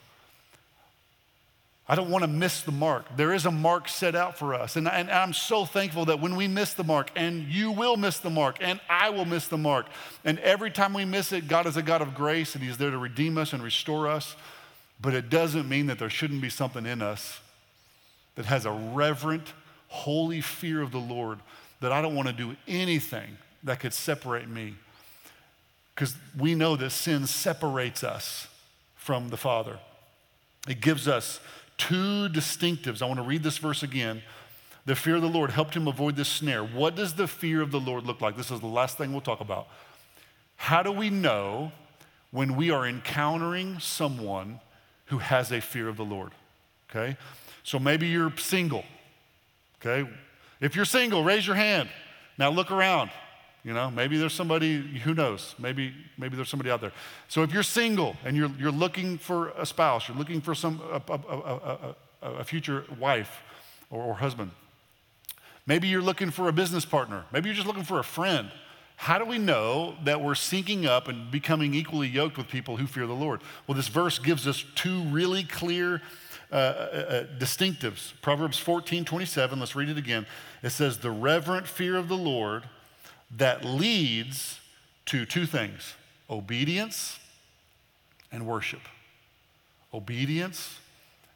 I 1.87 1.97
don't 1.97 2.09
want 2.09 2.23
to 2.23 2.29
miss 2.29 2.63
the 2.63 2.73
mark. 2.73 3.05
There 3.17 3.35
is 3.35 3.45
a 3.47 3.51
mark 3.51 3.89
set 3.89 4.15
out 4.15 4.39
for 4.39 4.55
us. 4.55 4.77
And, 4.77 4.89
and, 4.89 5.11
I'm 5.11 5.33
so 5.33 5.65
thankful 5.67 6.05
that 6.07 6.21
when 6.21 6.37
we 6.37 6.49
miss 6.49 6.73
the 6.73 6.85
mark, 6.85 7.11
and 7.15 7.43
you 7.43 7.73
will 7.73 7.97
miss 7.97 8.19
the 8.19 8.31
mark, 8.31 8.59
and 8.61 8.81
I 8.89 9.11
will 9.11 9.25
miss 9.25 9.49
the 9.49 9.59
mark, 9.59 9.87
and 10.25 10.39
every 10.39 10.71
time 10.71 10.95
we 10.95 11.05
miss 11.05 11.33
it, 11.33 11.47
God 11.49 11.67
is 11.67 11.77
a 11.77 11.83
God 11.83 12.01
of 12.01 12.15
grace, 12.15 12.55
and 12.55 12.65
He's 12.65 12.79
there 12.79 12.91
to 12.91 12.99
redeem 12.99 13.37
us 13.37 13.53
and 13.53 13.63
restore 13.63 14.09
us. 14.09 14.37
But 15.03 15.15
it 15.15 15.29
doesn't 15.29 15.69
mean 15.69 15.87
that 15.87 15.99
there 15.99 16.11
shouldn't 16.11 16.41
be 16.41 16.51
something 16.51 16.87
in 16.87 17.03
us 17.03 17.41
that 18.35 18.47
has 18.47 18.67
a 18.67 18.73
reverent, 18.73 19.53
holy 19.89 20.41
fear 20.41 20.83
of 20.83 20.93
the 20.93 20.99
Lord 20.99 21.41
that 21.81 21.93
I 21.93 22.03
don't 22.03 22.15
want 22.15 22.29
to 22.29 22.35
do 22.35 22.57
anything 22.69 23.39
that 23.65 23.81
could 23.81 23.93
separate 23.93 24.49
me. 24.49 24.75
Because 25.95 26.15
we 26.39 26.55
know 26.55 26.77
that 26.77 26.91
sin 26.91 27.27
separates 27.27 28.05
us 28.05 28.49
from 28.95 29.29
the 29.29 29.37
Father. 29.37 29.79
It 30.69 30.81
gives 30.81 31.09
us 31.09 31.41
two 31.77 32.29
distinctives. 32.29 33.03
I 33.03 33.07
want 33.07 33.19
to 33.19 33.25
read 33.25 33.43
this 33.43 33.59
verse 33.59 33.83
again. 33.83 34.23
The 34.87 34.95
fear 34.95 35.17
of 35.17 35.23
the 35.23 35.29
Lord 35.29 35.51
helped 35.51 35.75
him 35.75 35.89
avoid 35.89 36.17
this 36.17 36.29
snare. 36.29 36.65
What 36.65 36.95
does 36.95 37.15
the 37.15 37.27
fear 37.27 37.61
of 37.61 37.71
the 37.71 37.81
Lord 37.81 38.05
look 38.05 38.21
like? 38.21 38.37
This 38.37 38.51
is 38.51 38.61
the 38.61 38.67
last 38.67 38.99
thing 38.99 39.13
we'll 39.13 39.21
talk 39.21 39.41
about. 39.41 39.69
How 40.57 40.83
do 40.83 40.93
we 40.93 41.11
know 41.11 41.73
when 42.31 42.57
we 42.57 42.71
are 42.71 42.87
encountering 42.87 43.79
someone 43.79 44.61
who 45.07 45.19
has 45.19 45.53
a 45.53 45.61
fear 45.61 45.89
of 45.89 45.97
the 45.97 46.05
Lord? 46.05 46.33
Okay? 46.91 47.17
So 47.71 47.79
maybe 47.79 48.09
you're 48.09 48.37
single. 48.37 48.83
Okay? 49.79 50.11
If 50.61 50.75
you're 50.75 50.85
single, 50.85 51.23
raise 51.23 51.47
your 51.47 51.55
hand. 51.55 51.89
Now 52.37 52.51
look 52.51 52.73
around. 52.73 53.13
You 53.63 53.73
know, 53.75 53.93
maybe 53.93 54.19
there's 54.19 54.33
somebody, 54.33 54.81
who 54.81 55.15
knows? 55.15 55.55
Maybe, 55.57 55.95
maybe 56.19 56.35
there's 56.35 56.49
somebody 56.49 56.69
out 56.69 56.81
there. 56.81 56.91
So 57.29 57.45
if 57.45 57.53
you're 57.53 57.63
single 57.63 58.17
and 58.25 58.37
you're, 58.37 58.51
you're 58.59 58.73
looking 58.73 59.19
for 59.19 59.51
a 59.51 59.65
spouse, 59.65 60.09
you're 60.09 60.17
looking 60.17 60.41
for 60.41 60.53
some, 60.53 60.83
a, 60.91 61.13
a, 61.13 61.95
a, 62.23 62.33
a 62.41 62.45
future 62.45 62.87
wife 62.99 63.41
or, 63.89 64.03
or 64.03 64.15
husband, 64.15 64.51
maybe 65.65 65.87
you're 65.87 66.03
looking 66.03 66.33
for 66.33 66.49
a 66.49 66.53
business 66.53 66.85
partner, 66.85 67.25
maybe 67.33 67.51
you're 67.51 67.55
just 67.55 67.69
looking 67.69 67.85
for 67.85 68.01
a 68.01 68.05
friend. 68.05 68.51
How 68.97 69.17
do 69.17 69.25
we 69.25 69.39
know 69.39 69.95
that 70.05 70.21
we're 70.21 70.33
syncing 70.33 70.87
up 70.87 71.07
and 71.07 71.31
becoming 71.31 71.73
equally 71.75 72.09
yoked 72.09 72.37
with 72.37 72.49
people 72.49 72.79
who 72.79 72.89
fear 72.89 73.07
the 73.07 73.15
Lord? 73.15 73.43
Well, 73.69 73.77
this 73.77 73.87
verse 73.87 74.19
gives 74.19 74.49
us 74.49 74.65
two 74.75 75.05
really 75.05 75.45
clear 75.45 76.03
uh, 76.53 76.55
uh, 76.55 76.59
uh 76.59 77.25
distinctives. 77.39 78.13
Proverbs 78.23 78.59
14 78.59 79.05
27, 79.05 79.61
let's 79.61 79.77
read 79.77 79.89
it 79.89 79.99
again. 79.99 80.27
It 80.63 80.71
says, 80.71 80.99
The 80.99 81.11
reverent 81.11 81.67
fear 81.67 81.97
of 81.97 82.09
the 82.09 82.17
Lord 82.17 82.65
that 83.31 83.65
leads 83.65 84.61
to 85.07 85.25
two 85.25 85.47
things 85.47 85.95
obedience 86.29 87.19
and 88.33 88.47
worship. 88.47 88.83
Obedience 89.93 90.79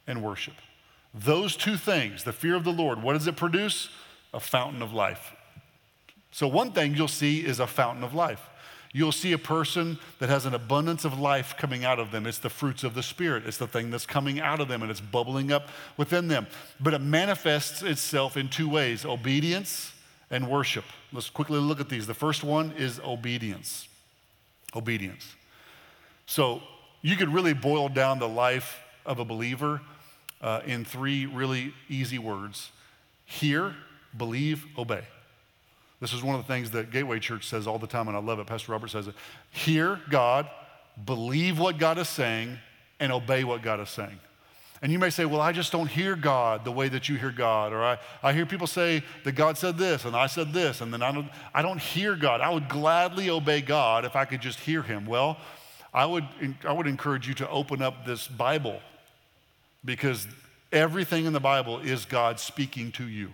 and 0.07 0.23
worship. 0.23 0.53
Those 1.13 1.55
two 1.55 1.77
things, 1.77 2.23
the 2.23 2.33
fear 2.33 2.55
of 2.55 2.63
the 2.63 2.73
Lord, 2.73 3.01
what 3.01 3.13
does 3.13 3.27
it 3.27 3.35
produce? 3.35 3.89
A 4.33 4.39
fountain 4.39 4.81
of 4.81 4.93
life. 4.93 5.33
So, 6.31 6.47
one 6.47 6.73
thing 6.73 6.95
you'll 6.95 7.07
see 7.07 7.45
is 7.45 7.61
a 7.61 7.67
fountain 7.67 8.03
of 8.03 8.13
life. 8.13 8.49
You'll 8.95 9.11
see 9.11 9.33
a 9.33 9.37
person 9.37 9.99
that 10.19 10.29
has 10.29 10.45
an 10.45 10.53
abundance 10.53 11.03
of 11.03 11.19
life 11.19 11.57
coming 11.57 11.83
out 11.83 11.99
of 11.99 12.11
them. 12.11 12.25
It's 12.25 12.37
the 12.37 12.49
fruits 12.49 12.81
of 12.81 12.93
the 12.93 13.03
Spirit. 13.03 13.45
It's 13.45 13.57
the 13.57 13.67
thing 13.67 13.91
that's 13.91 14.05
coming 14.05 14.39
out 14.39 14.61
of 14.61 14.69
them 14.69 14.81
and 14.81 14.89
it's 14.89 15.01
bubbling 15.01 15.51
up 15.51 15.67
within 15.97 16.29
them. 16.29 16.47
But 16.79 16.93
it 16.93 17.01
manifests 17.01 17.81
itself 17.81 18.37
in 18.37 18.47
two 18.47 18.69
ways 18.69 19.03
obedience 19.03 19.91
and 20.31 20.49
worship. 20.49 20.85
Let's 21.11 21.29
quickly 21.29 21.59
look 21.59 21.81
at 21.81 21.89
these. 21.89 22.07
The 22.07 22.13
first 22.13 22.41
one 22.41 22.71
is 22.77 23.01
obedience. 23.03 23.89
Obedience. 24.73 25.35
So 26.25 26.63
you 27.01 27.17
could 27.17 27.33
really 27.33 27.53
boil 27.53 27.89
down 27.89 28.19
the 28.19 28.29
life 28.29 28.79
of 29.05 29.19
a 29.19 29.25
believer 29.25 29.81
uh, 30.39 30.61
in 30.65 30.85
three 30.85 31.25
really 31.25 31.73
easy 31.89 32.17
words 32.17 32.71
hear, 33.25 33.75
believe, 34.15 34.65
obey. 34.77 35.03
This 35.99 36.13
is 36.13 36.23
one 36.23 36.35
of 36.35 36.45
the 36.45 36.47
things 36.47 36.71
that 36.71 36.91
Gateway 36.91 37.19
Church 37.19 37.47
says 37.47 37.67
all 37.67 37.79
the 37.79 37.87
time, 37.87 38.07
and 38.07 38.17
I 38.17 38.19
love 38.19 38.39
it. 38.39 38.47
Pastor 38.47 38.71
Robert 38.71 38.89
says 38.89 39.07
it. 39.07 39.15
Hear 39.51 39.99
God, 40.09 40.49
believe 41.05 41.57
what 41.57 41.77
God 41.77 41.97
is 41.97 42.09
saying, 42.09 42.57
and 42.99 43.11
obey 43.11 43.43
what 43.43 43.61
God 43.61 43.79
is 43.79 43.89
saying. 43.89 44.19
And 44.81 44.91
you 44.91 44.99
may 44.99 45.09
say, 45.09 45.25
Well, 45.25 45.41
I 45.41 45.51
just 45.51 45.71
don't 45.71 45.87
hear 45.87 46.15
God 46.15 46.65
the 46.65 46.71
way 46.71 46.89
that 46.89 47.07
you 47.09 47.15
hear 47.15 47.31
God. 47.31 47.73
Or 47.73 47.83
I, 47.83 47.97
I 48.21 48.33
hear 48.33 48.45
people 48.45 48.67
say 48.67 49.03
that 49.23 49.31
God 49.31 49.57
said 49.57 49.77
this 49.77 50.05
and 50.05 50.15
I 50.15 50.27
said 50.27 50.53
this, 50.53 50.81
and 50.81 50.93
then 50.93 51.01
I 51.01 51.11
don't, 51.11 51.29
I 51.53 51.61
don't 51.61 51.79
hear 51.79 52.15
God. 52.15 52.41
I 52.41 52.53
would 52.53 52.69
gladly 52.69 53.29
obey 53.29 53.61
God 53.61 54.05
if 54.05 54.15
I 54.15 54.25
could 54.25 54.41
just 54.41 54.59
hear 54.59 54.81
Him. 54.81 55.05
Well, 55.05 55.37
I 55.93 56.05
would, 56.05 56.25
I 56.67 56.73
would 56.73 56.87
encourage 56.87 57.27
you 57.27 57.33
to 57.35 57.49
open 57.49 57.81
up 57.81 58.05
this 58.05 58.27
Bible 58.27 58.81
because 59.85 60.27
everything 60.71 61.25
in 61.25 61.33
the 61.33 61.39
Bible 61.39 61.79
is 61.79 62.03
God 62.03 62.39
speaking 62.39 62.91
to 62.93 63.07
you. 63.07 63.31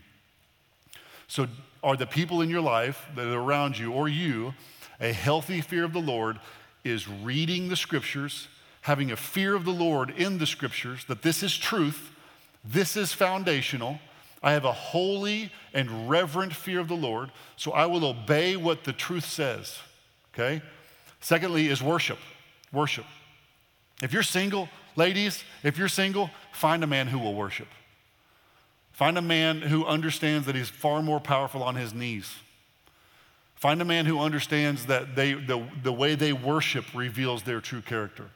So, 1.27 1.47
are 1.83 1.95
the 1.95 2.05
people 2.05 2.41
in 2.41 2.49
your 2.49 2.61
life 2.61 3.07
that 3.15 3.25
are 3.25 3.39
around 3.39 3.77
you 3.77 3.91
or 3.91 4.07
you 4.07 4.53
a 4.99 5.11
healthy 5.11 5.61
fear 5.61 5.83
of 5.83 5.93
the 5.93 5.99
Lord 5.99 6.39
is 6.83 7.07
reading 7.07 7.69
the 7.69 7.75
scriptures 7.75 8.47
having 8.81 9.11
a 9.11 9.15
fear 9.15 9.55
of 9.55 9.63
the 9.63 9.71
Lord 9.71 10.09
in 10.11 10.37
the 10.39 10.47
scriptures, 10.47 11.05
that 11.05 11.21
this 11.21 11.43
is 11.43 11.55
truth, 11.55 12.11
this 12.65 12.97
is 12.97 13.13
foundational. 13.13 13.99
I 14.43 14.53
have 14.53 14.65
a 14.65 14.71
holy 14.71 15.51
and 15.73 16.09
reverent 16.09 16.53
fear 16.53 16.79
of 16.79 16.87
the 16.87 16.95
Lord, 16.95 17.31
so 17.57 17.71
I 17.71 17.85
will 17.85 18.03
obey 18.03 18.55
what 18.55 18.83
the 18.83 18.93
truth 18.93 19.25
says. 19.25 19.77
Okay? 20.33 20.61
Secondly, 21.19 21.67
is 21.67 21.81
worship. 21.81 22.17
Worship. 22.73 23.05
If 24.01 24.13
you're 24.13 24.23
single, 24.23 24.67
ladies, 24.95 25.43
if 25.61 25.77
you're 25.77 25.87
single, 25.87 26.31
find 26.51 26.83
a 26.83 26.87
man 26.87 27.05
who 27.05 27.19
will 27.19 27.35
worship. 27.35 27.67
Find 29.01 29.17
a 29.17 29.21
man 29.23 29.63
who 29.63 29.83
understands 29.83 30.45
that 30.45 30.53
he's 30.53 30.69
far 30.69 31.01
more 31.01 31.19
powerful 31.19 31.63
on 31.63 31.73
his 31.73 31.91
knees. 31.91 32.35
Find 33.55 33.81
a 33.81 33.83
man 33.83 34.05
who 34.05 34.19
understands 34.19 34.85
that 34.85 35.15
they, 35.15 35.33
the, 35.33 35.67
the 35.81 35.91
way 35.91 36.13
they 36.13 36.33
worship 36.33 36.85
reveals 36.93 37.41
their 37.41 37.61
true 37.61 37.81
character 37.81 38.29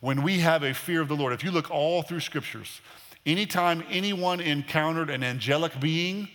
when 0.00 0.22
we 0.22 0.38
have 0.38 0.62
a 0.62 0.72
fear 0.72 1.00
of 1.00 1.08
the 1.08 1.16
Lord, 1.16 1.32
if 1.32 1.42
you 1.42 1.50
look 1.50 1.72
all 1.72 2.02
through 2.02 2.20
scriptures, 2.20 2.80
anytime 3.26 3.82
anyone 3.90 4.38
encountered 4.38 5.10
an 5.10 5.24
angelic 5.24 5.80
being 5.80 6.28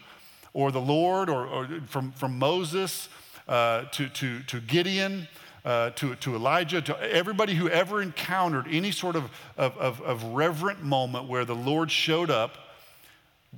or 0.51 0.74
the 0.74 0.82
Lord, 0.82 1.30
or, 1.30 1.47
or 1.47 1.69
from, 1.88 2.11
from 2.11 2.38
Moses 2.38 3.07
uh, 3.47 3.84
to, 3.93 4.09
to, 4.09 4.41
to 4.47 4.59
Gideon, 4.59 5.30
uh, 5.63 5.91
to, 5.91 6.15
to 6.15 6.36
Elijah, 6.36 6.82
to 6.82 7.01
everybody 7.01 7.53
who 7.53 7.69
ever 7.69 8.01
encountered 8.01 8.65
any 8.69 8.91
sort 8.91 9.15
of, 9.15 9.32
of, 9.55 9.78
of, 9.78 10.01
of 10.01 10.24
reverent 10.26 10.84
moment 10.84 11.30
where 11.30 11.45
the 11.45 11.55
Lord 11.55 11.89
showed 11.89 12.30
up, 12.30 12.61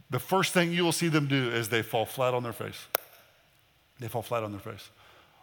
the 0.09 0.19
first 0.19 0.53
thing 0.53 0.71
you 0.71 0.83
will 0.83 0.91
see 0.91 1.07
them 1.07 1.27
do 1.27 1.49
is 1.49 1.69
they 1.69 1.81
fall 1.81 2.05
flat 2.05 2.33
on 2.33 2.43
their 2.43 2.53
face. 2.53 2.87
They 3.99 4.07
fall 4.07 4.21
flat 4.21 4.43
on 4.43 4.51
their 4.51 4.59
face. 4.59 4.89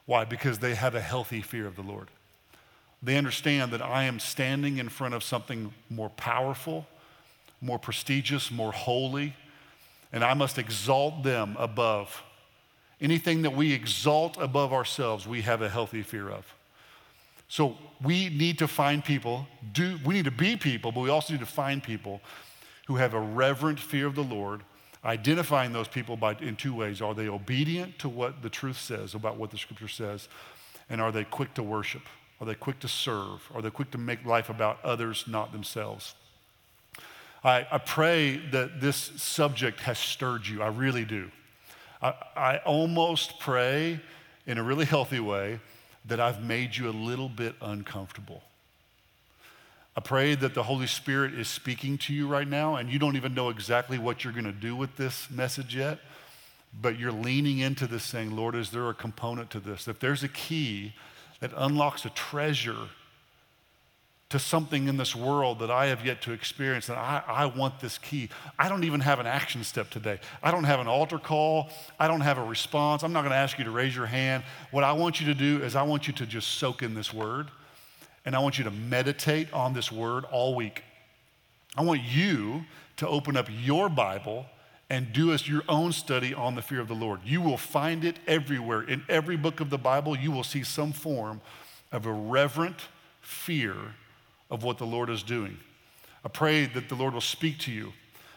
Why? 0.07 0.25
Because 0.25 0.59
they 0.59 0.75
have 0.75 0.95
a 0.95 1.01
healthy 1.01 1.41
fear 1.41 1.67
of 1.67 1.77
the 1.77 1.83
Lord. 1.83 2.09
They 3.03 3.17
understand 3.17 3.73
that 3.73 3.81
I 3.81 4.05
am 4.05 4.19
standing 4.19 4.79
in 4.79 4.89
front 4.89 5.15
of 5.15 5.23
something 5.23 5.73
more 5.89 6.11
powerful, 6.11 6.87
more 7.61 7.79
prestigious, 7.79 8.51
more 8.51 8.73
holy, 8.73 9.35
and 10.13 10.25
I 10.25 10.35
must 10.35 10.59
exalt 10.59 11.23
them 11.23 11.57
above. 11.59 12.23
Anything 13.01 13.43
that 13.43 13.55
we 13.55 13.73
exalt 13.73 14.37
above 14.39 14.73
ourselves, 14.73 15.27
we 15.27 15.43
have 15.43 15.63
a 15.63 15.69
healthy 15.69 16.03
fear 16.03 16.29
of. 16.29 16.45
So 17.49 17.77
we 18.03 18.29
need 18.29 18.59
to 18.59 18.69
find 18.69 19.05
people, 19.05 19.47
do, 19.73 19.99
we 20.05 20.15
need 20.15 20.27
to 20.27 20.31
be 20.31 20.57
people, 20.57 20.93
but 20.93 21.01
we 21.01 21.09
also 21.09 21.33
need 21.33 21.41
to 21.41 21.47
find 21.47 21.83
people 21.83 22.21
who 22.91 22.97
have 22.97 23.15
a 23.15 23.21
reverent 23.21 23.79
fear 23.79 24.09
of 24.09 24.17
the 24.17 24.25
Lord, 24.25 24.63
identifying 25.05 25.73
those 25.73 25.87
people 25.87 26.17
by, 26.17 26.35
in 26.41 26.57
two 26.57 26.75
ways. 26.75 27.01
Are 27.01 27.15
they 27.15 27.29
obedient 27.29 28.01
to 28.01 28.09
what 28.09 28.43
the 28.43 28.51
truth 28.51 28.79
says 28.79 29.15
about 29.15 29.37
what 29.37 29.53
the 29.53 29.59
scripture 29.59 29.87
says? 29.87 30.29
And 30.89 31.01
are 31.01 31.13
they 31.13 31.23
quick 31.23 31.55
to 31.55 31.63
worship? 31.63 32.03
Are 32.41 32.47
they 32.49 32.57
quick 32.57 32.81
to 32.81 32.89
serve? 32.89 33.49
Are 33.55 33.63
they 33.63 33.71
quick 33.71 33.93
to 33.93 33.99
make 33.99 34.27
life 34.27 34.51
about 34.51 34.85
others, 34.85 35.25
not 35.29 35.53
themselves? 35.53 36.17
I, 37.45 37.65
I 37.71 37.79
pray 37.79 38.39
that 38.51 38.81
this 38.81 38.97
subject 38.97 39.79
has 39.83 39.97
stirred 39.97 40.45
you. 40.45 40.61
I 40.61 40.67
really 40.67 41.05
do. 41.05 41.31
I, 42.03 42.15
I 42.35 42.57
almost 42.67 43.39
pray 43.39 44.01
in 44.49 44.59
a 44.59 44.65
really 44.65 44.85
healthy 44.85 45.21
way 45.21 45.61
that 46.07 46.19
I've 46.19 46.43
made 46.43 46.77
you 46.77 46.89
a 46.89 46.91
little 46.91 47.29
bit 47.29 47.55
uncomfortable. 47.63 48.43
I 49.97 50.01
pray 50.01 50.35
that 50.37 50.55
the 50.55 50.63
Holy 50.63 50.87
Spirit 50.87 51.35
is 51.35 51.49
speaking 51.49 51.99
to 51.99 52.15
you 52.15 52.29
right 52.29 52.47
now, 52.47 52.77
and 52.77 52.89
you 52.89 52.99
don't 52.99 53.17
even 53.17 53.35
know 53.35 53.49
exactly 53.49 53.99
what 53.99 54.23
you're 54.23 54.33
going 54.33 54.45
to 54.45 54.53
do 54.53 54.77
with 54.77 54.97
this 54.97 55.31
message 55.31 55.75
yet, 55.75 55.99
but 56.81 56.99
you're 56.99 57.13
leaning 57.13 57.59
into 57.59 57.87
this 57.87 58.05
saying, 58.05 58.35
Lord, 58.35 58.55
is 58.55 58.71
there 58.71 58.89
a 58.89 58.95
component 58.95 59.51
to 59.51 59.61
this? 59.61 59.89
If 59.89 59.99
there's 59.99 60.23
a 60.23 60.29
key 60.29 60.95
that 61.41 61.53
unlocks 61.57 62.05
a 62.05 62.11
treasure 62.11 62.89
to 64.31 64.39
something 64.39 64.87
in 64.87 64.97
this 64.97 65.15
world 65.15 65.59
that 65.59 65.73
I 65.73 65.87
have 65.87 66.07
yet 66.07 66.23
to 66.23 66.33
experience. 66.33 66.89
And 66.89 66.97
I, 66.97 67.23
I 67.27 67.47
want 67.47 67.81
this 67.81 67.99
key. 67.99 68.31
I 68.59 68.69
don't 68.69 68.85
even 68.85 69.01
have 69.01 69.19
an 69.19 69.27
action 69.27 69.65
step 69.65 69.91
today. 69.91 70.21
I 70.41 70.53
don't 70.53 70.65
have 70.65 70.79
an 70.79 70.87
altar 70.87 71.19
call. 71.19 71.69
I 71.99 72.07
don't 72.07 72.21
have 72.21 72.39
a 72.39 72.45
response. 72.45 73.03
I'm 73.03 73.13
not 73.13 73.23
going 73.23 73.33
to 73.33 73.37
ask 73.37 73.59
you 73.59 73.65
to 73.65 73.73
raise 73.73 73.95
your 73.95 74.07
hand. 74.07 74.45
What 74.71 74.85
I 74.85 74.93
want 74.93 75.21
you 75.21 75.27
to 75.27 75.35
do 75.35 75.63
is 75.65 75.75
I 75.75 75.83
want 75.83 76.07
you 76.07 76.15
to 76.15 76.27
just 76.27 76.49
soak 76.49 76.83
in 76.85 76.95
this 76.95 77.13
word. 77.13 77.49
And 78.25 78.37
I 78.37 78.39
want 78.41 78.59
you 78.59 78.65
to 78.65 78.71
meditate 78.71 79.53
on 79.53 79.73
this 79.73 79.91
word 79.91 80.25
all 80.27 80.55
week. 80.55 80.83
I 81.77 81.83
want 81.83 82.03
you 82.03 82.65
to 82.97 83.09
open 83.09 83.37
up 83.37 83.49
your 83.51 83.89
Bible 83.89 84.47
and 84.91 85.13
do 85.13 85.33
as 85.33 85.49
your 85.49 85.63
own 85.69 85.93
study 85.93 86.35
on 86.35 86.57
the 86.57 86.63
fear 86.63 86.81
of 86.81 86.89
the 86.89 86.95
Lord. 86.95 87.21
You 87.25 87.41
will 87.41 87.57
find 87.57 88.05
it 88.05 88.19
everywhere. 88.27 88.83
In 88.83 89.03
every 89.09 89.37
book 89.37 89.61
of 89.61 89.71
the 89.71 89.79
Bible, 89.79 90.17
you 90.17 90.33
will 90.33 90.45
see 90.45 90.65
some 90.65 90.93
form 90.93 91.41
of 91.93 92.07
a 92.07 92.13
reverent 92.13 92.89
fear 93.21 93.77
of 94.51 94.65
what 94.65 94.79
the 94.79 94.85
Lord 94.85 95.09
is 95.09 95.23
doing. 95.23 95.59
I 96.25 96.29
pray 96.29 96.67
that 96.67 96.89
the 96.89 96.97
Lord 96.97 97.15
will 97.15 97.21
speak 97.21 97.59
to 97.61 97.73
you. 97.73 97.93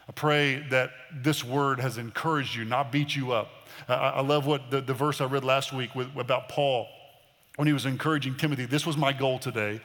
I 0.07 0.11
pray 0.11 0.65
that 0.69 0.91
this 1.13 1.43
word 1.43 1.79
has 1.79 1.97
encouraged 1.97 2.55
you, 2.55 2.65
not 2.65 2.91
beat 2.91 3.15
you 3.15 3.31
up. 3.31 3.49
I, 3.87 3.93
I 3.93 4.21
love 4.21 4.45
what 4.45 4.69
the, 4.69 4.81
the, 4.81 4.93
verse 4.93 5.21
I 5.21 5.25
read 5.25 5.43
last 5.43 5.73
week 5.73 5.95
with, 5.95 6.15
about 6.17 6.49
Paul 6.49 6.87
when 7.55 7.67
he 7.67 7.73
was 7.73 7.85
encouraging 7.85 8.35
Timothy. 8.35 8.65
This 8.65 8.85
was 8.85 8.97
my 8.97 9.13
goal 9.13 9.39
today 9.39 9.81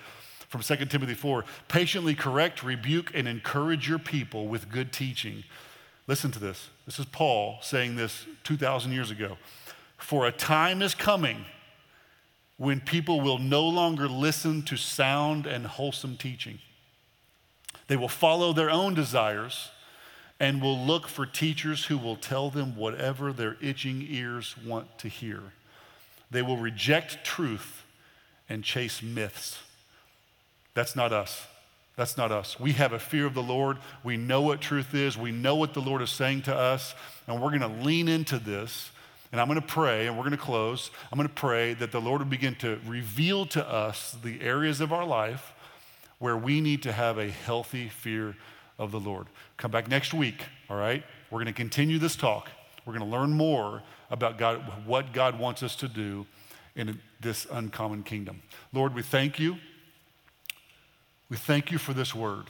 from 0.48 0.62
2 0.62 0.76
Timothy 0.86 1.14
4 1.14 1.44
patiently 1.68 2.14
correct, 2.14 2.62
rebuke, 2.62 3.10
and 3.14 3.28
encourage 3.28 3.88
your 3.88 3.98
people 3.98 4.48
with 4.48 4.70
good 4.70 4.92
teaching. 4.92 5.44
Listen 6.06 6.30
to 6.30 6.38
this. 6.38 6.70
This 6.86 6.98
is 6.98 7.04
Paul 7.04 7.58
saying 7.60 7.96
this 7.96 8.26
2,000 8.44 8.92
years 8.92 9.10
ago. 9.10 9.36
For 9.98 10.26
a 10.26 10.32
time 10.32 10.80
is 10.80 10.94
coming 10.94 11.44
when 12.56 12.80
people 12.80 13.20
will 13.20 13.38
no 13.38 13.66
longer 13.66 14.08
listen 14.08 14.62
to 14.62 14.76
sound 14.76 15.46
and 15.46 15.66
wholesome 15.66 16.16
teaching. 16.16 16.58
They 17.88 17.96
will 17.96 18.08
follow 18.08 18.52
their 18.52 18.70
own 18.70 18.94
desires 18.94 19.70
and 20.40 20.62
will 20.62 20.78
look 20.78 21.08
for 21.08 21.26
teachers 21.26 21.86
who 21.86 21.98
will 21.98 22.16
tell 22.16 22.48
them 22.48 22.76
whatever 22.76 23.32
their 23.32 23.56
itching 23.60 24.06
ears 24.08 24.56
want 24.64 24.98
to 24.98 25.08
hear. 25.08 25.40
They 26.30 26.42
will 26.42 26.56
reject 26.56 27.24
truth 27.24 27.84
and 28.48 28.64
chase 28.64 29.02
myths. 29.02 29.58
That's 30.74 30.94
not 30.94 31.12
us. 31.12 31.46
That's 31.96 32.16
not 32.16 32.30
us. 32.30 32.60
We 32.60 32.72
have 32.72 32.92
a 32.92 32.98
fear 32.98 33.26
of 33.26 33.34
the 33.34 33.42
Lord. 33.42 33.78
We 34.04 34.16
know 34.16 34.40
what 34.40 34.60
truth 34.60 34.94
is. 34.94 35.18
We 35.18 35.32
know 35.32 35.56
what 35.56 35.74
the 35.74 35.80
Lord 35.80 36.00
is 36.00 36.10
saying 36.10 36.42
to 36.42 36.54
us. 36.54 36.94
And 37.26 37.42
we're 37.42 37.48
going 37.48 37.60
to 37.60 37.84
lean 37.84 38.08
into 38.08 38.38
this. 38.38 38.90
And 39.32 39.40
I'm 39.40 39.48
going 39.48 39.60
to 39.60 39.66
pray, 39.66 40.06
and 40.06 40.16
we're 40.16 40.22
going 40.22 40.30
to 40.30 40.38
close. 40.38 40.90
I'm 41.10 41.18
going 41.18 41.28
to 41.28 41.34
pray 41.34 41.74
that 41.74 41.92
the 41.92 42.00
Lord 42.00 42.20
will 42.20 42.28
begin 42.28 42.54
to 42.56 42.78
reveal 42.86 43.44
to 43.46 43.68
us 43.68 44.16
the 44.22 44.40
areas 44.40 44.80
of 44.80 44.92
our 44.92 45.04
life 45.04 45.52
where 46.18 46.36
we 46.36 46.60
need 46.60 46.82
to 46.84 46.92
have 46.92 47.18
a 47.18 47.28
healthy 47.28 47.88
fear 47.88 48.36
of 48.78 48.90
the 48.90 49.00
Lord. 49.00 49.26
Come 49.56 49.70
back 49.70 49.88
next 49.88 50.14
week, 50.14 50.42
all 50.70 50.76
right? 50.76 51.02
We're 51.30 51.38
going 51.38 51.46
to 51.46 51.52
continue 51.52 51.98
this 51.98 52.16
talk. 52.16 52.48
We're 52.86 52.96
going 52.96 53.10
to 53.10 53.16
learn 53.16 53.32
more 53.32 53.82
about 54.10 54.38
God, 54.38 54.60
what 54.86 55.12
God 55.12 55.38
wants 55.38 55.62
us 55.62 55.76
to 55.76 55.88
do 55.88 56.26
in 56.74 57.00
this 57.20 57.46
uncommon 57.50 58.02
kingdom. 58.02 58.42
Lord, 58.72 58.94
we 58.94 59.02
thank 59.02 59.38
you. 59.38 59.56
We 61.28 61.36
thank 61.36 61.70
you 61.70 61.78
for 61.78 61.92
this 61.92 62.14
word. 62.14 62.46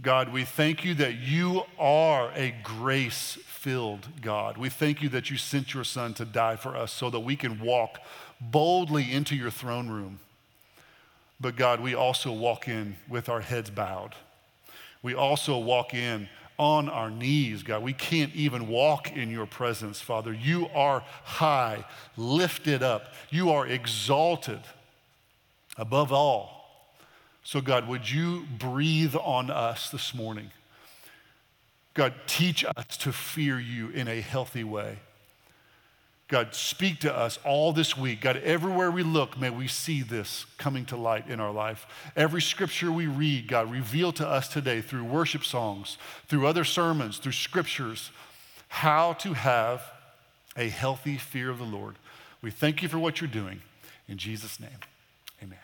God, 0.00 0.32
we 0.32 0.44
thank 0.44 0.84
you 0.84 0.94
that 0.94 1.16
you 1.16 1.64
are 1.78 2.30
a 2.34 2.54
grace 2.62 3.36
filled 3.44 4.08
God. 4.22 4.56
We 4.56 4.70
thank 4.70 5.02
you 5.02 5.08
that 5.10 5.28
you 5.28 5.36
sent 5.36 5.74
your 5.74 5.84
son 5.84 6.14
to 6.14 6.24
die 6.24 6.56
for 6.56 6.76
us 6.76 6.92
so 6.92 7.10
that 7.10 7.20
we 7.20 7.36
can 7.36 7.60
walk 7.60 7.98
boldly 8.40 9.12
into 9.12 9.36
your 9.36 9.50
throne 9.50 9.88
room. 9.88 10.20
But 11.40 11.56
God, 11.56 11.80
we 11.80 11.94
also 11.94 12.32
walk 12.32 12.68
in 12.68 12.96
with 13.08 13.28
our 13.28 13.40
heads 13.40 13.68
bowed. 13.68 14.14
We 15.02 15.14
also 15.14 15.58
walk 15.58 15.92
in 15.92 16.28
on 16.62 16.88
our 16.88 17.10
knees, 17.10 17.64
God. 17.64 17.82
We 17.82 17.92
can't 17.92 18.32
even 18.36 18.68
walk 18.68 19.10
in 19.10 19.32
your 19.32 19.46
presence, 19.46 20.00
Father. 20.00 20.32
You 20.32 20.68
are 20.68 21.02
high, 21.24 21.84
lifted 22.16 22.84
up, 22.84 23.12
you 23.30 23.50
are 23.50 23.66
exalted 23.66 24.60
above 25.76 26.12
all. 26.12 26.94
So, 27.42 27.60
God, 27.60 27.88
would 27.88 28.08
you 28.08 28.46
breathe 28.58 29.16
on 29.16 29.50
us 29.50 29.90
this 29.90 30.14
morning? 30.14 30.52
God, 31.94 32.14
teach 32.28 32.64
us 32.64 32.96
to 32.98 33.12
fear 33.12 33.58
you 33.58 33.88
in 33.88 34.06
a 34.06 34.20
healthy 34.20 34.62
way. 34.62 35.00
God, 36.32 36.54
speak 36.54 37.00
to 37.00 37.14
us 37.14 37.38
all 37.44 37.74
this 37.74 37.94
week. 37.94 38.22
God, 38.22 38.38
everywhere 38.38 38.90
we 38.90 39.02
look, 39.02 39.38
may 39.38 39.50
we 39.50 39.68
see 39.68 40.00
this 40.00 40.46
coming 40.56 40.86
to 40.86 40.96
light 40.96 41.28
in 41.28 41.40
our 41.40 41.52
life. 41.52 41.84
Every 42.16 42.40
scripture 42.40 42.90
we 42.90 43.06
read, 43.06 43.48
God, 43.48 43.70
reveal 43.70 44.12
to 44.12 44.26
us 44.26 44.48
today 44.48 44.80
through 44.80 45.04
worship 45.04 45.44
songs, 45.44 45.98
through 46.28 46.46
other 46.46 46.64
sermons, 46.64 47.18
through 47.18 47.32
scriptures, 47.32 48.10
how 48.68 49.12
to 49.12 49.34
have 49.34 49.82
a 50.56 50.70
healthy 50.70 51.18
fear 51.18 51.50
of 51.50 51.58
the 51.58 51.66
Lord. 51.66 51.96
We 52.40 52.50
thank 52.50 52.82
you 52.82 52.88
for 52.88 52.98
what 52.98 53.20
you're 53.20 53.28
doing. 53.28 53.60
In 54.08 54.16
Jesus' 54.16 54.58
name, 54.58 54.70
amen. 55.42 55.58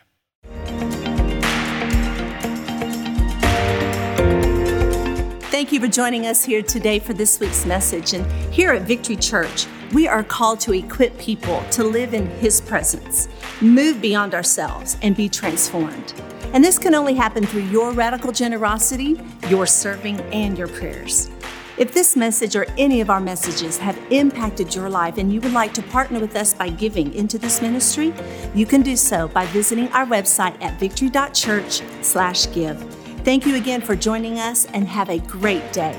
Thank 5.49 5.71
you 5.71 5.79
for 5.79 5.87
joining 5.87 6.27
us 6.27 6.45
here 6.45 6.61
today 6.61 6.99
for 6.99 7.13
this 7.13 7.39
week's 7.39 7.65
message. 7.65 8.13
And 8.13 8.23
here 8.53 8.71
at 8.71 8.83
Victory 8.83 9.15
Church, 9.15 9.65
we 9.93 10.07
are 10.07 10.23
called 10.23 10.59
to 10.61 10.73
equip 10.73 11.15
people 11.17 11.61
to 11.71 11.83
live 11.83 12.13
in 12.13 12.27
His 12.39 12.61
presence, 12.61 13.27
move 13.61 14.01
beyond 14.01 14.33
ourselves, 14.33 14.97
and 15.01 15.15
be 15.15 15.29
transformed. 15.29 16.13
And 16.53 16.63
this 16.63 16.79
can 16.79 16.95
only 16.95 17.13
happen 17.13 17.45
through 17.45 17.65
your 17.65 17.91
radical 17.91 18.31
generosity, 18.31 19.21
your 19.47 19.67
serving, 19.67 20.19
and 20.33 20.57
your 20.57 20.67
prayers. 20.67 21.29
If 21.77 21.93
this 21.93 22.15
message 22.17 22.55
or 22.57 22.65
any 22.77 22.99
of 22.99 23.09
our 23.09 23.21
messages 23.21 23.77
have 23.77 23.97
impacted 24.09 24.75
your 24.75 24.89
life 24.89 25.17
and 25.17 25.31
you 25.31 25.39
would 25.39 25.53
like 25.53 25.73
to 25.75 25.83
partner 25.83 26.19
with 26.19 26.35
us 26.35 26.53
by 26.53 26.67
giving 26.69 27.13
into 27.13 27.37
this 27.37 27.61
ministry, 27.61 28.13
you 28.53 28.65
can 28.65 28.81
do 28.81 28.97
so 28.97 29.29
by 29.29 29.45
visiting 29.45 29.87
our 29.93 30.05
website 30.05 30.61
at 30.61 30.77
victory.church/give. 30.77 32.83
Thank 33.23 33.45
you 33.45 33.55
again 33.55 33.81
for 33.81 33.95
joining 33.95 34.39
us 34.39 34.65
and 34.73 34.87
have 34.87 35.09
a 35.09 35.19
great 35.19 35.71
day. 35.71 35.95